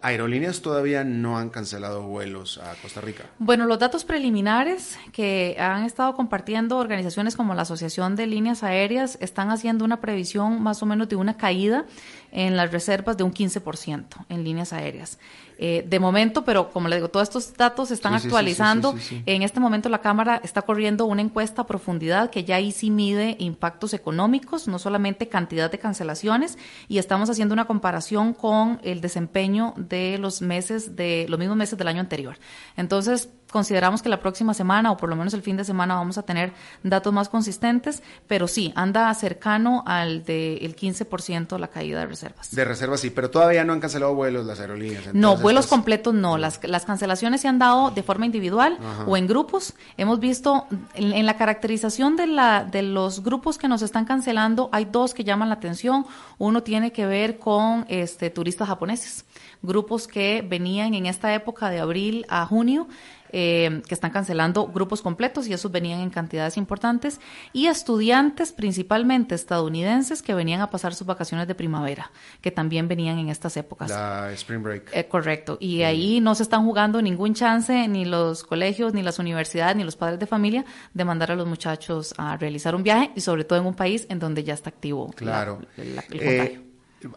aerolíneas 0.00 0.60
todavía 0.62 1.04
no 1.04 1.38
han 1.38 1.50
cancelado 1.50 2.02
vuelos 2.02 2.58
a 2.58 2.74
Costa 2.80 3.00
Rica. 3.00 3.24
Bueno, 3.38 3.66
los 3.66 3.78
datos 3.78 4.04
preliminares 4.04 4.98
que 5.12 5.56
han 5.58 5.84
estado 5.84 6.14
compartiendo 6.14 6.78
organizaciones 6.78 7.36
como 7.36 7.54
la 7.54 7.62
Asociación 7.62 8.16
de 8.16 8.26
Líneas 8.26 8.62
Aéreas 8.62 9.18
están 9.20 9.50
haciendo 9.50 9.84
una 9.84 10.00
previsión 10.00 10.62
más 10.62 10.82
o 10.82 10.86
menos 10.86 11.08
de 11.08 11.16
una 11.16 11.36
caída 11.36 11.84
en 12.32 12.56
las 12.56 12.72
reservas 12.72 13.16
de 13.16 13.22
un 13.24 13.32
15% 13.32 14.06
en 14.28 14.42
líneas 14.42 14.72
aéreas. 14.72 15.18
Eh, 15.58 15.84
de 15.86 16.00
momento, 16.00 16.44
pero 16.44 16.70
como 16.72 16.88
le 16.88 16.96
digo, 16.96 17.08
todos 17.08 17.28
estos 17.28 17.54
datos 17.54 17.88
se 17.88 17.94
están 17.94 18.18
Sí, 18.18 18.26
actualizando. 18.26 18.92
sí, 18.92 18.98
sí, 18.98 19.08
sí. 19.18 19.22
En 19.26 19.42
este 19.42 19.60
momento 19.60 19.88
la 19.88 20.00
Cámara 20.00 20.40
está 20.42 20.62
corriendo 20.62 21.04
una 21.04 21.22
encuesta 21.22 21.62
a 21.62 21.66
profundidad 21.66 22.30
que 22.30 22.42
ya 22.42 22.56
ahí 22.56 22.72
sí 22.72 22.90
mide 22.90 23.36
impactos 23.38 23.94
económicos, 23.94 24.66
no 24.66 24.78
solamente 24.80 25.28
cantidad 25.28 25.70
de 25.70 25.78
cancelaciones, 25.78 26.58
y 26.88 26.98
estamos 26.98 27.30
haciendo 27.30 27.52
una 27.52 27.66
comparación 27.66 28.32
con 28.34 28.80
el 28.82 29.00
desempeño 29.00 29.74
de 29.76 30.18
los 30.18 30.42
meses 30.42 30.96
de 30.96 31.26
los 31.28 31.38
mismos 31.38 31.56
meses 31.58 31.78
del 31.78 31.86
año 31.86 32.00
anterior. 32.00 32.38
Entonces, 32.76 33.28
consideramos 33.52 34.02
que 34.02 34.08
la 34.08 34.18
próxima 34.18 34.54
semana 34.54 34.90
o 34.90 34.96
por 34.96 35.08
lo 35.08 35.14
menos 35.14 35.34
el 35.34 35.42
fin 35.42 35.56
de 35.56 35.64
semana 35.64 35.94
vamos 35.94 36.18
a 36.18 36.22
tener 36.22 36.52
datos 36.82 37.12
más 37.12 37.28
consistentes, 37.28 38.02
pero 38.26 38.48
sí, 38.48 38.72
anda 38.74 39.12
cercano 39.14 39.84
al 39.86 40.24
del 40.24 40.74
15% 40.74 41.58
la 41.58 41.68
caída 41.68 42.00
de 42.00 42.06
reservas. 42.06 42.54
De 42.54 42.64
reservas 42.64 43.00
sí, 43.00 43.10
pero 43.10 43.30
todavía 43.30 43.64
no 43.64 43.72
han 43.72 43.80
cancelado 43.80 44.14
vuelos 44.14 44.46
las 44.46 44.58
aerolíneas. 44.58 45.14
No, 45.14 45.36
vuelos 45.36 45.66
pues, 45.66 45.70
completos 45.70 46.14
no. 46.14 46.38
Las, 46.38 46.60
las 46.64 46.84
cancelaciones 46.84 47.40
se 47.40 47.48
han 47.48 47.58
dado 47.58 47.90
de 47.90 48.02
forma 48.02 48.26
individual 48.26 48.78
Ajá. 48.80 49.04
o 49.06 49.16
en 49.16 49.26
grupos. 49.26 49.74
Hemos 49.96 50.18
visto 50.18 50.66
en, 50.94 51.12
en 51.12 51.26
la 51.26 51.36
caracterización 51.36 52.16
de, 52.16 52.26
la, 52.26 52.64
de 52.64 52.82
los 52.82 53.22
grupos 53.22 53.58
que 53.58 53.68
nos 53.68 53.82
están 53.82 54.04
cancelando, 54.04 54.70
hay 54.72 54.86
dos 54.86 55.14
que 55.14 55.24
llaman 55.24 55.48
la 55.48 55.56
atención. 55.56 56.06
Uno 56.38 56.62
tiene 56.62 56.92
que 56.92 57.06
ver 57.06 57.38
con 57.38 57.84
este, 57.88 58.30
turistas 58.30 58.68
japoneses, 58.68 59.24
grupos 59.62 60.06
que 60.06 60.44
venían 60.48 60.94
en 60.94 61.06
esta 61.06 61.34
época 61.34 61.70
de 61.70 61.80
abril 61.80 62.26
a 62.28 62.46
junio. 62.46 62.88
Eh, 63.32 63.82
que 63.88 63.94
están 63.94 64.10
cancelando 64.10 64.66
grupos 64.68 65.02
completos 65.02 65.46
y 65.48 65.52
esos 65.52 65.72
venían 65.72 66.00
en 66.00 66.10
cantidades 66.10 66.56
importantes 66.56 67.20
y 67.52 67.66
estudiantes 67.66 68.52
principalmente 68.52 69.34
estadounidenses 69.34 70.22
que 70.22 70.34
venían 70.34 70.60
a 70.60 70.70
pasar 70.70 70.94
sus 70.94 71.06
vacaciones 71.06 71.48
de 71.48 71.54
primavera 71.54 72.10
que 72.40 72.50
también 72.50 72.88
venían 72.88 73.18
en 73.18 73.28
estas 73.28 73.56
épocas 73.56 73.90
La 73.90 74.30
Spring 74.32 74.62
Break. 74.62 74.90
eh, 74.92 75.06
correcto. 75.08 75.56
Y 75.60 75.82
ahí 75.82 76.20
no 76.20 76.34
se 76.34 76.42
están 76.42 76.64
jugando 76.64 77.00
ningún 77.02 77.34
chance, 77.34 77.88
ni 77.88 78.04
los 78.04 78.44
colegios, 78.44 78.92
ni 78.94 79.02
las 79.02 79.18
universidades, 79.18 79.76
ni 79.76 79.84
los 79.84 79.96
padres 79.96 80.18
de 80.18 80.26
familia, 80.26 80.64
de 80.94 81.04
mandar 81.04 81.30
a 81.32 81.36
los 81.36 81.46
muchachos 81.46 82.14
a 82.18 82.36
realizar 82.36 82.74
un 82.74 82.82
viaje, 82.82 83.10
y 83.16 83.20
sobre 83.20 83.44
todo 83.44 83.58
en 83.58 83.66
un 83.66 83.74
país 83.74 84.06
en 84.08 84.18
donde 84.18 84.44
ya 84.44 84.54
está 84.54 84.70
activo 84.70 85.08
la- 85.10 85.16
Claro. 85.16 85.60
la- 85.76 86.04
el 86.10 86.20
Eh, 86.20 86.60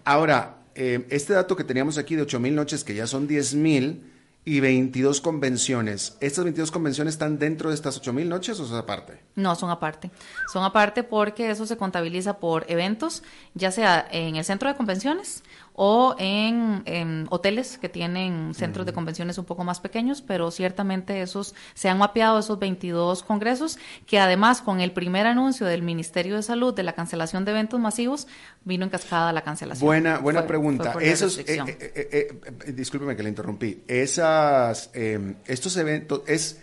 ahora, 0.04 0.58
eh, 0.76 1.06
este 1.10 1.34
dato 1.34 1.56
que 1.56 1.64
teníamos 1.64 1.98
aquí 1.98 2.16
de 2.16 2.22
8 2.24 2.40
mil 2.40 2.56
noches, 2.56 2.84
que 2.84 2.96
ya 2.96 3.08
son 3.08 3.28
10 3.28 3.54
mil, 3.56 4.04
y 4.46 4.60
22 4.60 5.22
convenciones. 5.22 6.16
¿Estas 6.22 6.44
22 6.44 6.72
convenciones 6.72 7.16
están 7.16 7.40
dentro 7.40 7.70
de 7.70 7.76
estas 7.76 7.98
8 7.98 8.14
mil 8.14 8.30
noches 8.30 8.60
o 8.60 8.68
son 8.68 8.78
aparte? 8.78 9.20
No, 9.34 9.56
son 9.56 9.72
aparte. 9.72 10.12
Son 10.54 10.64
aparte 10.64 11.04
porque 11.04 11.50
eso 11.50 11.66
se 11.66 11.78
contabiliza 11.78 12.38
por 12.38 12.64
eventos, 12.70 13.24
ya 13.56 13.72
sea 13.72 14.08
en 14.12 14.36
el 14.36 14.46
centro 14.46 14.70
de 14.70 14.76
convenciones 14.76 15.44
o 15.78 16.16
en, 16.20 16.84
en 16.86 17.28
hoteles 17.30 17.78
que 17.78 17.90
tienen 17.90 18.54
centros 18.54 18.86
de 18.86 18.94
convenciones 18.94 19.38
un 19.38 19.44
poco 19.46 19.64
más 19.66 19.82
pequeños, 19.82 20.22
pero 20.22 20.50
ciertamente 20.50 21.22
esos 21.22 21.54
se 21.74 21.90
han 21.90 21.98
mapeado 21.98 22.40
esos 22.40 22.58
22 22.60 23.24
congresos 23.24 23.78
que 24.06 24.18
además 24.20 24.62
con 24.62 24.80
el 24.80 24.94
primer 24.94 25.28
anuncio 25.28 25.66
del 25.68 25.82
Ministerio 25.82 26.38
de 26.38 26.44
Salud 26.44 26.74
de 26.74 26.84
la 26.84 26.94
cancelación 26.94 27.44
de 27.44 27.52
eventos 27.52 27.80
masivos 27.80 28.28
vino 28.64 28.86
en 28.86 28.90
cascada 28.90 29.34
la 29.34 29.42
cancelación. 29.44 29.86
Buena, 29.86 30.20
buena 30.20 30.40
Fue- 30.42 30.48
pregunta. 30.48 30.92
fue 30.94 31.10
Esos, 31.12 31.38
eh, 31.40 31.44
eh, 31.48 31.64
eh, 31.68 32.08
eh, 32.12 32.42
eh, 32.68 32.72
discúlpeme 32.72 33.16
que 33.18 33.24
le 33.24 33.30
interrumpí. 33.30 33.84
Esas, 33.88 34.90
eh, 34.94 35.36
estos 35.46 35.76
eventos, 35.76 36.22
es 36.26 36.62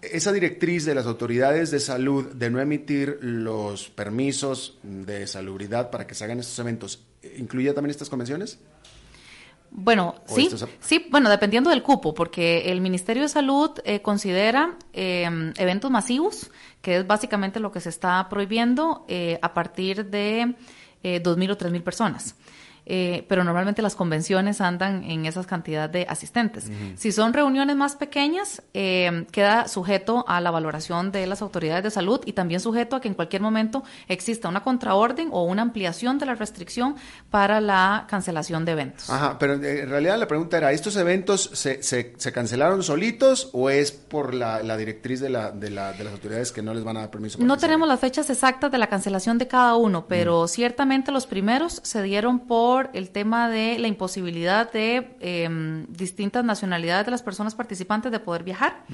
esa 0.00 0.32
directriz 0.32 0.84
de 0.84 0.94
las 0.94 1.06
autoridades 1.06 1.70
de 1.70 1.80
salud 1.80 2.26
de 2.32 2.50
no 2.50 2.60
emitir 2.60 3.18
los 3.20 3.88
permisos 3.90 4.78
de 4.82 5.26
salubridad 5.26 5.90
para 5.90 6.06
que 6.06 6.14
se 6.14 6.24
hagan 6.24 6.38
estos 6.38 6.56
eventos, 6.60 7.04
¿incluye 7.36 7.72
también 7.72 7.90
estas 7.90 8.08
convenciones? 8.08 8.58
Bueno, 9.70 10.14
¿O 10.26 10.34
sí, 10.34 10.48
sí, 10.80 11.06
bueno, 11.10 11.28
dependiendo 11.28 11.68
del 11.70 11.82
cupo, 11.82 12.14
porque 12.14 12.72
el 12.72 12.80
Ministerio 12.80 13.22
de 13.22 13.28
Salud 13.28 13.70
eh, 13.84 14.00
considera 14.00 14.76
eh, 14.94 15.28
eventos 15.58 15.90
masivos, 15.90 16.50
que 16.80 16.96
es 16.96 17.06
básicamente 17.06 17.60
lo 17.60 17.70
que 17.70 17.80
se 17.80 17.90
está 17.90 18.28
prohibiendo 18.30 19.04
eh, 19.08 19.38
a 19.42 19.52
partir 19.52 20.06
de 20.06 20.54
eh, 21.02 21.22
2.000 21.22 21.52
o 21.52 21.58
3.000 21.58 21.82
personas. 21.82 22.34
Eh, 22.90 23.26
pero 23.28 23.44
normalmente 23.44 23.82
las 23.82 23.94
convenciones 23.94 24.62
andan 24.62 25.04
en 25.04 25.26
esas 25.26 25.46
cantidades 25.46 25.92
de 25.92 26.06
asistentes. 26.08 26.70
Si 26.96 27.12
son 27.12 27.34
reuniones 27.34 27.76
más 27.76 27.96
pequeñas, 27.96 28.62
eh, 28.72 29.26
queda 29.30 29.68
sujeto 29.68 30.24
a 30.26 30.40
la 30.40 30.50
valoración 30.50 31.12
de 31.12 31.26
las 31.26 31.42
autoridades 31.42 31.84
de 31.84 31.90
salud 31.90 32.20
y 32.24 32.32
también 32.32 32.60
sujeto 32.60 32.96
a 32.96 33.00
que 33.02 33.08
en 33.08 33.14
cualquier 33.14 33.42
momento 33.42 33.84
exista 34.08 34.48
una 34.48 34.62
contraorden 34.62 35.28
o 35.32 35.44
una 35.44 35.60
ampliación 35.60 36.18
de 36.18 36.24
la 36.24 36.34
restricción 36.34 36.96
para 37.30 37.60
la 37.60 38.06
cancelación 38.08 38.64
de 38.64 38.72
eventos. 38.72 39.10
Ajá, 39.10 39.38
pero 39.38 39.54
eh, 39.62 39.82
en 39.82 39.90
realidad 39.90 40.18
la 40.18 40.26
pregunta 40.26 40.56
era, 40.56 40.72
¿estos 40.72 40.96
eventos 40.96 41.50
se, 41.52 41.82
se, 41.82 42.14
se 42.16 42.32
cancelaron 42.32 42.82
solitos 42.82 43.50
o 43.52 43.68
es 43.68 43.92
por 43.92 44.32
la, 44.32 44.62
la 44.62 44.78
directriz 44.78 45.20
de, 45.20 45.28
la, 45.28 45.50
de, 45.50 45.68
la, 45.68 45.92
de 45.92 46.04
las 46.04 46.14
autoridades 46.14 46.52
que 46.52 46.62
no 46.62 46.72
les 46.72 46.84
van 46.84 46.96
a 46.96 47.00
dar 47.00 47.10
permiso? 47.10 47.38
No 47.38 47.58
tenemos 47.58 47.86
las 47.86 48.00
fechas 48.00 48.30
exactas 48.30 48.72
de 48.72 48.78
la 48.78 48.86
cancelación 48.86 49.36
de 49.36 49.46
cada 49.46 49.76
uno, 49.76 50.06
pero 50.08 50.48
ciertamente 50.48 51.12
los 51.12 51.26
primeros 51.26 51.82
se 51.84 52.02
dieron 52.02 52.40
por 52.40 52.77
el 52.92 53.10
tema 53.10 53.48
de 53.48 53.78
la 53.78 53.88
imposibilidad 53.88 54.70
de 54.72 55.16
eh, 55.20 55.84
distintas 55.88 56.44
nacionalidades 56.44 57.06
de 57.06 57.10
las 57.10 57.22
personas 57.22 57.54
participantes 57.54 58.12
de 58.12 58.20
poder 58.20 58.44
viajar, 58.44 58.84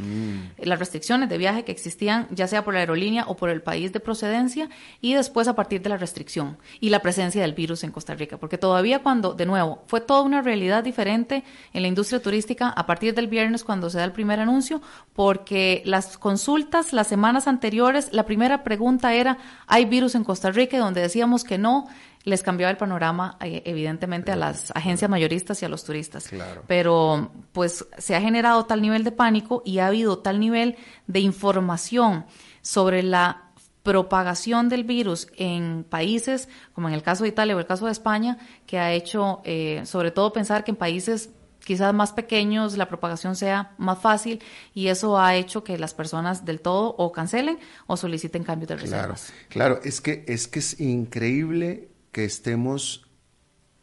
las 0.59 0.78
restricciones 0.78 1.28
de 1.28 1.39
viaje 1.39 1.64
que 1.64 1.72
existían 1.72 2.26
ya 2.30 2.47
sea 2.47 2.64
por 2.64 2.74
la 2.74 2.80
aerolínea 2.80 3.24
o 3.26 3.37
por 3.37 3.51
el 3.51 3.62
país 3.62 3.93
de 3.93 4.01
procedencia 4.01 4.68
y 5.01 5.14
después 5.14 5.49
a 5.49 5.55
partir 5.55 5.82
de 5.82 5.91
la 5.91 5.97
restricción 5.97 6.57
y 6.80 6.91
la 6.91 7.01
presencia 7.01 7.43
del 7.43 7.55
virus 7.55 7.85
en 7.85 7.91
Costa 7.91 8.14
Rica, 8.14 8.39
porque 8.39 8.59
todavía 8.59 9.03
cuando, 9.03 9.35
de 9.35 9.47
nuevo, 9.47 9.82
fue 9.87 10.01
toda 10.01 10.22
una 10.22 10.43
realidad 10.43 10.82
diferente 10.82 11.45
en 11.72 11.82
la 11.82 11.89
industria 11.89 12.20
turística 12.20 12.68
a 12.68 12.87
partir 12.87 13.14
del 13.14 13.28
viernes 13.28 13.64
cuando 13.64 13.91
se 13.91 13.99
da 13.99 14.05
el 14.05 14.12
primer 14.12 14.41
anuncio, 14.41 14.80
porque 15.14 15.82
las 15.85 16.18
consultas 16.18 16.93
las 16.93 17.07
semanas 17.07 17.47
anteriores, 17.49 18.09
la 18.12 18.24
primera 18.24 18.64
pregunta 18.64 19.14
era, 19.14 19.39
¿hay 19.66 19.85
virus 19.85 20.14
en 20.14 20.24
Costa 20.24 20.51
Rica? 20.51 20.76
Y 20.76 20.80
donde 20.80 21.01
decíamos 21.01 21.45
que 21.45 21.59
no, 21.59 21.87
les 22.25 22.43
cambiaba 22.43 22.70
el 22.70 22.77
panorama, 22.77 23.37
eh, 23.41 23.62
evidentemente, 23.66 24.33
a 24.33 24.37
las 24.37 24.70
agencias 24.75 25.11
mayoristas 25.11 25.61
y 25.62 25.66
a 25.66 25.68
los 25.68 25.85
turistas. 25.85 26.29
Claro. 26.29 26.62
Pero, 26.66 27.31
pues, 27.53 27.87
se 27.99 28.16
ha 28.16 28.20
generado 28.20 28.64
tal 28.64 28.81
nivel 28.83 29.05
de 29.05 29.12
pánico 29.12 29.62
y 29.64 29.79
ha 29.79 29.87
habido 29.89 30.18
tal 30.18 30.41
nivel 30.41 30.77
de 31.07 31.20
información 31.20 32.25
sobre 32.62 33.03
la 33.03 33.51
propagación 33.83 34.70
del 34.70 34.85
virus 34.85 35.29
en 35.37 35.85
países, 35.85 36.49
como 36.72 36.89
en 36.89 36.95
el 36.95 37.03
caso 37.03 37.25
de 37.25 37.29
Italia 37.29 37.55
o 37.55 37.59
el 37.59 37.66
caso 37.66 37.85
de 37.85 37.93
España, 37.93 38.39
que 38.66 38.79
ha 38.79 38.93
hecho, 38.93 39.43
eh, 39.45 39.83
sobre 39.85 40.11
todo, 40.11 40.33
pensar 40.33 40.64
que 40.64 40.70
en 40.70 40.77
países 40.77 41.29
quizás 41.62 41.93
más 41.95 42.12
pequeños 42.12 42.77
la 42.79 42.89
propagación 42.89 43.37
sea 43.37 43.72
más 43.79 43.99
fácil 43.99 44.43
y 44.75 44.89
eso 44.89 45.18
ha 45.18 45.35
hecho 45.35 45.64
que 45.64 45.79
las 45.79 45.95
personas 45.95 46.45
del 46.45 46.61
todo 46.61 46.95
o 46.99 47.11
cancelen 47.12 47.59
o 47.87 47.97
soliciten 47.99 48.43
cambios 48.45 48.68
de 48.68 48.77
Claro, 48.77 49.12
reservas. 49.14 49.33
claro, 49.49 49.81
es 49.83 50.01
que 50.03 50.25
es 50.29 50.47
que 50.49 50.59
es 50.59 50.79
increíble 50.81 51.89
que 52.15 52.25
estemos 52.25 53.09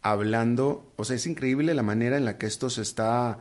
hablando, 0.02 0.94
o 0.96 1.04
sea, 1.04 1.18
es 1.18 1.28
increíble 1.28 1.76
la 1.76 1.84
manera 1.84 2.16
en 2.16 2.24
la 2.24 2.38
que 2.38 2.46
esto 2.46 2.70
se 2.70 2.82
está 2.82 3.40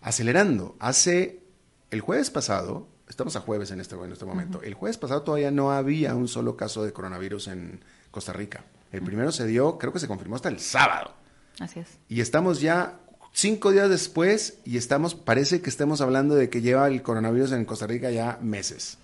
acelerando. 0.00 0.76
Hace 0.80 1.42
el 1.90 2.00
jueves 2.00 2.30
pasado, 2.30 2.88
estamos 3.06 3.36
a 3.36 3.40
jueves 3.40 3.70
en 3.70 3.80
este, 3.80 3.96
en 3.96 4.10
este 4.10 4.24
momento, 4.24 4.62
el 4.62 4.72
jueves 4.72 4.96
pasado 4.96 5.22
todavía 5.22 5.50
no 5.50 5.72
había 5.72 6.14
un 6.14 6.26
solo 6.26 6.56
caso 6.56 6.82
de 6.82 6.94
coronavirus 6.94 7.48
en 7.48 7.84
Costa 8.10 8.32
Rica. 8.32 8.64
El 8.92 9.02
primero 9.02 9.30
se 9.30 9.46
dio, 9.46 9.76
creo 9.76 9.92
que 9.92 9.98
se 9.98 10.08
confirmó 10.08 10.36
hasta 10.36 10.48
el 10.48 10.58
sábado. 10.58 11.12
Así 11.60 11.80
es. 11.80 11.88
Y 12.08 12.22
estamos 12.22 12.62
ya 12.62 13.00
cinco 13.34 13.72
días 13.72 13.90
después 13.90 14.58
y 14.64 14.78
estamos, 14.78 15.14
parece 15.14 15.60
que 15.60 15.68
estemos 15.68 16.00
hablando 16.00 16.34
de 16.34 16.48
que 16.48 16.62
lleva 16.62 16.86
el 16.88 17.02
coronavirus 17.02 17.52
en 17.52 17.66
Costa 17.66 17.86
Rica 17.86 18.10
ya 18.10 18.38
meses. 18.40 18.96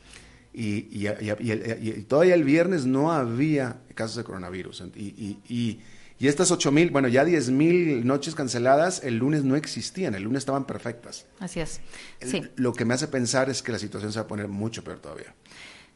Y, 0.52 0.88
y- 0.90 1.06
y- 1.08 1.88
y- 1.88 2.04
todavía 2.08 2.34
el 2.34 2.44
viernes 2.44 2.84
no 2.86 3.12
había 3.12 3.80
casos 3.94 4.16
de 4.16 4.24
coronavirus. 4.24 4.84
Y, 4.96 5.78
estas 6.20 6.50
ocho 6.50 6.70
mil, 6.70 6.90
bueno, 6.90 7.08
ya 7.08 7.24
diez 7.24 7.48
mil 7.50 8.06
noches 8.06 8.34
canceladas, 8.34 9.02
el 9.04 9.16
lunes 9.16 9.42
no 9.42 9.56
existían, 9.56 10.14
el 10.14 10.24
lunes 10.24 10.40
estaban 10.40 10.66
perfectas. 10.66 11.24
Así 11.38 11.60
es. 11.60 11.80
Sí. 12.20 12.42
Lo 12.56 12.74
que 12.74 12.84
me 12.84 12.92
hace 12.92 13.08
pensar 13.08 13.48
es 13.48 13.62
que 13.62 13.72
la 13.72 13.78
situación 13.78 14.12
se 14.12 14.18
va 14.18 14.24
a 14.24 14.28
poner 14.28 14.46
mucho 14.48 14.84
peor 14.84 14.98
todavía. 14.98 15.34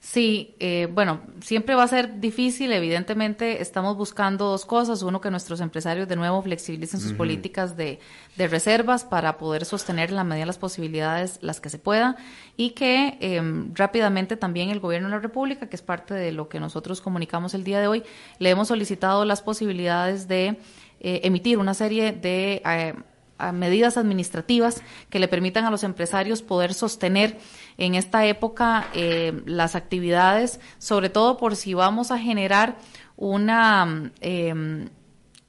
Sí, 0.05 0.55
eh, 0.61 0.87
bueno, 0.93 1.23
siempre 1.41 1.75
va 1.75 1.83
a 1.83 1.89
ser 1.89 2.21
difícil. 2.21 2.71
Evidentemente, 2.75 3.63
estamos 3.63 3.97
buscando 3.97 4.51
dos 4.51 4.67
cosas. 4.67 5.03
Uno, 5.03 5.23
que 5.23 5.31
nuestros 5.31 5.63
empresarios 5.63 6.07
de 6.07 6.15
nuevo 6.15 6.43
flexibilicen 6.43 7.01
sus 7.01 7.15
políticas 7.15 7.75
de, 7.75 8.01
de 8.37 8.47
reservas 8.47 9.03
para 9.03 9.39
poder 9.39 9.65
sostener 9.65 10.11
en 10.11 10.17
la 10.17 10.23
medida 10.23 10.43
de 10.43 10.47
las 10.47 10.59
posibilidades 10.59 11.39
las 11.41 11.59
que 11.59 11.71
se 11.71 11.79
pueda. 11.79 12.17
Y 12.59 12.73
que 12.73 13.17
eh, 13.19 13.41
rápidamente 13.73 14.37
también 14.37 14.69
el 14.69 14.79
gobierno 14.79 15.09
de 15.09 15.15
la 15.15 15.21
República, 15.21 15.71
que 15.71 15.77
es 15.77 15.83
parte 15.83 16.13
de 16.13 16.33
lo 16.33 16.51
que 16.51 16.61
nosotros 16.61 17.01
comunicamos 17.01 17.55
el 17.55 17.65
día 17.65 17.81
de 17.81 17.87
hoy, 17.87 18.03
le 18.39 18.51
hemos 18.51 18.69
solicitado 18.69 19.25
las 19.25 19.41
posibilidades 19.41 20.29
de 20.29 20.59
eh, 21.01 21.23
emitir 21.25 21.57
una 21.57 21.73
serie 21.73 22.13
de 22.13 22.61
eh, 22.67 22.95
a 23.39 23.53
medidas 23.53 23.97
administrativas 23.97 24.83
que 25.11 25.19
le 25.19 25.29
permitan 25.29 25.65
a 25.65 25.71
los 25.71 25.85
empresarios 25.85 26.43
poder 26.43 26.75
sostener 26.75 27.39
en 27.79 27.95
esta 27.95 28.27
época 28.27 28.89
eh, 28.95 29.43
las 29.47 29.75
actividades, 29.75 30.61
sobre 30.79 31.09
todo 31.09 31.37
por 31.37 31.57
si 31.57 31.75
vamos 31.75 32.11
a 32.11 32.19
generar 32.19 32.77
una 33.17 34.13
eh, 34.21 34.89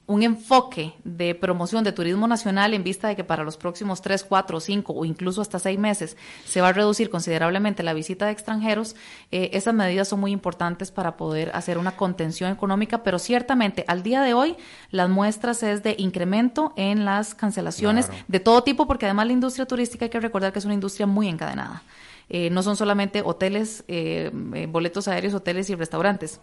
un 0.08 0.22
enfoque 0.22 0.94
de 1.02 1.34
promoción 1.34 1.82
de 1.82 1.90
turismo 1.90 2.28
nacional 2.28 2.74
en 2.74 2.84
vista 2.84 3.08
de 3.08 3.16
que 3.16 3.24
para 3.24 3.42
los 3.42 3.56
próximos 3.56 4.02
tres, 4.02 4.22
cuatro, 4.22 4.60
cinco 4.60 4.92
o 4.92 5.04
incluso 5.04 5.40
hasta 5.40 5.58
seis 5.58 5.78
meses 5.78 6.16
se 6.44 6.60
va 6.60 6.68
a 6.68 6.72
reducir 6.72 7.10
considerablemente 7.10 7.82
la 7.82 7.92
visita 7.92 8.26
de 8.26 8.32
extranjeros, 8.32 8.94
eh, 9.32 9.50
esas 9.52 9.74
medidas 9.74 10.06
son 10.06 10.20
muy 10.20 10.30
importantes 10.30 10.92
para 10.92 11.16
poder 11.16 11.50
hacer 11.54 11.76
una 11.76 11.96
contención 11.96 12.52
económica, 12.52 13.02
pero 13.02 13.18
ciertamente 13.18 13.84
al 13.88 14.04
día 14.04 14.22
de 14.22 14.32
hoy 14.34 14.56
las 14.92 15.08
muestras 15.10 15.62
es 15.64 15.82
de 15.82 15.96
incremento 15.98 16.72
en 16.76 17.04
las 17.04 17.34
cancelaciones 17.34 18.06
Claro. 18.06 18.24
de 18.28 18.40
todo 18.40 18.62
tipo, 18.62 18.86
porque 18.86 19.06
además 19.06 19.26
la 19.26 19.32
industria 19.32 19.66
turística 19.66 20.04
hay 20.04 20.10
que 20.10 20.20
recordar 20.20 20.52
que 20.52 20.60
es 20.60 20.64
una 20.64 20.74
industria 20.74 21.06
muy 21.06 21.26
encadenada. 21.28 21.82
Eh, 22.28 22.50
no 22.50 22.62
son 22.62 22.76
solamente 22.76 23.22
hoteles, 23.24 23.84
eh, 23.88 24.30
eh, 24.54 24.66
boletos 24.68 25.06
aéreos, 25.08 25.34
hoteles 25.34 25.70
y 25.70 25.74
restaurantes. 25.74 26.40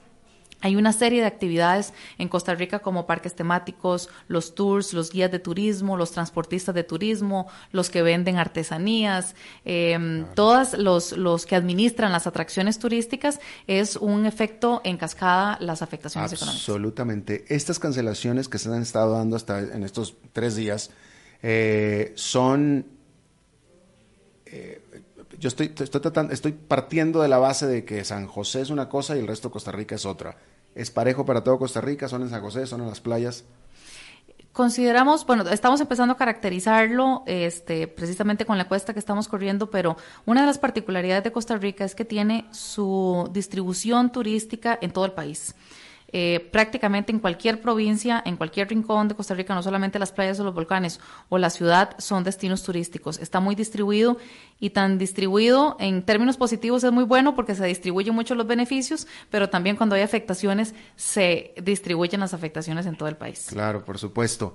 Hay 0.64 0.78
una 0.78 0.94
serie 0.94 1.20
de 1.20 1.28
actividades 1.28 1.94
en 2.18 2.30
Costa 2.30 2.56
Rica 2.56 2.80
como 2.80 3.06
parques 3.06 3.36
temáticos, 3.36 4.10
los 4.30 4.56
tours, 4.56 4.94
los 4.94 5.12
guías 5.12 5.30
de 5.30 5.40
turismo, 5.40 5.98
los 5.98 6.12
transportistas 6.12 6.74
de 6.74 6.86
turismo, 6.86 7.48
los 7.74 7.90
que 7.90 8.02
venden 8.02 8.38
artesanías, 8.38 9.36
eh, 9.66 10.26
todos 10.36 10.78
los, 10.78 11.12
los 11.12 11.46
que 11.46 11.58
administran 11.58 12.14
las 12.14 12.28
atracciones 12.28 12.80
turísticas, 12.80 13.42
es 13.68 13.98
un 13.98 14.26
efecto 14.26 14.80
en 14.86 14.96
cascada 14.96 15.58
las 15.60 15.82
afectaciones 15.82 16.32
económicas. 16.32 16.62
Absolutamente. 16.62 17.44
Estas 17.50 17.78
cancelaciones 17.78 18.48
que 18.48 18.58
se 18.58 18.70
han 18.70 18.82
estado 18.82 19.18
dando 19.18 19.36
hasta 19.36 19.60
en 19.60 19.84
estos 19.84 20.16
tres 20.32 20.56
días 20.56 20.92
eh, 21.42 22.14
son. 22.16 22.86
eh, 24.46 24.82
yo 25.38 25.50
estoy, 25.50 25.74
estoy, 25.78 26.00
tratando, 26.00 26.32
estoy 26.32 26.54
partiendo 26.54 27.22
de 27.22 27.28
la 27.28 27.38
base 27.38 27.68
de 27.68 27.84
que 27.84 28.06
San 28.06 28.28
José 28.28 28.62
es 28.62 28.70
una 28.70 28.88
cosa 28.88 29.18
y 29.18 29.20
el 29.20 29.28
resto 29.28 29.50
de 29.50 29.52
Costa 29.52 29.74
Rica 29.74 29.96
es 29.96 30.06
otra. 30.06 30.38
Es 30.76 30.92
parejo 30.92 31.26
para 31.26 31.44
todo 31.44 31.60
Costa 31.60 31.82
Rica, 31.82 32.08
son 32.08 32.24
en 32.24 32.30
San 32.30 32.42
José, 32.42 32.66
son 32.66 32.82
en 32.82 32.88
las 32.88 33.02
playas. 33.02 33.46
Consideramos, 34.52 35.26
bueno, 35.26 35.50
estamos 35.50 35.82
empezando 35.82 36.14
a 36.14 36.18
caracterizarlo 36.18 37.24
este, 37.26 37.88
precisamente 37.88 38.46
con 38.46 38.58
la 38.58 38.66
encuesta 38.66 38.94
que 38.94 39.00
estamos 39.00 39.28
corriendo, 39.28 39.72
pero 39.72 39.98
una 40.28 40.42
de 40.42 40.48
las 40.48 40.60
particularidades 40.60 41.24
de 41.24 41.32
Costa 41.32 41.58
Rica 41.58 41.84
es 41.86 41.96
que 41.96 42.06
tiene 42.06 42.46
su 42.52 43.28
distribución 43.34 44.12
turística 44.12 44.78
en 44.80 44.92
todo 44.92 45.06
el 45.06 45.14
país. 45.14 45.56
Eh, 46.16 46.48
prácticamente 46.52 47.12
en 47.12 47.18
cualquier 47.18 47.60
provincia, 47.60 48.22
en 48.24 48.38
cualquier 48.38 48.70
rincón 48.70 49.08
de 49.08 49.16
Costa 49.16 49.34
Rica, 49.34 49.56
no 49.56 49.64
solamente 49.64 49.98
las 49.98 50.12
playas 50.12 50.40
o 50.40 50.44
los 50.44 50.54
volcanes 50.54 51.00
o 51.28 51.40
la 51.40 51.50
ciudad 51.50 51.96
son 51.98 52.24
destinos 52.24 52.62
turísticos. 52.62 53.18
Está 53.20 53.40
muy 53.40 53.56
distribuido 53.56 54.18
y 54.60 54.70
tan 54.70 55.00
distribuido 55.00 55.76
en 55.80 56.04
términos 56.04 56.38
positivos 56.38 56.84
es 56.84 56.92
muy 56.92 57.04
bueno 57.04 57.36
porque 57.36 57.56
se 57.56 57.66
distribuyen 57.66 58.14
mucho 58.14 58.36
los 58.36 58.46
beneficios, 58.46 59.08
pero 59.32 59.50
también 59.50 59.76
cuando 59.76 59.96
hay 59.96 60.04
afectaciones 60.04 60.76
se 60.96 61.56
distribuyen 61.64 62.20
las 62.20 62.36
afectaciones 62.36 62.86
en 62.86 62.96
todo 62.96 63.10
el 63.10 63.18
país. 63.18 63.48
Claro, 63.50 63.84
por 63.84 63.98
supuesto. 63.98 64.54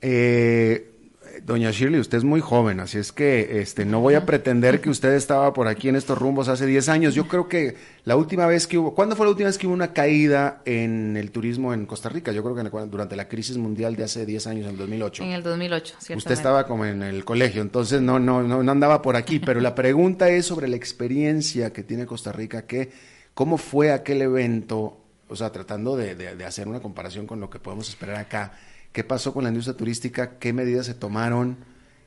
Eh, 0.00 0.99
doña 1.44 1.70
Shirley, 1.70 2.00
usted 2.00 2.18
es 2.18 2.24
muy 2.24 2.40
joven, 2.40 2.80
así 2.80 2.98
es 2.98 3.12
que 3.12 3.60
este, 3.60 3.84
no 3.84 4.00
voy 4.00 4.14
a 4.14 4.24
pretender 4.26 4.80
que 4.80 4.90
usted 4.90 5.14
estaba 5.14 5.52
por 5.52 5.68
aquí 5.68 5.88
en 5.88 5.96
estos 5.96 6.18
rumbos 6.18 6.48
hace 6.48 6.66
10 6.66 6.88
años. 6.88 7.14
Yo 7.14 7.26
creo 7.28 7.48
que 7.48 7.76
la 8.04 8.16
última 8.16 8.46
vez 8.46 8.66
que 8.66 8.78
hubo, 8.78 8.94
¿cuándo 8.94 9.16
fue 9.16 9.26
la 9.26 9.30
última 9.30 9.48
vez 9.48 9.58
que 9.58 9.66
hubo 9.66 9.74
una 9.74 9.92
caída 9.92 10.62
en 10.64 11.16
el 11.16 11.30
turismo 11.30 11.72
en 11.74 11.86
Costa 11.86 12.08
Rica? 12.08 12.32
Yo 12.32 12.42
creo 12.42 12.54
que 12.54 12.60
en 12.62 12.90
durante 12.90 13.16
la 13.16 13.28
crisis 13.28 13.56
mundial 13.56 13.96
de 13.96 14.04
hace 14.04 14.24
10 14.26 14.46
años, 14.46 14.64
en 14.66 14.70
el 14.72 14.76
2008. 14.78 15.22
En 15.24 15.30
el 15.30 15.42
2008, 15.42 15.84
ciertamente. 15.98 16.16
Usted 16.18 16.32
estaba 16.32 16.66
como 16.66 16.84
en 16.86 17.02
el 17.02 17.24
colegio, 17.24 17.62
entonces 17.62 18.00
no, 18.00 18.18
no, 18.18 18.42
no, 18.42 18.62
no 18.62 18.72
andaba 18.72 19.02
por 19.02 19.16
aquí, 19.16 19.38
pero 19.38 19.60
la 19.60 19.74
pregunta 19.74 20.28
es 20.30 20.46
sobre 20.46 20.68
la 20.68 20.76
experiencia 20.76 21.72
que 21.72 21.82
tiene 21.82 22.06
Costa 22.06 22.32
Rica, 22.32 22.66
que, 22.66 22.90
¿cómo 23.34 23.58
fue 23.58 23.92
aquel 23.92 24.22
evento? 24.22 24.96
O 25.28 25.36
sea, 25.36 25.50
tratando 25.52 25.96
de, 25.96 26.14
de- 26.14 26.34
de 26.36 26.44
hacer 26.44 26.66
una 26.68 26.80
comparación 26.80 27.26
con 27.26 27.40
lo 27.40 27.48
que 27.50 27.58
podemos 27.58 27.88
esperar 27.88 28.16
acá. 28.16 28.52
¿Qué 28.92 29.04
pasó 29.04 29.32
con 29.32 29.44
la 29.44 29.50
industria 29.50 29.76
turística? 29.76 30.38
¿Qué 30.38 30.52
medidas 30.52 30.86
se 30.86 30.94
tomaron? 30.94 31.56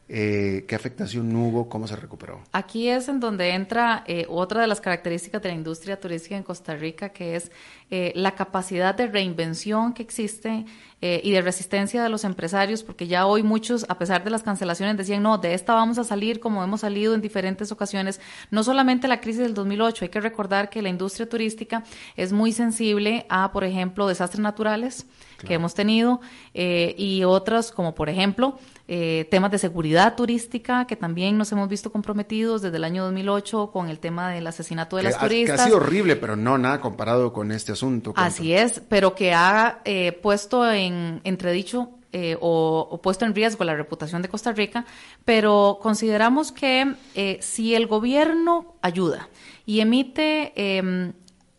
Eh, 0.10 0.66
¿Qué 0.68 0.76
afectación 0.76 1.34
hubo? 1.34 1.70
¿Cómo 1.70 1.88
se 1.88 1.96
recuperó? 1.96 2.42
Aquí 2.52 2.90
es 2.90 3.08
en 3.08 3.22
donde 3.22 3.52
entra 3.52 4.04
eh, 4.06 4.26
otra 4.28 4.62
de 4.62 4.68
las 4.68 4.82
características 4.82 5.42
de 5.42 5.50
la 5.50 5.56
industria 5.56 5.98
turística 6.00 6.36
en 6.36 6.44
Costa 6.44 6.76
Rica, 6.76 7.10
que 7.10 7.38
es 7.38 7.52
eh, 7.96 8.12
la 8.16 8.34
capacidad 8.34 8.96
de 8.96 9.06
reinvención 9.06 9.94
que 9.94 10.02
existe 10.02 10.66
eh, 11.00 11.22
y 11.24 11.30
de 11.30 11.44
resistencia 11.44 12.02
de 12.02 12.10
los 12.10 12.24
empresarios, 12.24 12.82
porque 12.82 13.06
ya 13.06 13.28
hoy 13.28 13.44
muchos, 13.44 13.86
a 13.88 14.00
pesar 14.00 14.24
de 14.24 14.32
las 14.32 14.42
cancelaciones, 14.42 14.98
decían, 14.98 15.22
no, 15.22 15.38
de 15.38 15.54
esta 15.54 15.76
vamos 15.76 16.00
a 16.00 16.04
salir 16.04 16.40
como 16.40 16.64
hemos 16.64 16.82
salido 16.82 17.14
en 17.14 17.22
diferentes 17.22 17.72
ocasiones. 17.72 18.20
No 18.50 18.64
solamente 18.64 19.08
la 19.08 19.22
crisis 19.22 19.44
del 19.44 19.54
2008, 19.54 20.06
hay 20.06 20.10
que 20.10 20.22
recordar 20.22 20.72
que 20.72 20.82
la 20.82 20.90
industria 20.90 21.30
turística 21.30 21.84
es 22.16 22.34
muy 22.34 22.52
sensible 22.52 23.28
a, 23.30 23.52
por 23.52 23.64
ejemplo, 23.64 24.08
desastres 24.08 24.42
naturales 24.42 25.06
que 25.46 25.54
hemos 25.54 25.74
tenido 25.74 26.22
eh, 26.54 26.96
y 26.98 27.24
otras 27.24 27.72
como 27.72 27.94
por 27.96 28.10
ejemplo 28.10 28.58
eh, 28.88 29.28
temas 29.32 29.52
de 29.52 29.58
seguridad 29.58 30.16
turística 30.16 30.86
que 30.86 30.96
también 30.96 31.38
nos 31.38 31.52
hemos 31.52 31.70
visto 31.70 31.92
comprometidos 31.92 32.62
desde 32.62 32.78
el 32.78 32.84
año 32.84 33.06
2008 33.06 33.72
con 33.72 33.90
el 33.90 34.00
tema 34.00 34.30
del 34.32 34.46
asesinato 34.46 34.98
de 34.98 35.04
que, 35.04 35.10
las 35.10 35.16
ha, 35.16 35.20
que 35.22 35.28
turistas. 35.28 35.60
ha 35.62 35.66
sido 35.66 35.78
horrible, 35.78 36.16
pero 36.16 36.36
no 36.36 36.58
nada 36.58 36.82
comparado 36.82 37.32
con 37.32 37.52
este 37.52 37.72
asunto. 37.72 37.83
Así 38.16 38.54
es, 38.54 38.82
pero 38.88 39.16
que 39.16 39.34
ha 39.34 39.82
eh, 39.86 40.12
puesto 40.12 40.70
en 40.72 41.22
entredicho 41.24 41.90
eh, 42.12 42.38
o, 42.40 43.00
puesto 43.02 43.26
en 43.26 43.34
riesgo 43.34 43.64
la 43.64 43.76
reputación 43.76 44.22
de 44.22 44.30
Costa 44.30 44.52
Rica, 44.52 44.86
pero 45.26 45.80
consideramos 45.82 46.52
que 46.52 46.94
eh, 47.16 47.40
si 47.42 47.74
el 47.74 47.88
gobierno 47.88 48.76
ayuda 48.82 49.30
y 49.66 49.80
emite 49.80 50.54
eh, 50.56 51.14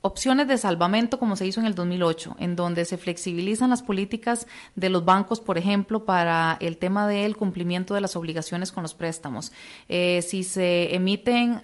opciones 0.05 0.47
de 0.49 0.59
salvamento 0.59 1.19
como 1.19 1.35
se 1.35 1.47
hizo 1.47 1.61
en 1.61 1.67
el 1.67 1.75
2008, 1.75 2.37
en 2.39 2.57
donde 2.57 2.85
se 2.85 2.99
flexibilizan 2.99 3.71
las 3.71 3.83
políticas 3.83 4.47
de 4.77 4.91
los 4.91 5.03
bancos, 5.07 5.41
por 5.41 5.57
ejemplo, 5.57 6.05
para 6.05 6.59
el 6.61 6.77
tema 6.77 7.09
del 7.09 7.39
cumplimiento 7.39 7.95
de 7.95 8.03
las 8.03 8.15
obligaciones 8.15 8.71
con 8.71 8.83
los 8.83 8.93
préstamos. 8.93 9.51
Eh, 9.89 10.21
si 10.21 10.45
se 10.45 10.95
emiten 10.95 11.63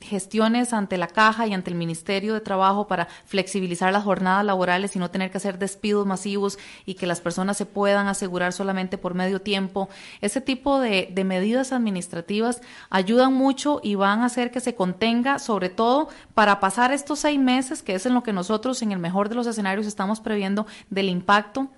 gestiones 0.00 0.72
ante 0.72 0.96
la 0.96 1.06
caja 1.06 1.46
y 1.46 1.52
ante 1.52 1.70
el 1.70 1.76
Ministerio 1.76 2.34
de 2.34 2.40
Trabajo 2.40 2.86
para 2.86 3.08
flexibilizar 3.26 3.92
las 3.92 4.04
jornadas 4.04 4.44
laborales 4.44 4.96
y 4.96 4.98
no 4.98 5.10
tener 5.10 5.30
que 5.30 5.36
hacer 5.36 5.58
despidos 5.58 6.06
masivos 6.06 6.58
y 6.86 6.94
que 6.94 7.06
las 7.06 7.20
personas 7.20 7.56
se 7.56 7.66
puedan 7.66 8.06
asegurar 8.06 8.52
solamente 8.52 8.98
por 8.98 9.14
medio 9.14 9.40
tiempo. 9.40 9.88
Ese 10.20 10.40
tipo 10.40 10.80
de, 10.80 11.08
de 11.12 11.24
medidas 11.24 11.72
administrativas 11.72 12.62
ayudan 12.88 13.34
mucho 13.34 13.80
y 13.82 13.94
van 13.94 14.20
a 14.20 14.26
hacer 14.26 14.50
que 14.50 14.60
se 14.60 14.74
contenga, 14.74 15.38
sobre 15.38 15.68
todo 15.68 16.08
para 16.34 16.60
pasar 16.60 16.92
estos 16.92 17.20
seis 17.20 17.38
meses, 17.38 17.82
que 17.82 17.94
es 17.94 18.06
en 18.06 18.14
lo 18.14 18.22
que 18.22 18.32
nosotros 18.32 18.80
en 18.82 18.92
el 18.92 18.98
mejor 18.98 19.28
de 19.28 19.34
los 19.34 19.46
escenarios 19.46 19.86
estamos 19.86 20.20
previendo 20.20 20.66
del 20.88 21.08
impacto 21.08 21.68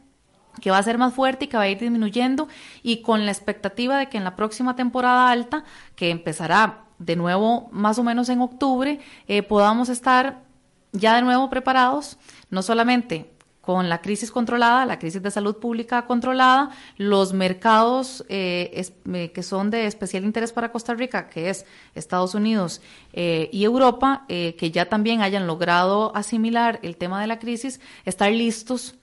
que 0.61 0.70
va 0.70 0.79
a 0.79 0.83
ser 0.83 0.99
más 0.99 1.14
fuerte 1.14 1.47
y 1.47 1.49
que 1.49 1.57
va 1.57 1.62
a 1.62 1.68
ir 1.68 1.79
disminuyendo 1.79 2.49
y 2.83 3.01
con 3.03 3.25
la 3.25 3.33
expectativa 3.33 3.99
de 3.99 4.09
que 4.09 4.18
en 4.18 4.25
la 4.25 4.37
próxima 4.37 4.77
temporada 4.77 5.31
alta, 5.31 5.64
que 5.97 6.11
empezará 6.11 6.85
de 7.05 7.16
nuevo 7.16 7.68
más 7.72 7.98
o 7.98 8.03
menos 8.03 8.28
en 8.28 8.40
octubre, 8.40 9.00
eh, 9.28 9.42
podamos 9.42 9.88
estar 9.88 10.42
ya 10.92 11.16
de 11.16 11.22
nuevo 11.22 11.48
preparados, 11.50 12.18
no 12.50 12.62
solamente 12.62 13.30
con 13.61 13.88
la 13.88 14.00
crisis 14.00 14.32
controlada, 14.32 14.84
la 14.86 14.98
crisis 14.98 15.22
de 15.22 15.30
salud 15.30 15.57
pública 15.57 16.07
controlada, 16.07 16.70
los 16.96 17.32
mercados 17.32 18.24
eh, 18.28 18.84
eh, 19.12 19.30
que 19.30 19.42
son 19.44 19.70
de 19.70 19.86
especial 19.86 20.24
interés 20.24 20.53
para 20.53 20.72
Costa 20.72 20.94
Rica, 20.94 21.28
que 21.28 21.48
es 21.48 21.64
Estados 21.94 22.34
Unidos 22.34 22.80
y 23.12 23.62
Europa, 23.62 24.24
que 24.26 24.70
ya 24.72 24.86
también 24.88 25.22
hayan 25.22 25.46
logrado 25.46 26.11
asimilar 26.16 26.80
el 26.82 26.96
tema 26.96 27.20
de 27.20 27.28
la 27.28 27.38
crisis, 27.38 27.80
estar 28.05 28.32
listos 28.32 28.96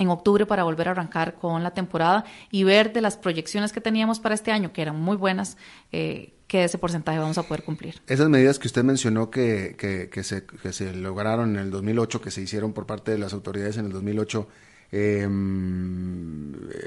en 0.00 0.08
octubre 0.08 0.46
para 0.46 0.64
volver 0.64 0.88
a 0.88 0.92
arrancar 0.92 1.34
con 1.34 1.62
la 1.62 1.72
temporada 1.72 2.24
y 2.50 2.64
ver 2.64 2.92
de 2.92 3.02
las 3.02 3.18
proyecciones 3.18 3.72
que 3.72 3.82
teníamos 3.82 4.18
para 4.18 4.34
este 4.34 4.50
año, 4.50 4.72
que 4.72 4.80
eran 4.80 4.98
muy 4.98 5.16
buenas, 5.16 5.58
eh, 5.92 6.32
que 6.50 6.64
ese 6.64 6.78
porcentaje 6.78 7.16
vamos 7.20 7.38
a 7.38 7.44
poder 7.44 7.62
cumplir. 7.62 8.02
Esas 8.08 8.28
medidas 8.28 8.58
que 8.58 8.66
usted 8.66 8.82
mencionó 8.82 9.30
que, 9.30 9.76
que, 9.78 10.10
que, 10.10 10.24
se, 10.24 10.44
que 10.44 10.72
se 10.72 10.92
lograron 10.92 11.50
en 11.50 11.62
el 11.62 11.70
2008, 11.70 12.20
que 12.20 12.32
se 12.32 12.40
hicieron 12.40 12.72
por 12.72 12.86
parte 12.86 13.12
de 13.12 13.18
las 13.18 13.32
autoridades 13.32 13.76
en 13.76 13.86
el 13.86 13.92
2008, 13.92 14.48
eh, 14.92 15.28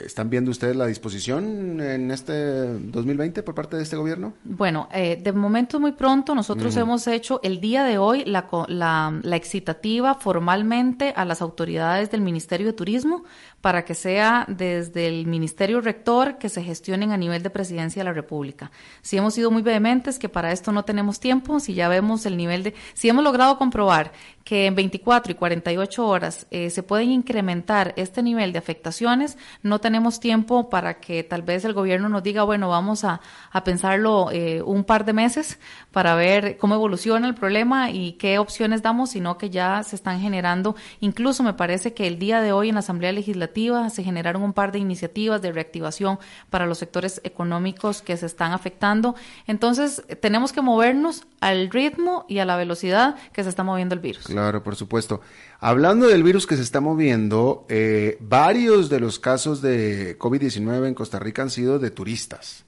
¿Están 0.05 0.29
viendo 0.29 0.51
ustedes 0.51 0.75
la 0.75 0.85
disposición 0.85 1.79
en 1.79 2.11
este 2.11 2.33
2020 2.33 3.43
por 3.43 3.55
parte 3.55 3.77
de 3.77 3.83
este 3.83 3.95
gobierno? 3.95 4.33
Bueno, 4.43 4.89
eh, 4.91 5.19
de 5.21 5.31
momento 5.31 5.79
muy 5.79 5.93
pronto 5.93 6.35
nosotros 6.35 6.75
hemos 6.75 7.07
hecho 7.07 7.39
el 7.43 7.61
día 7.61 7.83
de 7.83 7.97
hoy 7.97 8.23
la, 8.25 8.47
la, 8.67 9.19
la, 9.21 9.35
excitativa 9.35 10.15
formalmente 10.15 11.13
a 11.15 11.23
las 11.25 11.41
autoridades 11.41 12.11
del 12.11 12.21
Ministerio 12.21 12.67
de 12.67 12.73
Turismo 12.73 13.23
para 13.61 13.85
que 13.85 13.95
sea 13.95 14.45
desde 14.49 15.07
el 15.07 15.25
Ministerio 15.25 15.79
Rector 15.79 16.37
que 16.37 16.49
se 16.49 16.61
gestionen 16.61 17.11
a 17.11 17.17
nivel 17.17 17.41
de 17.43 17.49
Presidencia 17.49 18.01
de 18.01 18.05
la 18.05 18.13
República. 18.13 18.71
Si 19.01 19.17
hemos 19.17 19.33
sido 19.33 19.51
muy 19.51 19.61
vehementes 19.61 20.19
que 20.19 20.27
para 20.27 20.51
esto 20.51 20.71
no 20.71 20.83
tenemos 20.83 21.21
tiempo, 21.21 21.61
si 21.61 21.73
ya 21.73 21.87
vemos 21.87 22.25
el 22.25 22.35
nivel 22.35 22.63
de, 22.63 22.73
si 22.93 23.07
hemos 23.07 23.23
logrado 23.23 23.57
comprobar 23.57 24.11
que 24.53 24.67
en 24.67 24.75
24 24.75 25.31
y 25.31 25.35
48 25.35 26.07
horas 26.07 26.45
eh, 26.51 26.69
se 26.69 26.83
pueden 26.83 27.09
incrementar 27.09 27.91
este 27.97 28.21
nivel 28.21 28.53
de 28.53 28.59
afectaciones, 28.59 29.35
no 29.63 29.79
tenemos 29.79 30.19
tiempo 30.19 30.69
para 30.69 30.99
que 30.99 31.23
tal 31.23 31.41
vez 31.41 31.65
el 31.65 31.73
gobierno 31.73 32.07
nos 32.07 32.21
diga, 32.21 32.43
bueno, 32.43 32.69
vamos 32.69 33.03
a, 33.03 33.19
a 33.49 33.63
pensarlo 33.63 34.29
eh, 34.31 34.61
un 34.61 34.83
par 34.83 35.05
de 35.05 35.13
meses 35.13 35.57
para 35.91 36.13
ver 36.13 36.57
cómo 36.57 36.75
evoluciona 36.75 37.27
el 37.27 37.33
problema 37.33 37.89
y 37.89 38.11
qué 38.11 38.37
opciones 38.37 38.83
damos, 38.83 39.09
sino 39.09 39.39
que 39.39 39.49
ya 39.49 39.81
se 39.81 39.95
están 39.95 40.21
generando, 40.21 40.75
incluso 40.99 41.41
me 41.41 41.53
parece 41.53 41.95
que 41.95 42.05
el 42.05 42.19
día 42.19 42.39
de 42.39 42.51
hoy 42.51 42.69
en 42.69 42.75
la 42.75 42.81
Asamblea 42.81 43.11
Legislativa 43.11 43.89
se 43.89 44.03
generaron 44.03 44.43
un 44.43 44.53
par 44.53 44.71
de 44.71 44.77
iniciativas 44.77 45.41
de 45.41 45.51
reactivación 45.51 46.19
para 46.51 46.67
los 46.67 46.77
sectores 46.77 47.21
económicos 47.23 48.03
que 48.03 48.17
se 48.17 48.27
están 48.27 48.51
afectando. 48.51 49.15
Entonces, 49.47 50.03
tenemos 50.21 50.53
que 50.53 50.61
movernos 50.61 51.23
al 51.41 51.71
ritmo 51.71 52.25
y 52.29 52.37
a 52.37 52.45
la 52.45 52.55
velocidad 52.55 53.15
que 53.33 53.43
se 53.43 53.49
está 53.49 53.63
moviendo 53.63 53.95
el 53.95 53.99
virus. 53.99 54.25
Claro, 54.25 54.42
por 54.63 54.75
supuesto. 54.75 55.21
Hablando 55.59 56.07
del 56.07 56.23
virus 56.23 56.47
que 56.47 56.55
se 56.55 56.61
está 56.61 56.81
moviendo, 56.81 57.65
eh, 57.69 58.17
varios 58.19 58.89
de 58.89 58.99
los 58.99 59.19
casos 59.19 59.61
de 59.61 60.17
COVID-19 60.17 60.87
en 60.87 60.93
Costa 60.93 61.19
Rica 61.19 61.41
han 61.41 61.49
sido 61.49 61.79
de 61.79 61.91
turistas 61.91 62.65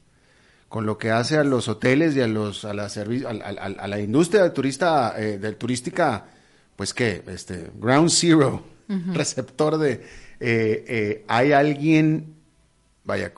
con 0.69 0.85
lo 0.85 0.97
que 0.97 1.11
hace 1.11 1.37
a 1.37 1.43
los 1.43 1.67
hoteles 1.67 2.15
y 2.15 2.21
a 2.21 2.27
los 2.27 2.65
a 2.65 2.73
la 2.73 2.85
a, 2.85 3.87
la 3.87 3.99
industria 3.99 4.51
turista 4.51 5.13
eh, 5.15 5.37
del 5.37 5.55
turística 5.57 6.25
pues 6.75 6.93
qué 6.93 7.23
este 7.27 7.69
ground 7.79 8.09
zero 8.09 8.63
receptor 9.13 9.77
de 9.77 10.01
eh, 10.39 10.85
eh, 10.87 11.25
hay 11.27 11.51
alguien, 11.53 12.34
vaya, 13.05 13.31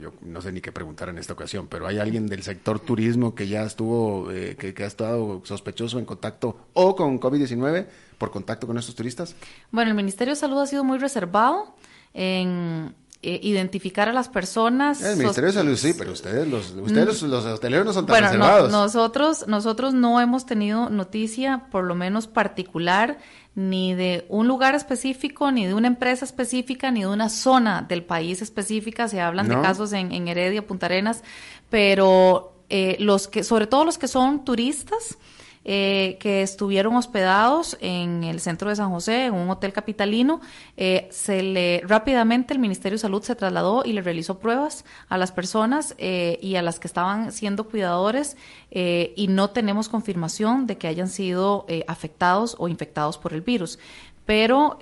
yo 0.00 0.14
no 0.22 0.40
sé 0.40 0.50
ni 0.50 0.60
qué 0.60 0.72
preguntar 0.72 1.10
en 1.10 1.18
esta 1.18 1.34
ocasión, 1.34 1.68
pero 1.68 1.86
hay 1.86 1.98
alguien 1.98 2.26
del 2.26 2.42
sector 2.42 2.80
turismo 2.80 3.34
que 3.34 3.46
ya 3.46 3.62
estuvo, 3.62 4.30
eh, 4.32 4.56
que, 4.56 4.82
ha 4.82 4.86
estado 4.86 5.42
sospechoso 5.44 5.98
en 5.98 6.06
contacto 6.06 6.68
o 6.72 6.96
con 6.96 7.20
COVID-19 7.20 7.86
por 8.18 8.30
contacto 8.30 8.66
con 8.66 8.78
estos 8.78 8.94
turistas? 8.94 9.36
Bueno, 9.70 9.90
el 9.90 9.96
Ministerio 9.96 10.32
de 10.32 10.40
Salud 10.40 10.58
ha 10.58 10.66
sido 10.66 10.84
muy 10.84 10.98
reservado 10.98 11.74
en 12.14 12.94
identificar 13.24 14.08
a 14.08 14.12
las 14.12 14.28
personas. 14.28 15.02
El 15.02 15.16
Ministerio 15.16 15.48
de 15.48 15.54
Salud 15.54 15.76
sí, 15.76 15.94
pero 15.96 16.12
ustedes, 16.12 16.46
los, 16.46 16.72
ustedes 16.72 17.22
los, 17.22 17.44
hoteleros 17.44 17.86
no 17.86 17.92
son 17.92 18.06
tan 18.06 18.22
reservados. 18.22 18.70
nosotros, 18.70 19.46
nosotros 19.48 19.94
no 19.94 20.20
hemos 20.20 20.46
tenido 20.46 20.90
noticia, 20.90 21.66
por 21.70 21.84
lo 21.84 21.94
menos 21.94 22.26
particular, 22.26 23.18
ni 23.54 23.94
de 23.94 24.26
un 24.28 24.48
lugar 24.48 24.74
específico, 24.74 25.50
ni 25.52 25.66
de 25.66 25.74
una 25.74 25.86
empresa 25.86 26.24
específica, 26.24 26.90
ni 26.90 27.00
de 27.00 27.06
una 27.06 27.28
zona 27.28 27.82
del 27.82 28.02
país 28.02 28.42
específica. 28.42 29.08
Se 29.08 29.20
hablan 29.20 29.48
de 29.48 29.60
casos 29.60 29.92
en, 29.92 30.12
en, 30.12 30.26
Heredia, 30.28 30.66
Punta 30.66 30.86
Arenas, 30.86 31.22
pero 31.70 32.54
eh, 32.68 32.96
los 32.98 33.28
que, 33.28 33.44
sobre 33.44 33.66
todo 33.66 33.84
los 33.84 33.98
que 33.98 34.08
son 34.08 34.44
turistas, 34.44 35.18
eh, 35.66 36.18
que 36.20 36.42
estuvieron 36.42 36.94
hospedados 36.96 37.78
en 37.80 38.22
el 38.22 38.40
centro 38.40 38.68
de 38.68 38.76
San 38.76 38.90
José, 38.90 39.26
en 39.26 39.34
un 39.34 39.48
hotel 39.48 39.72
capitalino. 39.72 40.42
Eh, 40.76 41.08
se 41.10 41.42
le 41.42 41.80
rápidamente 41.86 42.52
el 42.52 42.60
Ministerio 42.60 42.96
de 42.96 43.00
Salud 43.00 43.22
se 43.22 43.34
trasladó 43.34 43.82
y 43.82 43.94
le 43.94 44.02
realizó 44.02 44.38
pruebas 44.38 44.84
a 45.08 45.16
las 45.16 45.32
personas 45.32 45.94
eh, 45.96 46.38
y 46.42 46.56
a 46.56 46.62
las 46.62 46.78
que 46.78 46.86
estaban 46.86 47.32
siendo 47.32 47.64
cuidadores 47.64 48.36
y 48.70 49.28
no 49.28 49.50
tenemos 49.50 49.88
confirmación 49.88 50.66
de 50.66 50.76
que 50.78 50.88
hayan 50.88 51.08
sido 51.08 51.64
afectados 51.86 52.56
o 52.58 52.66
infectados 52.66 53.18
por 53.18 53.32
el 53.32 53.40
virus. 53.40 53.78
Pero 54.26 54.78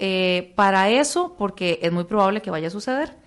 para 0.54 0.88
eso, 0.88 1.34
porque 1.36 1.78
es 1.82 1.92
muy 1.92 2.04
probable 2.04 2.40
que 2.40 2.50
vaya 2.50 2.68
a 2.68 2.70
suceder, 2.70 3.21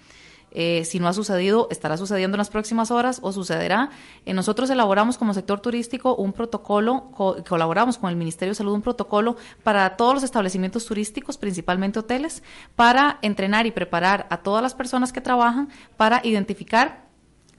eh, 0.57 0.85
si 0.85 0.99
no 0.99 1.09
ha 1.09 1.13
sucedido, 1.13 1.67
estará 1.69 1.97
sucediendo 1.97 2.35
en 2.35 2.39
las 2.39 2.49
próximas 2.49 2.89
horas 2.89 3.19
o 3.21 3.33
sucederá. 3.33 3.89
Eh, 4.25 4.33
nosotros 4.33 4.69
elaboramos 4.69 5.17
como 5.17 5.33
sector 5.33 5.59
turístico 5.59 6.15
un 6.15 6.31
protocolo, 6.31 7.11
colaboramos 7.47 7.97
con 7.97 8.09
el 8.09 8.15
Ministerio 8.15 8.51
de 8.51 8.55
Salud 8.55 8.73
un 8.73 8.81
protocolo 8.81 9.35
para 9.63 9.97
todos 9.97 10.13
los 10.13 10.23
establecimientos 10.23 10.85
turísticos, 10.85 11.37
principalmente 11.37 11.99
hoteles, 11.99 12.41
para 12.75 13.19
entrenar 13.21 13.65
y 13.65 13.71
preparar 13.71 14.27
a 14.29 14.37
todas 14.37 14.63
las 14.63 14.73
personas 14.73 15.11
que 15.11 15.19
trabajan 15.19 15.69
para 15.97 16.21
identificar 16.23 17.05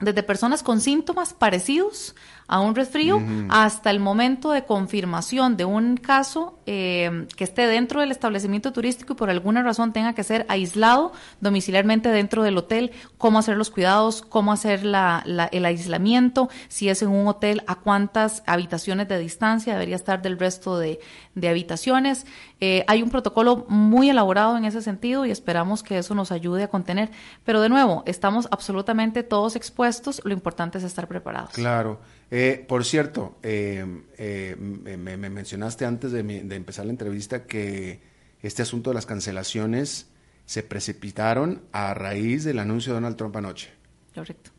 desde 0.00 0.22
personas 0.22 0.62
con 0.62 0.80
síntomas 0.80 1.34
parecidos 1.34 2.14
a 2.48 2.60
un 2.60 2.74
resfrío 2.74 3.20
hasta 3.48 3.90
el 3.90 4.00
momento 4.00 4.50
de 4.50 4.64
confirmación 4.64 5.56
de 5.56 5.64
un 5.64 5.96
caso 5.96 6.58
eh, 6.66 7.26
que 7.36 7.44
esté 7.44 7.66
dentro 7.66 8.00
del 8.00 8.10
establecimiento 8.10 8.72
turístico 8.72 9.12
y 9.12 9.16
por 9.16 9.30
alguna 9.30 9.62
razón 9.62 9.92
tenga 9.92 10.14
que 10.14 10.22
ser 10.22 10.46
aislado 10.48 11.12
domiciliarmente 11.40 12.08
dentro 12.08 12.42
del 12.42 12.56
hotel, 12.56 12.92
cómo 13.18 13.38
hacer 13.38 13.56
los 13.56 13.70
cuidados, 13.70 14.22
cómo 14.22 14.52
hacer 14.52 14.84
la, 14.84 15.24
el 15.52 15.64
aislamiento, 15.64 16.48
si 16.68 16.88
es 16.88 17.02
en 17.02 17.08
un 17.08 17.26
hotel, 17.26 17.62
a 17.66 17.76
cuántas 17.76 18.42
habitaciones 18.46 19.08
de 19.08 19.18
distancia 19.18 19.72
debería 19.74 19.96
estar 19.96 20.22
del 20.22 20.38
resto 20.38 20.78
de, 20.78 21.00
de 21.34 21.48
habitaciones. 21.48 22.26
Eh, 22.60 22.84
hay 22.88 23.02
un 23.02 23.10
protocolo 23.10 23.66
muy 23.68 24.08
elaborado 24.08 24.56
en 24.56 24.64
ese 24.64 24.82
sentido 24.82 25.26
y 25.26 25.30
esperamos 25.30 25.82
que 25.82 25.98
eso 25.98 26.14
nos 26.14 26.32
ayude 26.32 26.64
a 26.64 26.68
contener. 26.68 27.10
Pero 27.44 27.60
de 27.60 27.68
nuevo, 27.68 28.02
estamos 28.06 28.48
absolutamente 28.50 29.22
todos 29.22 29.56
expuestos, 29.56 30.20
lo 30.24 30.32
importante 30.32 30.78
es 30.78 30.84
estar 30.84 31.08
preparados. 31.08 31.50
Claro. 31.50 32.00
Eh, 32.30 32.64
por 32.66 32.84
cierto, 32.84 33.38
eh, 33.42 33.84
eh, 34.18 34.56
me, 34.58 35.16
mencionaste 35.16 35.84
antes 35.84 36.10
de, 36.10 36.20
empezar 36.20 36.84
la 36.84 36.90
entrevista 36.90 37.44
que 37.44 38.00
este 38.42 38.62
asunto 38.62 38.90
de 38.90 38.94
las 38.94 39.06
cancelaciones 39.06 40.08
se 40.44 40.62
precipitaron 40.62 41.62
a 41.72 41.94
raíz 41.94 42.44
del 42.44 42.58
anuncio 42.58 42.92
de 42.92 42.96
Donald 42.96 43.16
Trump 43.16 43.36
anoche. 43.36 43.70
Correcto. 44.14 44.50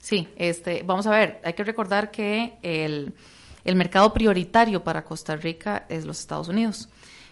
Sí, 0.00 0.28
este, 0.36 0.82
vamos 0.82 1.06
a 1.06 1.10
ver, 1.10 1.40
hay 1.44 1.52
que 1.54 1.64
recordar 1.64 2.10
que 2.10 2.54
el, 2.62 3.14
mercado 3.76 4.12
prioritario 4.12 4.82
para 4.82 5.04
Costa 5.04 5.36
Rica 5.36 5.86
es 5.88 6.04
los 6.04 6.20
Estados 6.20 6.48
Unidos 6.48 6.88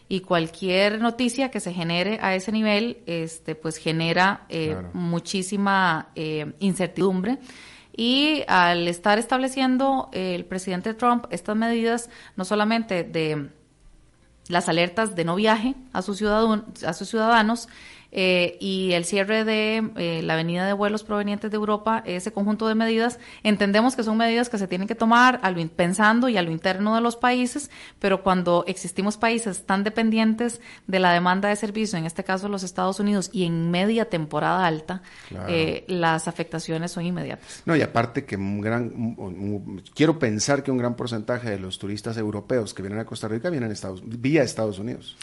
y 0.08 0.20
cualquier 0.20 1.00
noticia 1.00 1.50
que 1.50 1.60
se 1.60 1.72
genere 1.74 2.18
a 2.22 2.34
ese 2.34 2.52
nivel, 2.52 3.02
este, 3.06 3.54
pues 3.54 3.76
genera 3.76 4.46
muchísima 4.92 6.10
incertidumbre 6.58 7.38
y 7.98 8.44
al 8.46 8.86
estar 8.86 9.18
estableciendo 9.18 10.08
el 10.12 10.44
presidente 10.44 10.94
Trump 10.94 11.26
estas 11.30 11.56
medidas, 11.56 12.08
no 12.36 12.44
solamente 12.44 13.02
de 13.02 13.50
las 14.46 14.68
alertas 14.68 15.16
de 15.16 15.24
no 15.24 15.34
viaje 15.34 15.74
a 15.92 16.00
sus, 16.00 16.18
ciudadanos, 16.18 16.84
a 16.84 16.92
sus 16.92 17.08
ciudadanos 17.08 17.68
eh, 18.10 18.56
y 18.60 18.92
el 18.92 19.04
cierre 19.04 19.44
de 19.44 19.90
eh, 19.96 20.22
la 20.22 20.34
avenida 20.34 20.66
de 20.66 20.72
vuelos 20.72 21.04
provenientes 21.04 21.50
de 21.50 21.56
Europa, 21.56 22.02
ese 22.06 22.32
conjunto 22.32 22.66
de 22.66 22.74
medidas, 22.74 23.18
entendemos 23.42 23.96
que 23.96 24.02
son 24.02 24.16
medidas 24.16 24.48
que 24.48 24.58
se 24.58 24.66
tienen 24.66 24.88
que 24.88 24.94
tomar 24.94 25.40
a 25.42 25.50
lo, 25.50 25.68
pensando 25.68 26.28
y 26.28 26.36
a 26.36 26.42
lo 26.42 26.50
interno 26.50 26.94
de 26.94 27.00
los 27.00 27.16
países, 27.16 27.70
pero 27.98 28.22
cuando 28.22 28.64
existimos 28.66 29.16
países 29.18 29.66
tan 29.66 29.84
dependientes 29.84 30.60
de 30.86 30.98
la 31.00 31.12
demanda 31.12 31.48
de 31.48 31.56
servicio, 31.56 31.98
en 31.98 32.06
este 32.06 32.24
caso 32.24 32.48
los 32.48 32.62
Estados 32.62 32.98
Unidos, 33.00 33.30
y 33.32 33.44
en 33.44 33.70
media 33.70 34.08
temporada 34.08 34.66
alta, 34.66 35.02
eh, 35.48 35.84
las 35.88 36.28
afectaciones 36.28 36.92
son 36.92 37.04
inmediatas. 37.04 37.62
No, 37.66 37.76
y 37.76 37.82
aparte 37.82 38.24
que 38.24 38.36
un 38.36 38.60
gran, 38.60 39.74
quiero 39.94 40.18
pensar 40.18 40.62
que 40.62 40.70
un 40.70 40.78
gran 40.78 40.96
porcentaje 40.96 41.50
de 41.50 41.58
los 41.58 41.78
turistas 41.78 42.16
europeos 42.16 42.72
que 42.72 42.82
vienen 42.82 43.00
a 43.00 43.04
Costa 43.04 43.28
Rica 43.28 43.50
vienen 43.50 43.70
a 43.70 43.72
Estados, 43.72 44.02
vía 44.04 44.42
Estados 44.42 44.78
Unidos. 44.78 45.16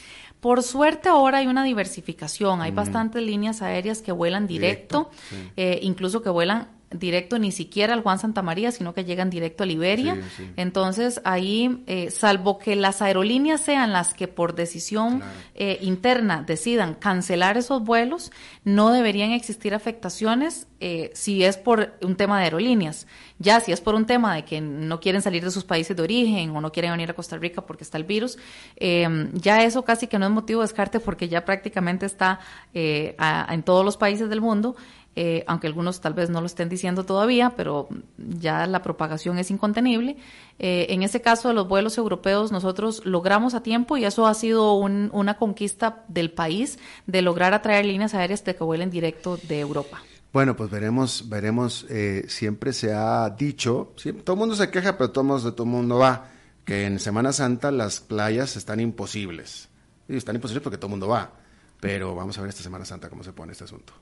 Por 0.46 0.62
suerte 0.62 1.10
ahora 1.10 1.40
hay 1.40 1.48
una 1.48 1.64
diversificación, 1.64 2.62
hay 2.62 2.70
bastantes 2.70 3.24
líneas 3.24 3.64
aéreas 3.64 4.04
que 4.04 4.12
vuelan 4.12 4.46
directo, 4.46 5.10
eh, 5.58 5.80
incluso 5.82 6.22
que 6.22 6.30
vuelan 6.30 6.68
directo 7.00 7.40
ni 7.40 7.52
siquiera 7.52 7.94
al 7.94 8.02
Juan 8.02 8.20
Santa 8.20 8.42
María, 8.42 8.72
sino 8.72 8.94
que 8.94 9.06
llegan 9.06 9.30
directo 9.30 9.64
a 9.64 9.66
Liberia. 9.66 10.18
Entonces, 10.56 11.22
ahí, 11.24 11.84
eh, 11.88 12.12
salvo 12.12 12.58
que 12.60 12.76
las 12.76 13.02
aerolíneas 13.02 13.62
sean 13.62 13.92
las 13.94 14.14
que 14.14 14.28
por 14.28 14.56
decisión 14.56 15.22
eh, 15.54 15.78
interna 15.82 16.44
decidan 16.46 16.96
cancelar 16.96 17.58
esos 17.58 17.84
vuelos, 17.84 18.32
no 18.64 18.92
deberían 18.92 19.32
existir 19.32 19.74
afectaciones 19.74 20.68
eh, 20.80 21.12
si 21.14 21.44
es 21.44 21.58
por 21.58 21.94
un 22.02 22.16
tema 22.16 22.38
de 22.40 22.46
aerolíneas. 22.46 23.08
Ya 23.40 23.60
si 23.60 23.72
es 23.72 23.82
por 23.82 23.96
un 23.96 24.06
tema 24.06 24.36
de 24.36 24.46
que 24.46 24.62
no 24.62 25.00
quieren 25.00 25.22
salir 25.22 25.44
de 25.44 25.52
sus 25.52 25.64
países 25.64 25.96
de 25.96 26.04
origen 26.04 26.56
o 26.56 26.62
no 26.62 26.72
quieren 26.72 26.92
venir 26.92 27.10
a 27.10 27.14
Costa 27.14 27.38
Rica 27.38 27.66
porque 27.66 27.84
está 27.84 27.98
el 27.98 28.06
virus, 28.06 28.38
ya 28.78 29.64
eso 29.64 29.84
casi 29.84 30.08
que 30.08 30.18
no 30.18 30.26
es 30.26 30.32
motivo 30.32 30.62
de 30.62 30.68
descarte 30.68 31.00
porque 31.00 31.28
ya 31.28 31.44
prácticamente 31.44 32.06
está 32.06 32.40
en 32.74 33.64
todos 33.64 33.84
los 33.84 33.98
países 33.98 34.30
del 34.30 34.40
mundo. 34.40 34.76
Eh, 35.18 35.46
aunque 35.48 35.68
algunos 35.68 36.02
tal 36.02 36.14
vez 36.14 36.30
no 36.30 36.42
lo 36.42 36.46
estén 36.46 36.68
diciendo 36.68 37.06
todavía, 37.06 37.54
pero 37.56 37.88
ya 38.18 38.68
la 38.68 38.82
propagación 38.82 39.38
es 39.38 39.50
incontenible. 39.50 40.18
Eh, 40.60 40.88
en 40.90 41.04
ese 41.04 41.22
caso 41.22 41.48
de 41.48 41.54
los 41.54 41.68
vuelos 41.68 41.98
europeos, 41.98 42.52
nosotros 42.52 43.06
logramos 43.06 43.54
a 43.54 43.64
tiempo 43.64 43.96
y 43.96 44.04
eso 44.04 44.28
ha 44.28 44.34
sido 44.34 44.74
una 44.76 45.38
conquista 45.38 46.04
del 46.10 46.32
país 46.32 46.80
de 47.08 47.22
lograr 47.22 47.54
atraer 47.54 47.86
líneas 47.86 48.14
aéreas 48.14 48.44
de 48.44 48.56
que 48.56 48.64
vuelen 48.64 48.90
directo 48.90 49.38
de 49.48 49.62
Europa. 49.62 50.02
Bueno, 50.34 50.58
pues 50.58 50.70
veremos, 50.70 51.30
veremos. 51.30 51.86
Eh, 51.90 52.26
siempre 52.28 52.74
se 52.74 52.92
ha 52.92 53.30
dicho, 53.30 53.94
todo 54.26 54.34
el 54.34 54.40
mundo 54.40 54.56
se 54.56 54.70
queja, 54.70 54.98
pero 54.98 55.12
todo, 55.12 55.40
de 55.40 55.54
todo 55.54 55.64
el 55.64 55.70
mundo 55.70 56.00
va, 56.00 56.28
que 56.66 56.86
en 56.86 57.00
Semana 57.00 57.32
Santa 57.32 57.72
las 57.72 58.02
playas 58.02 58.58
están 58.58 58.82
imposibles. 58.82 59.70
Y 60.10 60.18
están 60.18 60.36
imposibles 60.36 60.62
porque 60.62 60.78
todo 60.78 60.88
el 60.88 60.92
mundo 60.92 61.08
va. 61.08 61.32
Pero 61.80 62.16
vamos 62.16 62.38
a 62.38 62.42
ver 62.42 62.50
esta 62.50 62.64
Semana 62.64 62.86
Santa 62.86 63.10
cómo 63.10 63.24
se 63.24 63.34
pone 63.34 63.52
este 63.52 63.66
asunto. 63.66 63.94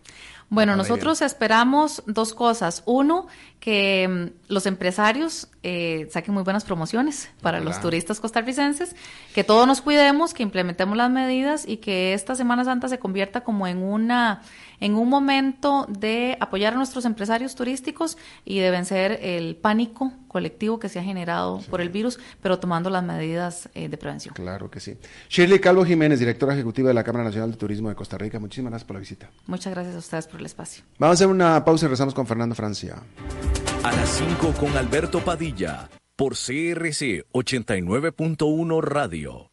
Bueno, 0.49 0.76
nosotros 0.76 1.21
esperamos 1.21 2.03
dos 2.05 2.34
cosas. 2.34 2.84
Uno, 2.86 3.28
que 3.59 4.07
mm, 4.07 4.53
los 4.53 4.65
empresarios 4.65 5.47
eh, 5.63 6.07
saquen 6.11 6.34
muy 6.34 6.43
buenas 6.43 6.63
promociones 6.63 7.30
para 7.41 7.59
los 7.59 7.82
turistas 7.82 8.19
costarricenses, 8.19 8.95
que 9.34 9.43
todos 9.43 9.65
nos 9.65 9.82
cuidemos, 9.82 10.34
que 10.34 10.43
implementemos 10.43 10.95
las 10.95 11.09
medidas 11.09 11.67
y 11.67 11.78
que 11.78 12.13
esta 12.13 12.36
Semana 12.36 12.63
Santa 12.63 12.88
se 12.88 12.99
convierta 12.99 13.41
como 13.41 13.67
en 13.67 13.82
una 13.82 14.41
en 14.84 14.95
un 14.95 15.07
momento 15.07 15.88
de 15.88 16.38
apoyar 16.41 16.73
a 16.73 16.75
nuestros 16.75 17.05
empresarios 17.05 17.55
turísticos 17.55 18.17
y 18.43 18.59
de 18.59 18.69
vencer 18.69 19.17
el 19.21 19.55
pánico 19.55 20.11
colectivo 20.27 20.77
que 20.77 20.89
se 20.89 20.99
ha 20.99 21.03
generado 21.03 21.61
por 21.69 21.79
el 21.79 21.89
virus, 21.89 22.19
pero 22.41 22.59
tomando 22.59 22.89
las 22.89 23.01
medidas 23.01 23.69
eh, 23.75 23.88
de 23.88 23.97
prevención. 23.97 24.36
Claro 24.36 24.69
que 24.69 24.81
sí. 24.81 24.97
Shirley 25.29 25.59
Calvo 25.59 25.86
Jiménez, 25.86 26.19
directora 26.19 26.53
ejecutiva 26.53 26.89
de 26.89 26.95
la 26.95 27.03
Cámara 27.05 27.23
Nacional 27.23 27.51
de 27.51 27.57
Turismo 27.57 27.88
de 27.88 27.95
Costa 27.95 28.17
Rica, 28.17 28.39
muchísimas 28.39 28.71
gracias 28.71 28.86
por 28.86 28.95
la 28.95 28.99
visita. 28.99 29.31
Muchas 29.47 29.73
gracias 29.73 29.95
a 29.95 29.99
ustedes 29.99 30.27
por 30.27 30.41
el 30.41 30.47
espacio. 30.47 30.84
Vamos 30.99 31.13
a 31.13 31.15
hacer 31.15 31.27
una 31.27 31.63
pausa 31.63 31.86
y 31.86 31.88
regresamos 31.88 32.13
con 32.13 32.27
Fernando 32.27 32.53
Francia. 32.53 32.97
A 33.84 33.91
las 33.93 34.09
5 34.09 34.53
con 34.59 34.75
Alberto 34.75 35.21
Padilla, 35.21 35.89
por 36.17 36.34
CRC 36.34 37.25
89.1 37.31 38.81
Radio. 38.81 39.53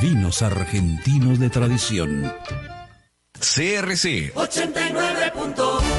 vinos 0.00 0.42
argentinos 0.42 1.38
de 1.38 1.50
tradición. 1.50 2.32
CRC 3.34 4.34
89.1 4.34 5.98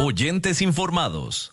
Oyentes 0.00 0.60
informados. 0.62 1.52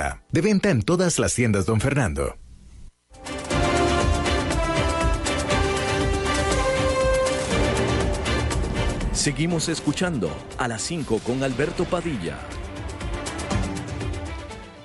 De 0.31 0.41
venta 0.41 0.69
en 0.69 0.81
todas 0.81 1.19
las 1.19 1.35
tiendas, 1.35 1.65
don 1.65 1.79
Fernando. 1.79 2.35
Seguimos 9.11 9.69
escuchando 9.69 10.31
a 10.57 10.67
las 10.67 10.81
5 10.81 11.19
con 11.19 11.43
Alberto 11.43 11.85
Padilla. 11.85 12.39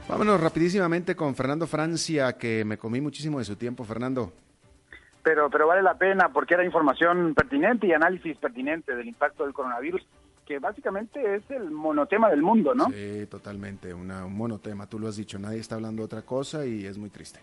Vámonos 0.08 0.40
rapidísimamente 0.40 1.16
con 1.16 1.34
Fernando 1.34 1.66
Francia, 1.66 2.34
que 2.34 2.64
me 2.64 2.76
comí 2.76 3.00
muchísimo 3.00 3.38
de 3.38 3.44
su 3.44 3.56
tiempo, 3.56 3.84
Fernando. 3.84 4.32
Pero, 5.22 5.48
pero 5.50 5.66
vale 5.66 5.82
la 5.82 5.94
pena 5.94 6.28
porque 6.28 6.54
era 6.54 6.64
información 6.64 7.34
pertinente 7.34 7.86
y 7.86 7.92
análisis 7.92 8.36
pertinente 8.36 8.94
del 8.94 9.08
impacto 9.08 9.44
del 9.44 9.54
coronavirus 9.54 10.06
que 10.46 10.60
básicamente 10.60 11.34
es 11.34 11.50
el 11.50 11.70
monotema 11.70 12.30
del 12.30 12.40
mundo, 12.40 12.74
¿no? 12.74 12.86
Sí, 12.86 13.26
totalmente, 13.26 13.92
un 13.92 14.08
monotema, 14.32 14.86
tú 14.86 14.98
lo 14.98 15.08
has 15.08 15.16
dicho, 15.16 15.38
nadie 15.38 15.58
está 15.58 15.74
hablando 15.74 16.02
de 16.02 16.06
otra 16.06 16.22
cosa 16.22 16.64
y 16.64 16.86
es 16.86 16.96
muy 16.96 17.10
triste. 17.10 17.40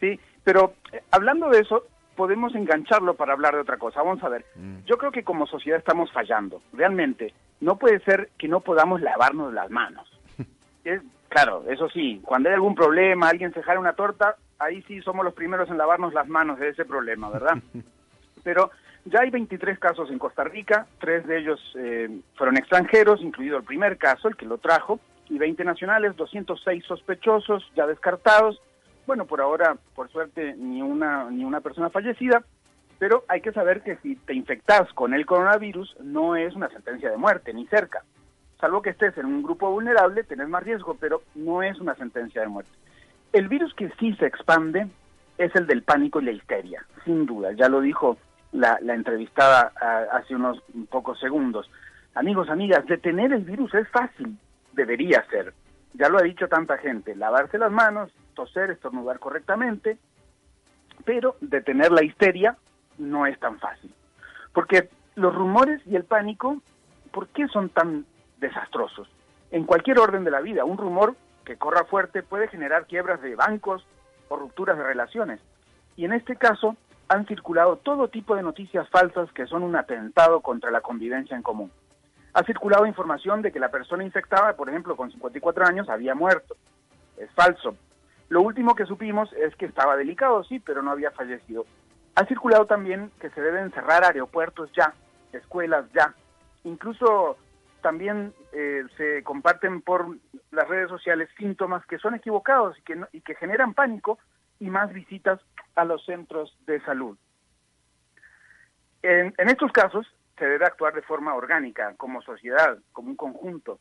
Sí, 0.00 0.18
pero 0.42 0.74
eh, 0.92 1.02
hablando 1.12 1.48
de 1.48 1.60
eso, 1.60 1.84
podemos 2.16 2.54
engancharlo 2.54 3.14
para 3.14 3.32
hablar 3.32 3.54
de 3.54 3.60
otra 3.60 3.78
cosa. 3.78 4.02
Vamos 4.02 4.22
a 4.24 4.28
ver, 4.28 4.44
mm. 4.56 4.84
yo 4.86 4.98
creo 4.98 5.12
que 5.12 5.22
como 5.22 5.46
sociedad 5.46 5.78
estamos 5.78 6.10
fallando, 6.12 6.60
realmente. 6.72 7.32
No 7.60 7.76
puede 7.76 8.00
ser 8.00 8.30
que 8.36 8.48
no 8.48 8.60
podamos 8.60 9.00
lavarnos 9.00 9.54
las 9.54 9.70
manos. 9.70 10.06
es, 10.84 11.00
claro, 11.28 11.64
eso 11.68 11.88
sí, 11.90 12.20
cuando 12.24 12.48
hay 12.48 12.56
algún 12.56 12.74
problema, 12.74 13.28
alguien 13.28 13.54
se 13.54 13.62
jala 13.62 13.78
una 13.78 13.94
torta, 13.94 14.36
ahí 14.58 14.82
sí 14.82 15.00
somos 15.02 15.24
los 15.24 15.34
primeros 15.34 15.68
en 15.70 15.78
lavarnos 15.78 16.12
las 16.12 16.28
manos 16.28 16.58
de 16.58 16.70
ese 16.70 16.84
problema, 16.84 17.30
¿verdad? 17.30 17.58
Pero 18.44 18.70
ya 19.06 19.20
hay 19.20 19.30
23 19.30 19.78
casos 19.78 20.10
en 20.10 20.18
Costa 20.18 20.44
Rica, 20.44 20.86
tres 20.98 21.26
de 21.26 21.38
ellos 21.38 21.60
eh, 21.76 22.08
fueron 22.36 22.56
extranjeros, 22.56 23.20
incluido 23.20 23.56
el 23.56 23.64
primer 23.64 23.98
caso, 23.98 24.28
el 24.28 24.36
que 24.36 24.46
lo 24.46 24.58
trajo, 24.58 25.00
y 25.28 25.38
20 25.38 25.64
nacionales, 25.64 26.16
206 26.16 26.84
sospechosos 26.84 27.68
ya 27.74 27.86
descartados. 27.86 28.60
Bueno, 29.06 29.26
por 29.26 29.40
ahora, 29.40 29.76
por 29.94 30.10
suerte, 30.10 30.54
ni 30.56 30.80
una, 30.80 31.30
ni 31.30 31.44
una 31.44 31.60
persona 31.60 31.90
fallecida, 31.90 32.42
pero 32.98 33.24
hay 33.28 33.40
que 33.42 33.52
saber 33.52 33.82
que 33.82 33.96
si 33.96 34.16
te 34.16 34.34
infectas 34.34 34.90
con 34.94 35.12
el 35.12 35.26
coronavirus 35.26 35.96
no 36.00 36.36
es 36.36 36.54
una 36.54 36.68
sentencia 36.68 37.10
de 37.10 37.16
muerte, 37.16 37.52
ni 37.52 37.66
cerca. 37.66 38.02
Salvo 38.60 38.80
que 38.80 38.90
estés 38.90 39.18
en 39.18 39.26
un 39.26 39.42
grupo 39.42 39.70
vulnerable, 39.70 40.24
tenés 40.24 40.48
más 40.48 40.62
riesgo, 40.62 40.96
pero 40.98 41.22
no 41.34 41.62
es 41.62 41.78
una 41.80 41.94
sentencia 41.96 42.40
de 42.40 42.48
muerte. 42.48 42.70
El 43.32 43.48
virus 43.48 43.74
que 43.74 43.90
sí 43.98 44.14
se 44.14 44.26
expande 44.26 44.86
es 45.36 45.54
el 45.56 45.66
del 45.66 45.82
pánico 45.82 46.20
y 46.20 46.24
la 46.24 46.32
histeria, 46.32 46.86
sin 47.04 47.26
duda. 47.26 47.52
Ya 47.52 47.68
lo 47.68 47.80
dijo 47.82 48.16
la, 48.54 48.78
entrevistada 48.94 49.72
ah, 49.80 50.04
hace 50.12 50.34
unos 50.34 50.62
pocos 50.88 51.18
segundos. 51.18 51.70
Amigos, 52.14 52.48
amigas, 52.48 52.86
detener 52.86 53.32
el 53.32 53.42
virus 53.42 53.74
es 53.74 53.88
fácil, 53.88 54.38
debería 54.72 55.24
ser. 55.28 55.52
Ya 55.94 56.08
lo 56.08 56.18
ha 56.18 56.22
dicho 56.22 56.48
tanta 56.48 56.78
gente, 56.78 57.16
lavarse 57.16 57.58
las 57.58 57.72
manos, 57.72 58.10
toser, 58.34 58.70
estornudar 58.70 59.18
correctamente, 59.18 59.98
pero 61.04 61.36
detener 61.40 61.90
la 61.90 62.04
histeria 62.04 62.56
no 62.98 63.26
es 63.26 63.38
tan 63.40 63.58
fácil. 63.58 63.92
Porque 64.52 64.88
los 65.16 65.34
rumores 65.34 65.80
y 65.86 65.96
el 65.96 66.04
pánico, 66.04 66.62
¿por 67.10 67.28
qué 67.28 67.48
son 67.48 67.70
tan 67.70 68.06
desastrosos? 68.38 69.08
En 69.50 69.64
cualquier 69.64 69.98
orden 69.98 70.24
de 70.24 70.30
la 70.30 70.40
vida, 70.40 70.64
un 70.64 70.78
rumor 70.78 71.16
que 71.44 71.56
corra 71.56 71.84
fuerte 71.84 72.22
puede 72.22 72.48
generar 72.48 72.86
quiebras 72.86 73.20
de 73.20 73.34
bancos 73.34 73.84
o 74.28 74.36
rupturas 74.36 74.78
de 74.78 74.84
relaciones. 74.84 75.40
Y 75.96 76.04
en 76.04 76.12
este 76.12 76.36
caso 76.36 76.76
han 77.08 77.26
circulado 77.26 77.76
todo 77.76 78.08
tipo 78.08 78.34
de 78.34 78.42
noticias 78.42 78.88
falsas 78.88 79.30
que 79.32 79.46
son 79.46 79.62
un 79.62 79.76
atentado 79.76 80.40
contra 80.40 80.70
la 80.70 80.80
convivencia 80.80 81.36
en 81.36 81.42
común. 81.42 81.70
Ha 82.32 82.42
circulado 82.44 82.86
información 82.86 83.42
de 83.42 83.52
que 83.52 83.60
la 83.60 83.70
persona 83.70 84.04
infectada, 84.04 84.56
por 84.56 84.68
ejemplo, 84.68 84.96
con 84.96 85.10
54 85.10 85.66
años, 85.66 85.88
había 85.88 86.14
muerto. 86.14 86.56
Es 87.16 87.30
falso. 87.32 87.76
Lo 88.28 88.42
último 88.42 88.74
que 88.74 88.86
supimos 88.86 89.32
es 89.34 89.54
que 89.56 89.66
estaba 89.66 89.96
delicado, 89.96 90.42
sí, 90.44 90.58
pero 90.58 90.82
no 90.82 90.90
había 90.90 91.10
fallecido. 91.12 91.66
Ha 92.16 92.24
circulado 92.26 92.66
también 92.66 93.10
que 93.20 93.30
se 93.30 93.40
deben 93.40 93.70
cerrar 93.72 94.04
aeropuertos 94.04 94.70
ya, 94.72 94.94
escuelas 95.32 95.84
ya. 95.92 96.14
Incluso 96.64 97.36
también 97.82 98.32
eh, 98.52 98.84
se 98.96 99.22
comparten 99.22 99.82
por 99.82 100.16
las 100.50 100.66
redes 100.66 100.88
sociales 100.88 101.28
síntomas 101.36 101.84
que 101.86 101.98
son 101.98 102.14
equivocados 102.14 102.78
y 102.78 102.82
que, 102.82 102.98
y 103.12 103.20
que 103.20 103.34
generan 103.34 103.74
pánico 103.74 104.18
y 104.60 104.70
más 104.70 104.92
visitas 104.92 105.40
a 105.74 105.84
los 105.84 106.04
centros 106.04 106.56
de 106.66 106.80
salud. 106.82 107.16
En, 109.02 109.34
estos 109.36 109.70
casos 109.72 110.06
se 110.38 110.46
debe 110.46 110.64
actuar 110.64 110.94
de 110.94 111.02
forma 111.02 111.34
orgánica, 111.34 111.94
como 111.96 112.22
sociedad, 112.22 112.78
como 112.92 113.10
un 113.10 113.16
conjunto. 113.16 113.78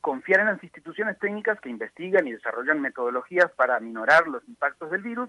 Confiar 0.00 0.40
en 0.40 0.46
las 0.46 0.62
instituciones 0.64 1.18
técnicas 1.18 1.60
que 1.60 1.68
investigan 1.68 2.26
y 2.26 2.32
desarrollan 2.32 2.80
metodologías 2.80 3.52
para 3.52 3.76
aminorar 3.76 4.26
los 4.28 4.42
impactos 4.48 4.90
del 4.90 5.02
virus 5.02 5.28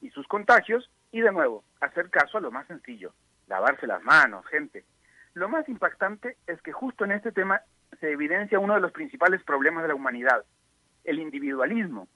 y 0.00 0.10
sus 0.10 0.26
contagios 0.28 0.90
y 1.10 1.20
de 1.20 1.32
nuevo, 1.32 1.64
hacer 1.80 2.08
caso 2.08 2.38
a 2.38 2.40
lo 2.40 2.52
más 2.52 2.66
sencillo, 2.68 3.12
lavarse 3.48 3.86
las 3.86 4.02
manos, 4.02 4.46
gente. 4.46 4.84
Lo 5.34 5.48
más 5.48 5.68
impactante 5.68 6.36
es 6.46 6.62
que 6.62 6.72
justo 6.72 7.04
en 7.04 7.12
este 7.12 7.32
tema 7.32 7.62
se 7.98 8.12
evidencia 8.12 8.60
uno 8.60 8.74
de 8.74 8.80
los 8.80 8.92
principales 8.92 9.42
problemas 9.42 9.82
de 9.82 9.88
la 9.88 9.94
humanidad, 9.96 10.44
el 11.02 11.18
individualismo. 11.18 12.06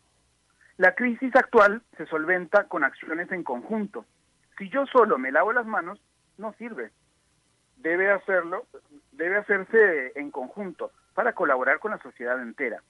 La 0.79 0.95
crisis 0.95 1.35
actual 1.35 1.83
se 1.97 2.07
solventa 2.07 2.69
con 2.69 2.85
acciones 2.85 3.33
en 3.33 3.43
conjunto. 3.43 4.07
Si 4.57 4.71
yo 4.71 4.87
solo 4.87 5.19
me 5.19 5.33
lavo 5.33 5.53
las 5.53 5.67
manos, 5.67 6.01
no 6.37 6.53
sirve. 6.53 6.93
Debe 7.79 8.13
hacerlo, 8.13 8.65
debe 9.11 9.39
hacerse 9.39 10.13
en 10.15 10.31
conjunto 10.31 10.93
para 11.15 11.33
colaborar 11.33 11.81
con 11.81 11.91
la 11.91 11.99
sociedad 11.99 12.41
entera. 12.41 12.81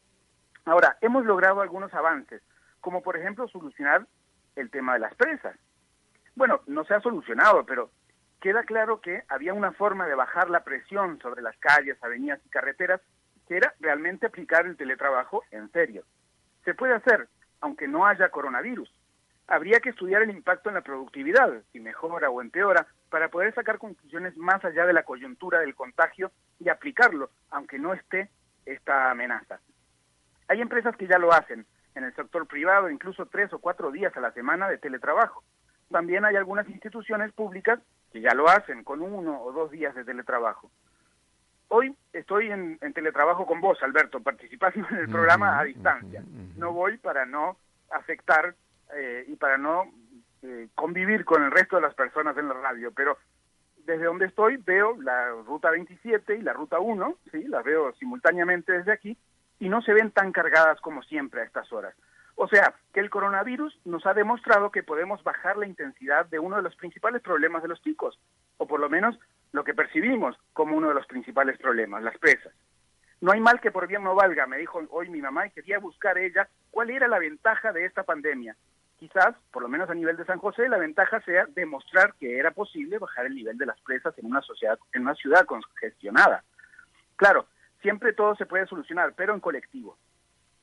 Ahora, 0.66 0.99
hemos 1.01 1.24
logrado 1.24 1.62
algunos 1.62 1.95
avances, 1.95 2.43
como 2.82 3.01
por 3.01 3.16
ejemplo 3.16 3.49
solucionar 3.49 4.07
el 4.55 4.70
tema 4.70 4.93
de 4.93 5.01
las 5.01 5.14
presas. 5.14 5.57
Bueno, 6.36 6.61
no 6.66 6.84
se 6.84 6.93
ha 6.93 7.01
solucionado, 7.01 7.64
pero 7.64 7.91
queda 8.39 8.64
claro 8.64 9.01
que 9.01 9.22
había 9.28 9.55
una 9.55 9.72
forma 9.72 10.07
de 10.07 10.14
bajar 10.14 10.51
la 10.51 10.62
presión 10.62 11.18
sobre 11.22 11.41
las 11.41 11.57
calles, 11.57 11.97
avenidas 12.03 12.41
y 12.45 12.51
carreteras 12.51 13.01
que 13.47 13.57
era 13.57 13.72
realmente 13.80 14.26
aplicar 14.26 14.66
el 14.66 14.76
teletrabajo 14.76 15.43
en 15.51 15.72
serio. 15.72 16.05
Se 16.66 16.74
puede 16.74 16.93
hacer, 16.93 17.28
aunque 17.61 17.88
no 17.88 18.06
haya 18.06 18.30
coronavirus. 18.30 18.92
Habría 19.46 19.80
que 19.80 19.90
estudiar 19.90 20.22
el 20.22 20.30
impacto 20.30 20.68
en 20.68 20.74
la 20.74 20.82
productividad, 20.82 21.62
si 21.72 21.80
mejora 21.80 22.28
o 22.28 22.42
empeora, 22.42 22.86
para 23.09 23.28
poder 23.28 23.54
sacar 23.54 23.78
conclusiones 23.78 24.36
más 24.36 24.62
allá 24.64 24.84
de 24.84 24.92
la 24.92 25.04
coyuntura 25.04 25.61
del 25.61 25.74
contagio 25.74 26.30
y 26.61 26.68
aplicarlo, 26.68 27.30
aunque 27.50 27.78
no 27.78 27.94
esté 27.94 28.30
esta 28.66 29.11
amenaza. 29.11 29.61
Hay 30.48 30.61
empresas 30.61 30.96
que 30.96 31.06
ya 31.06 31.18
lo 31.18 31.32
hacen, 31.32 31.66
en 31.94 32.04
el 32.04 32.14
sector 32.14 32.46
privado, 32.46 32.90
incluso 32.90 33.26
tres 33.26 33.52
o 33.52 33.59
cuatro 33.59 33.90
días 33.90 34.16
a 34.16 34.20
la 34.20 34.32
semana 34.32 34.68
de 34.68 34.78
teletrabajo. 34.78 35.42
También 35.90 36.24
hay 36.24 36.36
algunas 36.36 36.68
instituciones 36.68 37.32
públicas 37.32 37.80
que 38.12 38.20
ya 38.20 38.34
lo 38.34 38.48
hacen 38.48 38.84
con 38.84 39.02
uno 39.02 39.42
o 39.42 39.52
dos 39.52 39.70
días 39.70 39.94
de 39.94 40.04
teletrabajo. 40.04 40.70
Hoy 41.68 41.94
estoy 42.12 42.50
en, 42.50 42.78
teletrabajo 42.94 43.46
con 43.46 43.60
vos, 43.60 43.78
Alberto, 43.82 44.20
participando 44.20 44.86
en 44.90 44.96
el 44.96 45.08
programa 45.08 45.58
a 45.58 45.64
distancia. 45.64 46.22
No 46.56 46.72
voy 46.72 46.96
para 46.96 47.26
no 47.26 47.58
afectar 47.90 48.54
eh, 48.94 49.24
y 49.28 49.36
para 49.36 49.58
no 49.58 49.84
eh, 50.42 50.68
convivir 50.74 51.24
con 51.24 51.42
el 51.44 51.50
resto 51.50 51.76
de 51.76 51.82
las 51.82 51.94
personas 51.94 52.36
en 52.38 52.48
la 52.48 52.54
radio, 52.54 52.90
pero 52.92 53.18
desde 53.84 54.04
donde 54.04 54.26
estoy 54.26 54.56
veo 54.56 54.96
la 55.00 55.30
ruta 55.46 55.70
27 55.70 56.36
y 56.36 56.42
la 56.42 56.54
ruta 56.54 56.78
1, 56.78 57.16
sí, 57.32 57.42
las 57.48 57.64
veo 57.64 57.92
simultáneamente 57.94 58.72
desde 58.72 58.92
aquí, 58.92 59.16
y 59.60 59.68
no 59.68 59.82
se 59.82 59.92
ven 59.92 60.10
tan 60.10 60.32
cargadas 60.32 60.80
como 60.80 61.02
siempre 61.02 61.42
a 61.42 61.44
estas 61.44 61.70
horas. 61.72 61.94
O 62.36 62.46
sea, 62.48 62.74
que 62.94 63.00
el 63.00 63.10
coronavirus 63.10 63.78
nos 63.84 64.06
ha 64.06 64.14
demostrado 64.14 64.70
que 64.70 64.84
podemos 64.84 65.22
bajar 65.24 65.56
la 65.56 65.66
intensidad 65.66 66.26
de 66.26 66.38
uno 66.38 66.56
de 66.56 66.62
los 66.62 66.76
principales 66.76 67.20
problemas 67.20 67.62
de 67.62 67.68
los 67.68 67.82
chicos, 67.82 68.18
o 68.58 68.66
por 68.66 68.78
lo 68.78 68.88
menos 68.88 69.18
lo 69.53 69.64
que 69.64 69.74
percibimos 69.74 70.36
como 70.53 70.76
uno 70.76 70.88
de 70.88 70.94
los 70.94 71.07
principales 71.07 71.59
problemas, 71.59 72.03
las 72.03 72.18
presas. 72.18 72.53
No 73.20 73.32
hay 73.32 73.40
mal 73.40 73.61
que 73.61 73.72
por 73.72 73.86
bien 73.86 74.05
no 74.05 74.14
valga, 74.14 74.46
me 74.46 74.59
dijo 74.59 74.80
hoy 74.90 75.09
mi 75.09 75.20
mamá 75.20 75.46
y 75.46 75.51
quería 75.51 75.78
buscar 75.78 76.18
ella 76.18 76.49
cuál 76.70 76.90
era 76.90 77.09
la 77.09 77.18
ventaja 77.18 77.72
de 77.72 77.84
esta 77.84 78.05
pandemia. 78.05 78.57
Quizás, 78.99 79.34
por 79.53 79.62
lo 79.62 79.68
menos 79.68 79.90
a 79.90 79.94
nivel 79.94 80.16
de 80.16 80.24
San 80.24 80.38
José, 80.38 80.68
la 80.68 80.78
ventaja 80.78 81.20
sea 81.22 81.46
demostrar 81.46 82.14
que 82.18 82.38
era 82.38 82.51
posible 82.51 82.99
bajar 82.99 83.26
el 83.26 83.34
nivel 83.34 83.57
de 83.57 83.66
las 83.66 83.80
presas 83.80 84.16
en 84.18 84.26
una 84.26 84.40
sociedad, 84.42 84.78
en 84.92 85.03
una 85.03 85.14
ciudad 85.14 85.46
congestionada. 85.46 86.44
Claro, 87.16 87.46
siempre 87.80 88.12
todo 88.12 88.34
se 88.36 88.46
puede 88.46 88.66
solucionar, 88.66 89.14
pero 89.16 89.34
en 89.34 89.40
colectivo. 89.40 89.96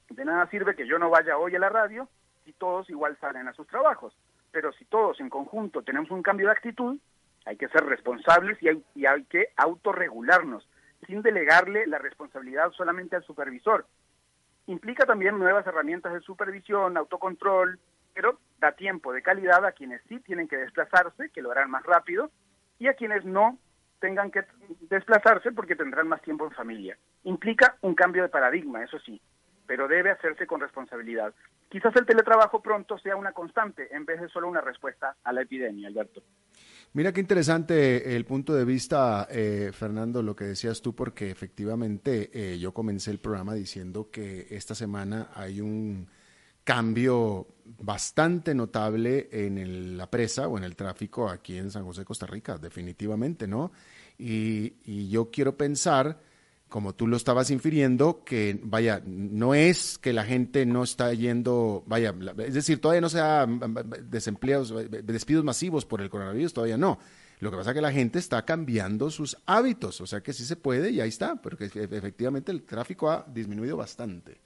De 0.09 0.23
nada 0.23 0.47
sirve 0.49 0.75
que 0.75 0.87
yo 0.87 0.99
no 0.99 1.09
vaya 1.09 1.37
hoy 1.37 1.55
a 1.55 1.59
la 1.59 1.69
radio 1.69 2.07
si 2.43 2.53
todos 2.53 2.89
igual 2.89 3.17
salen 3.19 3.47
a 3.47 3.53
sus 3.53 3.67
trabajos. 3.67 4.13
Pero 4.51 4.71
si 4.73 4.85
todos 4.85 5.19
en 5.19 5.29
conjunto 5.29 5.81
tenemos 5.81 6.11
un 6.11 6.21
cambio 6.21 6.47
de 6.47 6.53
actitud, 6.53 6.97
hay 7.45 7.57
que 7.57 7.69
ser 7.69 7.85
responsables 7.85 8.61
y 8.61 8.69
hay, 8.69 8.83
y 8.95 9.05
hay 9.05 9.23
que 9.25 9.49
autorregularnos, 9.55 10.67
sin 11.07 11.21
delegarle 11.21 11.87
la 11.87 11.99
responsabilidad 11.99 12.71
solamente 12.71 13.15
al 13.15 13.23
supervisor. 13.23 13.85
Implica 14.67 15.05
también 15.05 15.37
nuevas 15.37 15.65
herramientas 15.67 16.13
de 16.13 16.21
supervisión, 16.21 16.97
autocontrol, 16.97 17.79
pero 18.13 18.39
da 18.59 18.71
tiempo 18.71 19.13
de 19.13 19.21
calidad 19.21 19.63
a 19.65 19.73
quienes 19.73 20.01
sí 20.09 20.19
tienen 20.21 20.47
que 20.47 20.57
desplazarse, 20.57 21.29
que 21.29 21.41
lo 21.41 21.51
harán 21.51 21.69
más 21.69 21.83
rápido, 21.83 22.31
y 22.79 22.87
a 22.87 22.95
quienes 22.95 23.23
no 23.25 23.59
tengan 23.99 24.31
que 24.31 24.43
desplazarse 24.89 25.51
porque 25.51 25.75
tendrán 25.75 26.07
más 26.07 26.21
tiempo 26.21 26.45
en 26.45 26.51
familia. 26.51 26.97
Implica 27.23 27.77
un 27.81 27.93
cambio 27.93 28.23
de 28.23 28.29
paradigma, 28.29 28.83
eso 28.83 28.99
sí, 28.99 29.21
pero 29.65 29.87
debe 29.87 30.11
hacerse 30.11 30.47
con 30.47 30.61
responsabilidad. 30.61 31.33
Quizás 31.69 31.95
el 31.95 32.05
teletrabajo 32.05 32.61
pronto 32.61 32.97
sea 32.99 33.15
una 33.15 33.31
constante 33.31 33.93
en 33.95 34.05
vez 34.05 34.21
de 34.21 34.29
solo 34.29 34.47
una 34.47 34.61
respuesta 34.61 35.15
a 35.23 35.33
la 35.33 35.41
epidemia, 35.41 35.87
Alberto. 35.87 36.21
Mira 36.93 37.11
qué 37.11 37.19
interesante 37.19 38.15
el 38.15 38.23
punto 38.25 38.53
de 38.53 38.63
vista, 38.63 39.27
eh, 39.29 39.71
Fernando, 39.73 40.23
lo 40.23 40.35
que 40.35 40.45
decías 40.45 40.81
tú, 40.81 40.95
porque 40.95 41.29
efectivamente 41.29 42.29
eh, 42.33 42.57
yo 42.57 42.73
comencé 42.73 43.11
el 43.11 43.19
programa 43.19 43.53
diciendo 43.53 44.09
que 44.09 44.47
esta 44.49 44.75
semana 44.75 45.29
hay 45.33 45.59
un 45.59 46.07
cambio 46.65 47.47
bastante 47.63 48.55
notable 48.55 49.29
en 49.31 49.97
la 49.97 50.09
presa 50.09 50.47
o 50.47 50.57
en 50.57 50.63
el 50.63 50.75
tráfico 50.75 51.29
aquí 51.29 51.57
en 51.57 51.69
San 51.69 51.85
José, 51.85 52.03
Costa 52.03 52.25
Rica, 52.25 52.57
definitivamente, 52.57 53.47
¿no? 53.47 53.71
Y, 54.17 55.07
yo 55.09 55.29
quiero 55.29 55.55
pensar, 55.55 56.19
como 56.69 56.93
tú 56.93 57.07
lo 57.07 57.15
estabas 57.15 57.51
infiriendo, 57.51 58.23
que 58.25 58.59
vaya, 58.63 59.01
no 59.05 59.53
es 59.53 59.97
que 59.97 60.13
la 60.13 60.25
gente 60.25 60.65
no 60.65 60.83
está 60.83 61.13
yendo, 61.13 61.83
vaya, 61.85 62.13
es 62.39 62.53
decir, 62.53 62.81
todavía 62.81 63.01
no 63.01 63.09
se 63.09 63.21
desempleados, 64.03 64.73
despidos 65.03 65.43
masivos 65.43 65.85
por 65.85 66.01
el 66.01 66.09
coronavirus, 66.09 66.53
todavía 66.53 66.77
no. 66.77 66.99
Lo 67.39 67.51
que 67.51 67.57
pasa 67.57 67.71
es 67.71 67.75
que 67.75 67.81
la 67.81 67.91
gente 67.91 68.19
está 68.19 68.45
cambiando 68.45 69.11
sus 69.11 69.37
hábitos, 69.45 70.01
o 70.01 70.07
sea 70.07 70.21
que 70.21 70.33
sí 70.33 70.45
se 70.45 70.55
puede 70.55 70.91
y 70.91 71.01
ahí 71.01 71.09
está, 71.09 71.35
porque 71.41 71.65
efectivamente 71.65 72.51
el 72.51 72.63
tráfico 72.63 73.09
ha 73.09 73.25
disminuido 73.27 73.77
bastante. 73.77 74.44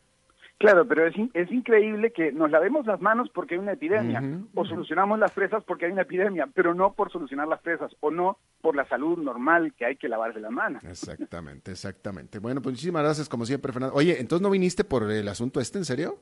Claro, 0.60 0.86
pero 0.86 1.08
es, 1.08 1.16
es 1.34 1.50
increíble 1.54 2.12
que 2.12 2.34
nos 2.34 2.52
lavemos 2.52 2.86
las 2.86 3.00
manos 3.00 3.30
porque 3.34 3.56
hay 3.56 3.62
una 3.62 3.72
epidemia, 3.72 4.22
o 4.54 4.66
solucionamos 4.66 5.18
las 5.18 5.32
presas 5.32 5.64
porque 5.64 5.86
hay 5.86 5.94
una 5.94 6.02
epidemia, 6.02 6.50
pero 6.54 6.74
no 6.74 6.92
por 6.92 7.10
solucionar 7.10 7.48
las 7.48 7.62
presas, 7.62 7.96
o 8.02 8.12
no 8.12 8.38
por 8.60 8.76
la 8.76 8.86
salud 8.90 9.18
normal 9.18 9.74
que 9.78 9.86
hay 9.86 9.96
que 9.96 10.10
lavarse 10.10 10.42
las 10.42 10.52
manos. 10.52 10.84
Exactamente, 10.84 11.72
exactamente. 11.72 12.40
Bueno, 12.40 12.62
pues 12.62 12.74
muchísimas 12.74 13.04
gracias 13.04 13.30
como 13.30 13.46
siempre, 13.46 13.72
Fernando. 13.72 13.96
Oye, 13.96 14.20
¿entonces 14.20 14.44
no 14.44 14.50
viniste 14.50 14.84
por 14.84 15.10
el 15.10 15.30
asunto 15.30 15.62
este, 15.62 15.78
en 15.78 15.86
serio? 15.86 16.20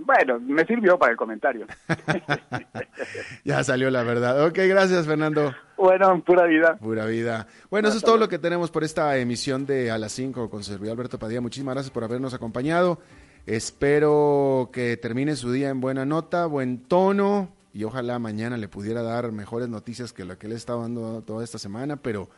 Bueno, 0.00 0.40
me 0.40 0.64
sirvió 0.64 0.98
para 0.98 1.12
el 1.12 1.18
comentario. 1.18 1.66
ya 3.44 3.62
salió 3.62 3.90
la 3.90 4.02
verdad. 4.02 4.44
Ok, 4.46 4.58
gracias, 4.66 5.06
Fernando. 5.06 5.54
Bueno, 5.76 6.20
pura 6.24 6.46
vida. 6.46 6.76
Pura 6.78 7.06
vida. 7.06 7.46
Bueno, 7.70 7.88
eso 7.88 7.98
es 7.98 8.02
todo 8.02 8.16
lo 8.16 8.28
que 8.28 8.38
tenemos 8.38 8.70
por 8.70 8.84
esta 8.84 9.16
emisión 9.18 9.66
de 9.66 9.90
A 9.90 9.98
las 9.98 10.12
5 10.12 10.48
con 10.48 10.64
servidor 10.64 10.94
Alberto 10.94 11.18
Padilla. 11.18 11.40
Muchísimas 11.40 11.74
gracias 11.74 11.92
por 11.92 12.04
habernos 12.04 12.32
acompañado. 12.34 13.00
Espero 13.46 14.70
que 14.72 14.96
termine 14.96 15.34
su 15.34 15.50
día 15.50 15.70
en 15.70 15.80
buena 15.80 16.06
nota, 16.06 16.46
buen 16.46 16.78
tono 16.78 17.52
y 17.74 17.82
ojalá 17.82 18.20
mañana 18.20 18.56
le 18.56 18.68
pudiera 18.68 19.02
dar 19.02 19.32
mejores 19.32 19.68
noticias 19.68 20.12
que 20.12 20.24
lo 20.24 20.38
que 20.38 20.46
le 20.46 20.54
estado 20.54 20.82
dando 20.82 21.22
toda 21.22 21.42
esta 21.42 21.58
semana, 21.58 21.96
pero 21.96 22.30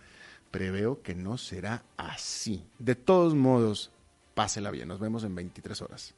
preveo 0.51 1.03
que 1.03 1.15
no 1.15 1.37
será 1.37 1.85
así. 1.99 2.67
De 2.79 2.95
todos 2.95 3.35
modos, 3.35 3.91
pásela 4.35 4.71
bien. 4.71 4.89
Nos 4.89 4.99
vemos 4.99 5.25
en 5.25 5.35
23 5.35 5.83
horas. 5.83 6.15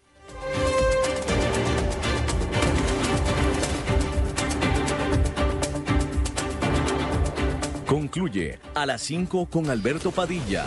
Concluye 7.86 8.60
a 8.74 8.86
las 8.86 9.02
5 9.02 9.46
con 9.46 9.68
Alberto 9.68 10.12
Padilla 10.12 10.66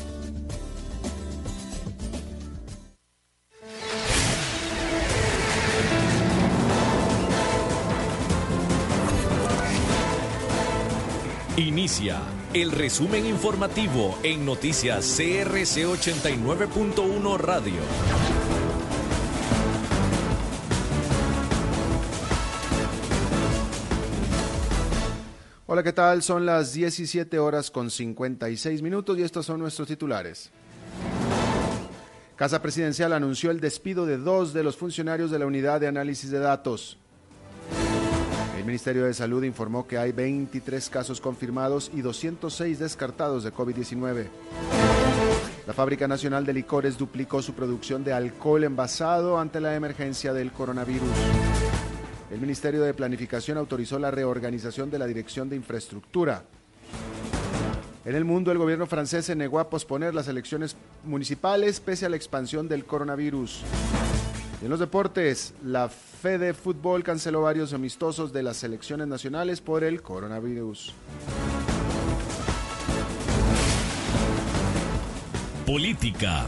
Inicia 11.61 12.19
el 12.55 12.71
resumen 12.71 13.23
informativo 13.23 14.17
en 14.23 14.43
noticias 14.47 15.05
CRC 15.15 15.85
89.1 15.85 17.37
Radio. 17.37 17.81
Hola, 25.67 25.83
¿qué 25.83 25.93
tal? 25.93 26.23
Son 26.23 26.47
las 26.47 26.73
17 26.73 27.37
horas 27.37 27.69
con 27.69 27.91
56 27.91 28.81
minutos 28.81 29.19
y 29.19 29.21
estos 29.21 29.45
son 29.45 29.59
nuestros 29.59 29.87
titulares. 29.87 30.49
Casa 32.37 32.59
Presidencial 32.59 33.13
anunció 33.13 33.51
el 33.51 33.59
despido 33.59 34.07
de 34.07 34.17
dos 34.17 34.51
de 34.53 34.63
los 34.63 34.77
funcionarios 34.77 35.29
de 35.29 35.37
la 35.37 35.45
Unidad 35.45 35.79
de 35.79 35.87
Análisis 35.87 36.31
de 36.31 36.39
Datos. 36.39 36.97
El 38.61 38.67
Ministerio 38.67 39.05
de 39.05 39.13
Salud 39.15 39.43
informó 39.43 39.87
que 39.87 39.97
hay 39.97 40.11
23 40.11 40.87
casos 40.91 41.19
confirmados 41.19 41.89
y 41.95 42.01
206 42.01 42.77
descartados 42.77 43.43
de 43.43 43.51
COVID-19. 43.51 44.27
La 45.65 45.73
Fábrica 45.73 46.07
Nacional 46.07 46.45
de 46.45 46.53
Licores 46.53 46.95
duplicó 46.95 47.41
su 47.41 47.55
producción 47.55 48.03
de 48.03 48.13
alcohol 48.13 48.63
envasado 48.63 49.39
ante 49.39 49.59
la 49.59 49.73
emergencia 49.73 50.31
del 50.31 50.51
coronavirus. 50.51 51.09
El 52.29 52.39
Ministerio 52.39 52.83
de 52.83 52.93
Planificación 52.93 53.57
autorizó 53.57 53.97
la 53.97 54.11
reorganización 54.11 54.91
de 54.91 54.99
la 54.99 55.07
Dirección 55.07 55.49
de 55.49 55.55
Infraestructura. 55.55 56.43
En 58.05 58.13
el 58.13 58.25
mundo, 58.25 58.51
el 58.51 58.59
gobierno 58.59 58.85
francés 58.85 59.25
se 59.25 59.35
negó 59.35 59.59
a 59.59 59.71
posponer 59.71 60.13
las 60.13 60.27
elecciones 60.27 60.75
municipales 61.03 61.79
pese 61.79 62.05
a 62.05 62.09
la 62.09 62.15
expansión 62.15 62.67
del 62.67 62.85
coronavirus. 62.85 63.63
En 64.61 64.69
los 64.69 64.79
deportes, 64.79 65.53
la 65.63 65.89
Fede 65.89 66.53
Fútbol 66.53 67.03
canceló 67.03 67.41
varios 67.41 67.73
amistosos 67.73 68.31
de 68.31 68.43
las 68.43 68.57
selecciones 68.57 69.07
nacionales 69.07 69.59
por 69.59 69.83
el 69.83 70.01
coronavirus. 70.03 70.93
Política. 75.65 76.45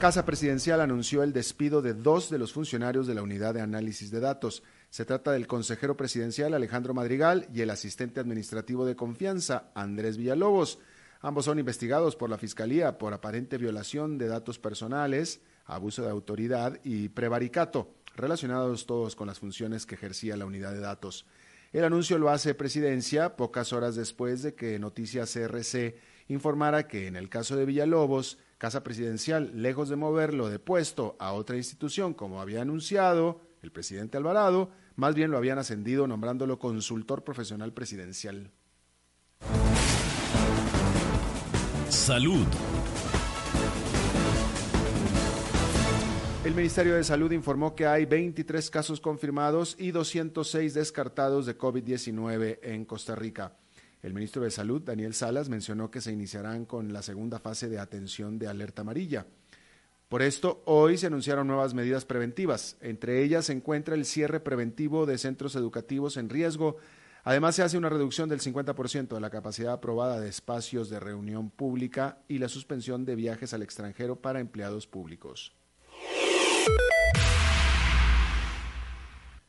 Casa 0.00 0.26
Presidencial 0.26 0.80
anunció 0.80 1.22
el 1.22 1.32
despido 1.32 1.80
de 1.80 1.94
dos 1.94 2.28
de 2.28 2.38
los 2.38 2.52
funcionarios 2.52 3.06
de 3.06 3.14
la 3.14 3.22
Unidad 3.22 3.54
de 3.54 3.60
Análisis 3.60 4.10
de 4.10 4.20
Datos. 4.20 4.62
Se 4.90 5.04
trata 5.04 5.32
del 5.32 5.46
consejero 5.46 5.96
presidencial 5.96 6.54
Alejandro 6.54 6.92
Madrigal 6.92 7.48
y 7.54 7.60
el 7.60 7.70
asistente 7.70 8.20
administrativo 8.20 8.84
de 8.84 8.96
confianza 8.96 9.70
Andrés 9.74 10.16
Villalobos. 10.16 10.80
Ambos 11.20 11.46
son 11.46 11.58
investigados 11.58 12.16
por 12.16 12.30
la 12.30 12.38
Fiscalía 12.38 12.98
por 12.98 13.12
aparente 13.12 13.58
violación 13.58 14.18
de 14.18 14.28
datos 14.28 14.58
personales, 14.58 15.40
abuso 15.64 16.02
de 16.02 16.10
autoridad 16.10 16.78
y 16.84 17.08
prevaricato, 17.08 17.94
relacionados 18.14 18.86
todos 18.86 19.16
con 19.16 19.26
las 19.26 19.38
funciones 19.38 19.86
que 19.86 19.94
ejercía 19.94 20.36
la 20.36 20.46
unidad 20.46 20.72
de 20.72 20.80
datos. 20.80 21.26
El 21.72 21.84
anuncio 21.84 22.18
lo 22.18 22.30
hace 22.30 22.54
Presidencia 22.54 23.36
pocas 23.36 23.72
horas 23.72 23.96
después 23.96 24.42
de 24.42 24.54
que 24.54 24.78
Noticias 24.78 25.32
CRC 25.32 25.98
informara 26.28 26.86
que 26.86 27.06
en 27.06 27.16
el 27.16 27.28
caso 27.28 27.56
de 27.56 27.66
Villalobos, 27.66 28.38
Casa 28.58 28.82
Presidencial, 28.82 29.50
lejos 29.54 29.88
de 29.88 29.96
moverlo 29.96 30.48
de 30.48 30.58
puesto 30.58 31.16
a 31.18 31.32
otra 31.32 31.56
institución, 31.56 32.14
como 32.14 32.40
había 32.40 32.62
anunciado 32.62 33.40
el 33.62 33.72
presidente 33.72 34.16
Alvarado, 34.16 34.70
más 34.94 35.14
bien 35.14 35.30
lo 35.30 35.36
habían 35.36 35.58
ascendido 35.58 36.06
nombrándolo 36.06 36.58
consultor 36.58 37.24
profesional 37.24 37.72
presidencial. 37.74 38.50
Salud. 42.06 42.46
El 46.44 46.54
Ministerio 46.54 46.94
de 46.94 47.02
Salud 47.02 47.32
informó 47.32 47.74
que 47.74 47.84
hay 47.84 48.04
23 48.04 48.70
casos 48.70 49.00
confirmados 49.00 49.74
y 49.76 49.90
206 49.90 50.72
descartados 50.74 51.46
de 51.46 51.58
COVID-19 51.58 52.60
en 52.62 52.84
Costa 52.84 53.16
Rica. 53.16 53.56
El 54.04 54.14
ministro 54.14 54.44
de 54.44 54.52
Salud, 54.52 54.82
Daniel 54.82 55.14
Salas, 55.14 55.48
mencionó 55.48 55.90
que 55.90 56.00
se 56.00 56.12
iniciarán 56.12 56.64
con 56.64 56.92
la 56.92 57.02
segunda 57.02 57.40
fase 57.40 57.68
de 57.68 57.80
atención 57.80 58.38
de 58.38 58.46
alerta 58.46 58.82
amarilla. 58.82 59.26
Por 60.08 60.22
esto, 60.22 60.62
hoy 60.66 60.98
se 60.98 61.08
anunciaron 61.08 61.48
nuevas 61.48 61.74
medidas 61.74 62.04
preventivas. 62.04 62.76
Entre 62.80 63.24
ellas 63.24 63.46
se 63.46 63.52
encuentra 63.52 63.96
el 63.96 64.04
cierre 64.04 64.38
preventivo 64.38 65.06
de 65.06 65.18
centros 65.18 65.56
educativos 65.56 66.16
en 66.18 66.28
riesgo 66.28 66.76
Además, 67.28 67.56
se 67.56 67.64
hace 67.64 67.76
una 67.76 67.88
reducción 67.88 68.28
del 68.28 68.38
50% 68.38 69.08
de 69.08 69.20
la 69.20 69.30
capacidad 69.30 69.72
aprobada 69.72 70.20
de 70.20 70.28
espacios 70.28 70.88
de 70.88 71.00
reunión 71.00 71.50
pública 71.50 72.18
y 72.28 72.38
la 72.38 72.48
suspensión 72.48 73.04
de 73.04 73.16
viajes 73.16 73.52
al 73.52 73.62
extranjero 73.62 74.14
para 74.22 74.38
empleados 74.38 74.86
públicos. 74.86 75.52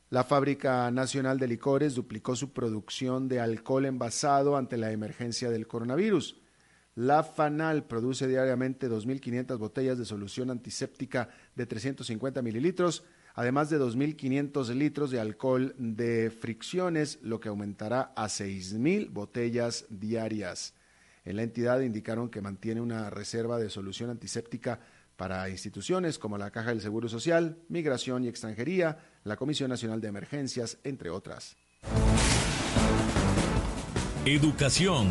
La 0.10 0.24
Fábrica 0.24 0.90
Nacional 0.90 1.38
de 1.38 1.48
Licores 1.48 1.94
duplicó 1.94 2.36
su 2.36 2.52
producción 2.52 3.28
de 3.28 3.42
alcohol 3.42 3.86
envasado 3.86 4.58
ante 4.58 4.76
la 4.78 4.92
emergencia 4.92 5.52
del 5.52 5.68
coronavirus. 5.68 6.42
La 6.96 7.22
FANAL 7.22 7.84
produce 7.84 8.28
diariamente 8.28 8.90
2.500 8.90 9.56
botellas 9.60 10.00
de 10.00 10.06
solución 10.06 10.50
antiséptica 10.50 11.30
de 11.54 11.68
350 11.68 12.42
mililitros 12.42 13.04
además 13.38 13.70
de 13.70 13.80
2.500 13.80 14.74
litros 14.74 15.12
de 15.12 15.20
alcohol 15.20 15.76
de 15.78 16.32
fricciones, 16.32 17.20
lo 17.22 17.40
que 17.40 17.50
aumentará 17.50 18.12
a 18.16 18.26
6.000 18.26 19.12
botellas 19.12 19.86
diarias. 19.90 20.74
En 21.24 21.36
la 21.36 21.44
entidad 21.44 21.82
indicaron 21.82 22.30
que 22.30 22.42
mantiene 22.42 22.82
una 22.82 23.12
reserva 23.12 23.60
de 23.60 23.70
solución 23.70 24.10
antiséptica 24.10 24.80
para 25.16 25.50
instituciones 25.50 26.18
como 26.18 26.40
la 26.40 26.50
Caja 26.50 26.70
del 26.70 26.82
Seguro 26.82 27.08
Social, 27.10 27.60
Migración 27.70 28.24
y 28.24 28.28
Extranjería, 28.28 28.98
la 29.24 29.36
Comisión 29.36 29.70
Nacional 29.70 30.02
de 30.02 30.08
Emergencias, 30.08 30.80
entre 30.84 31.12
otras. 31.12 31.56
Educación. 34.26 35.10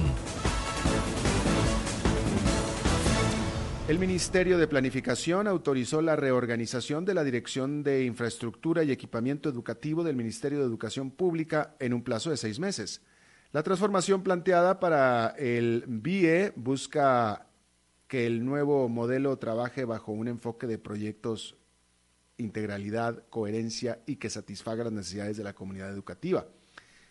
El 3.89 4.01
Ministerio 4.01 4.59
de 4.59 4.67
Planificación 4.67 5.47
autorizó 5.47 6.03
la 6.03 6.17
reorganización 6.17 7.05
de 7.05 7.15
la 7.15 7.23
Dirección 7.23 7.85
de 7.85 8.05
Infraestructura 8.05 8.83
y 8.83 8.91
Equipamiento 8.91 9.49
Educativo 9.49 10.03
del 10.03 10.17
Ministerio 10.17 10.59
de 10.59 10.65
Educación 10.65 11.13
Pública 11.13 11.77
en 11.79 11.95
un 11.95 12.03
plazo 12.03 12.31
de 12.31 12.37
seis 12.37 12.59
meses. 12.59 13.01
La 13.53 13.63
transformación 13.63 14.25
planteada 14.25 14.81
para 14.81 15.37
el 15.39 15.85
BIE 15.87 16.53
busca 16.57 17.47
que 18.09 18.27
el 18.27 18.45
nuevo 18.45 18.89
modelo 18.89 19.39
trabaje 19.39 19.85
bajo 19.85 20.11
un 20.11 20.27
enfoque 20.27 20.67
de 20.67 20.79
proyectos, 20.79 21.57
integralidad, 22.39 23.23
coherencia 23.31 24.01
y 24.05 24.17
que 24.17 24.31
satisfaga 24.31 24.83
las 24.83 24.95
necesidades 24.95 25.37
de 25.37 25.45
la 25.45 25.55
comunidad 25.55 25.93
educativa. 25.93 26.49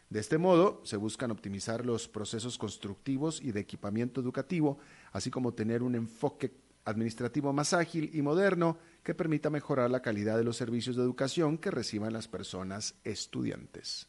De 0.09 0.19
este 0.19 0.38
modo, 0.38 0.82
se 0.84 0.97
buscan 0.97 1.32
optimizar 1.32 1.86
los 1.86 2.09
procesos 2.09 2.57
constructivos 2.57 3.41
y 3.41 3.53
de 3.53 3.61
equipamiento 3.61 4.19
educativo, 4.19 4.78
así 5.13 5.32
como 5.32 5.53
tener 5.53 5.82
un 5.82 5.95
enfoque 5.95 6.64
administrativo 6.86 7.52
más 7.52 7.74
ágil 7.74 8.10
y 8.14 8.22
moderno 8.22 8.78
que 9.04 9.14
permita 9.14 9.50
mejorar 9.50 9.90
la 9.90 10.02
calidad 10.02 10.38
de 10.38 10.44
los 10.44 10.58
servicios 10.58 10.96
de 10.96 11.04
educación 11.04 11.58
que 11.58 11.72
reciban 11.72 12.14
las 12.14 12.28
personas 12.28 12.96
estudiantes. 13.04 14.08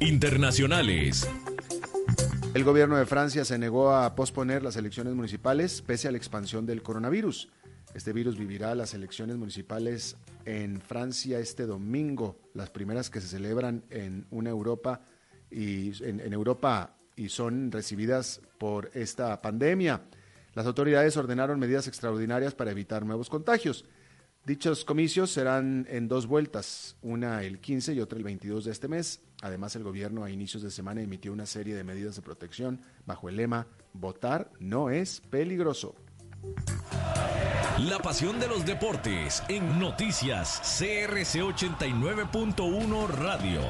Internacionales. 0.00 1.26
El 2.54 2.64
gobierno 2.64 2.96
de 2.96 3.06
Francia 3.06 3.44
se 3.44 3.58
negó 3.58 3.92
a 3.92 4.14
posponer 4.14 4.62
las 4.62 4.76
elecciones 4.76 5.14
municipales 5.14 5.82
pese 5.82 6.08
a 6.08 6.10
la 6.10 6.16
expansión 6.16 6.64
del 6.64 6.82
coronavirus. 6.82 7.50
Este 7.96 8.12
virus 8.12 8.36
vivirá 8.36 8.74
las 8.74 8.92
elecciones 8.92 9.38
municipales 9.38 10.18
en 10.44 10.82
Francia 10.82 11.38
este 11.38 11.64
domingo, 11.64 12.38
las 12.52 12.68
primeras 12.68 13.08
que 13.08 13.22
se 13.22 13.26
celebran 13.26 13.84
en 13.88 14.26
una 14.30 14.50
Europa 14.50 15.00
y 15.50 16.04
en, 16.04 16.20
Europa 16.30 16.94
y 17.16 17.30
son 17.30 17.72
recibidas 17.72 18.42
por 18.58 18.90
esta 18.92 19.40
pandemia. 19.40 20.02
Las 20.52 20.66
autoridades 20.66 21.16
ordenaron 21.16 21.58
medidas 21.58 21.88
extraordinarias 21.88 22.54
para 22.54 22.70
evitar 22.70 23.06
nuevos 23.06 23.30
contagios. 23.30 23.86
Dichos 24.44 24.84
comicios 24.84 25.30
serán 25.30 25.86
en 25.88 26.06
dos 26.06 26.26
vueltas, 26.26 26.98
una 27.00 27.44
el 27.44 27.60
15 27.60 27.94
y 27.94 28.00
otra 28.00 28.18
el 28.18 28.24
22 28.24 28.66
de 28.66 28.72
este 28.72 28.88
mes. 28.88 29.22
Además, 29.40 29.74
el 29.74 29.84
gobierno 29.84 30.22
a 30.22 30.30
inicios 30.30 30.62
de 30.62 30.70
semana 30.70 31.00
emitió 31.00 31.32
una 31.32 31.46
serie 31.46 31.74
de 31.74 31.82
medidas 31.82 32.16
de 32.16 32.20
protección 32.20 32.78
bajo 33.06 33.30
el 33.30 33.36
lema 33.36 33.66
Votar 33.94 34.50
no 34.60 34.90
es 34.90 35.22
peligroso. 35.30 35.94
La 37.78 37.98
pasión 37.98 38.40
de 38.40 38.48
los 38.48 38.64
deportes 38.64 39.42
en 39.48 39.78
noticias 39.78 40.60
CRC 40.78 41.42
89.1 41.42 43.08
Radio. 43.08 43.60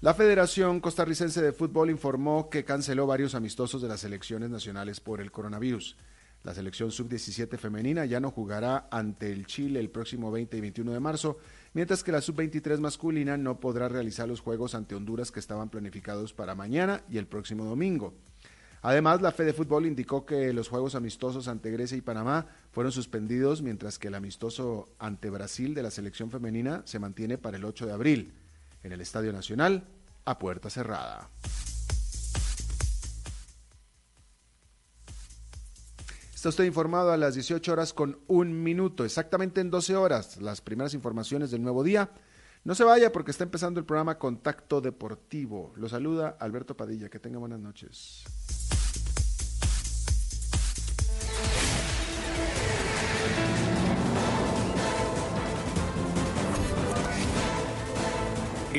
La 0.00 0.14
Federación 0.14 0.80
Costarricense 0.80 1.42
de 1.42 1.52
Fútbol 1.52 1.90
informó 1.90 2.48
que 2.48 2.64
canceló 2.64 3.06
varios 3.06 3.34
amistosos 3.34 3.82
de 3.82 3.88
las 3.88 4.00
selecciones 4.00 4.48
nacionales 4.48 4.98
por 4.98 5.20
el 5.20 5.30
coronavirus. 5.30 5.98
La 6.42 6.54
selección 6.54 6.90
sub-17 6.90 7.58
femenina 7.58 8.06
ya 8.06 8.18
no 8.18 8.30
jugará 8.30 8.88
ante 8.90 9.30
el 9.30 9.44
Chile 9.44 9.78
el 9.78 9.90
próximo 9.90 10.30
20 10.30 10.56
y 10.56 10.60
21 10.62 10.92
de 10.92 11.00
marzo, 11.00 11.36
mientras 11.74 12.02
que 12.02 12.12
la 12.12 12.22
sub-23 12.22 12.78
masculina 12.78 13.36
no 13.36 13.60
podrá 13.60 13.90
realizar 13.90 14.26
los 14.26 14.40
juegos 14.40 14.74
ante 14.74 14.94
Honduras 14.94 15.30
que 15.30 15.40
estaban 15.40 15.68
planificados 15.68 16.32
para 16.32 16.54
mañana 16.54 17.02
y 17.10 17.18
el 17.18 17.26
próximo 17.26 17.66
domingo. 17.66 18.14
Además, 18.82 19.20
la 19.20 19.32
Fede 19.32 19.52
Fútbol 19.52 19.86
indicó 19.86 20.24
que 20.24 20.52
los 20.52 20.68
juegos 20.68 20.94
amistosos 20.94 21.48
ante 21.48 21.70
Grecia 21.70 21.98
y 21.98 22.00
Panamá 22.00 22.46
fueron 22.72 22.92
suspendidos, 22.92 23.60
mientras 23.60 23.98
que 23.98 24.08
el 24.08 24.14
amistoso 24.14 24.88
ante 24.98 25.28
Brasil 25.28 25.74
de 25.74 25.82
la 25.82 25.90
selección 25.90 26.30
femenina 26.30 26.82
se 26.86 26.98
mantiene 26.98 27.36
para 27.36 27.58
el 27.58 27.64
8 27.64 27.86
de 27.86 27.92
abril, 27.92 28.32
en 28.82 28.92
el 28.92 29.00
Estadio 29.00 29.32
Nacional, 29.32 29.86
a 30.24 30.38
puerta 30.38 30.70
cerrada. 30.70 31.28
Está 36.34 36.48
usted 36.48 36.64
informado 36.64 37.12
a 37.12 37.18
las 37.18 37.34
18 37.34 37.70
horas 37.70 37.92
con 37.92 38.18
un 38.26 38.62
minuto, 38.62 39.04
exactamente 39.04 39.60
en 39.60 39.70
12 39.70 39.94
horas, 39.94 40.40
las 40.40 40.62
primeras 40.62 40.94
informaciones 40.94 41.50
del 41.50 41.62
nuevo 41.62 41.84
día. 41.84 42.10
No 42.64 42.74
se 42.74 42.84
vaya 42.84 43.12
porque 43.12 43.30
está 43.30 43.44
empezando 43.44 43.80
el 43.80 43.86
programa 43.86 44.18
Contacto 44.18 44.80
Deportivo. 44.80 45.72
Lo 45.76 45.88
saluda 45.88 46.36
Alberto 46.40 46.76
Padilla. 46.76 47.08
Que 47.08 47.18
tenga 47.18 47.38
buenas 47.38 47.60
noches. 47.60 48.24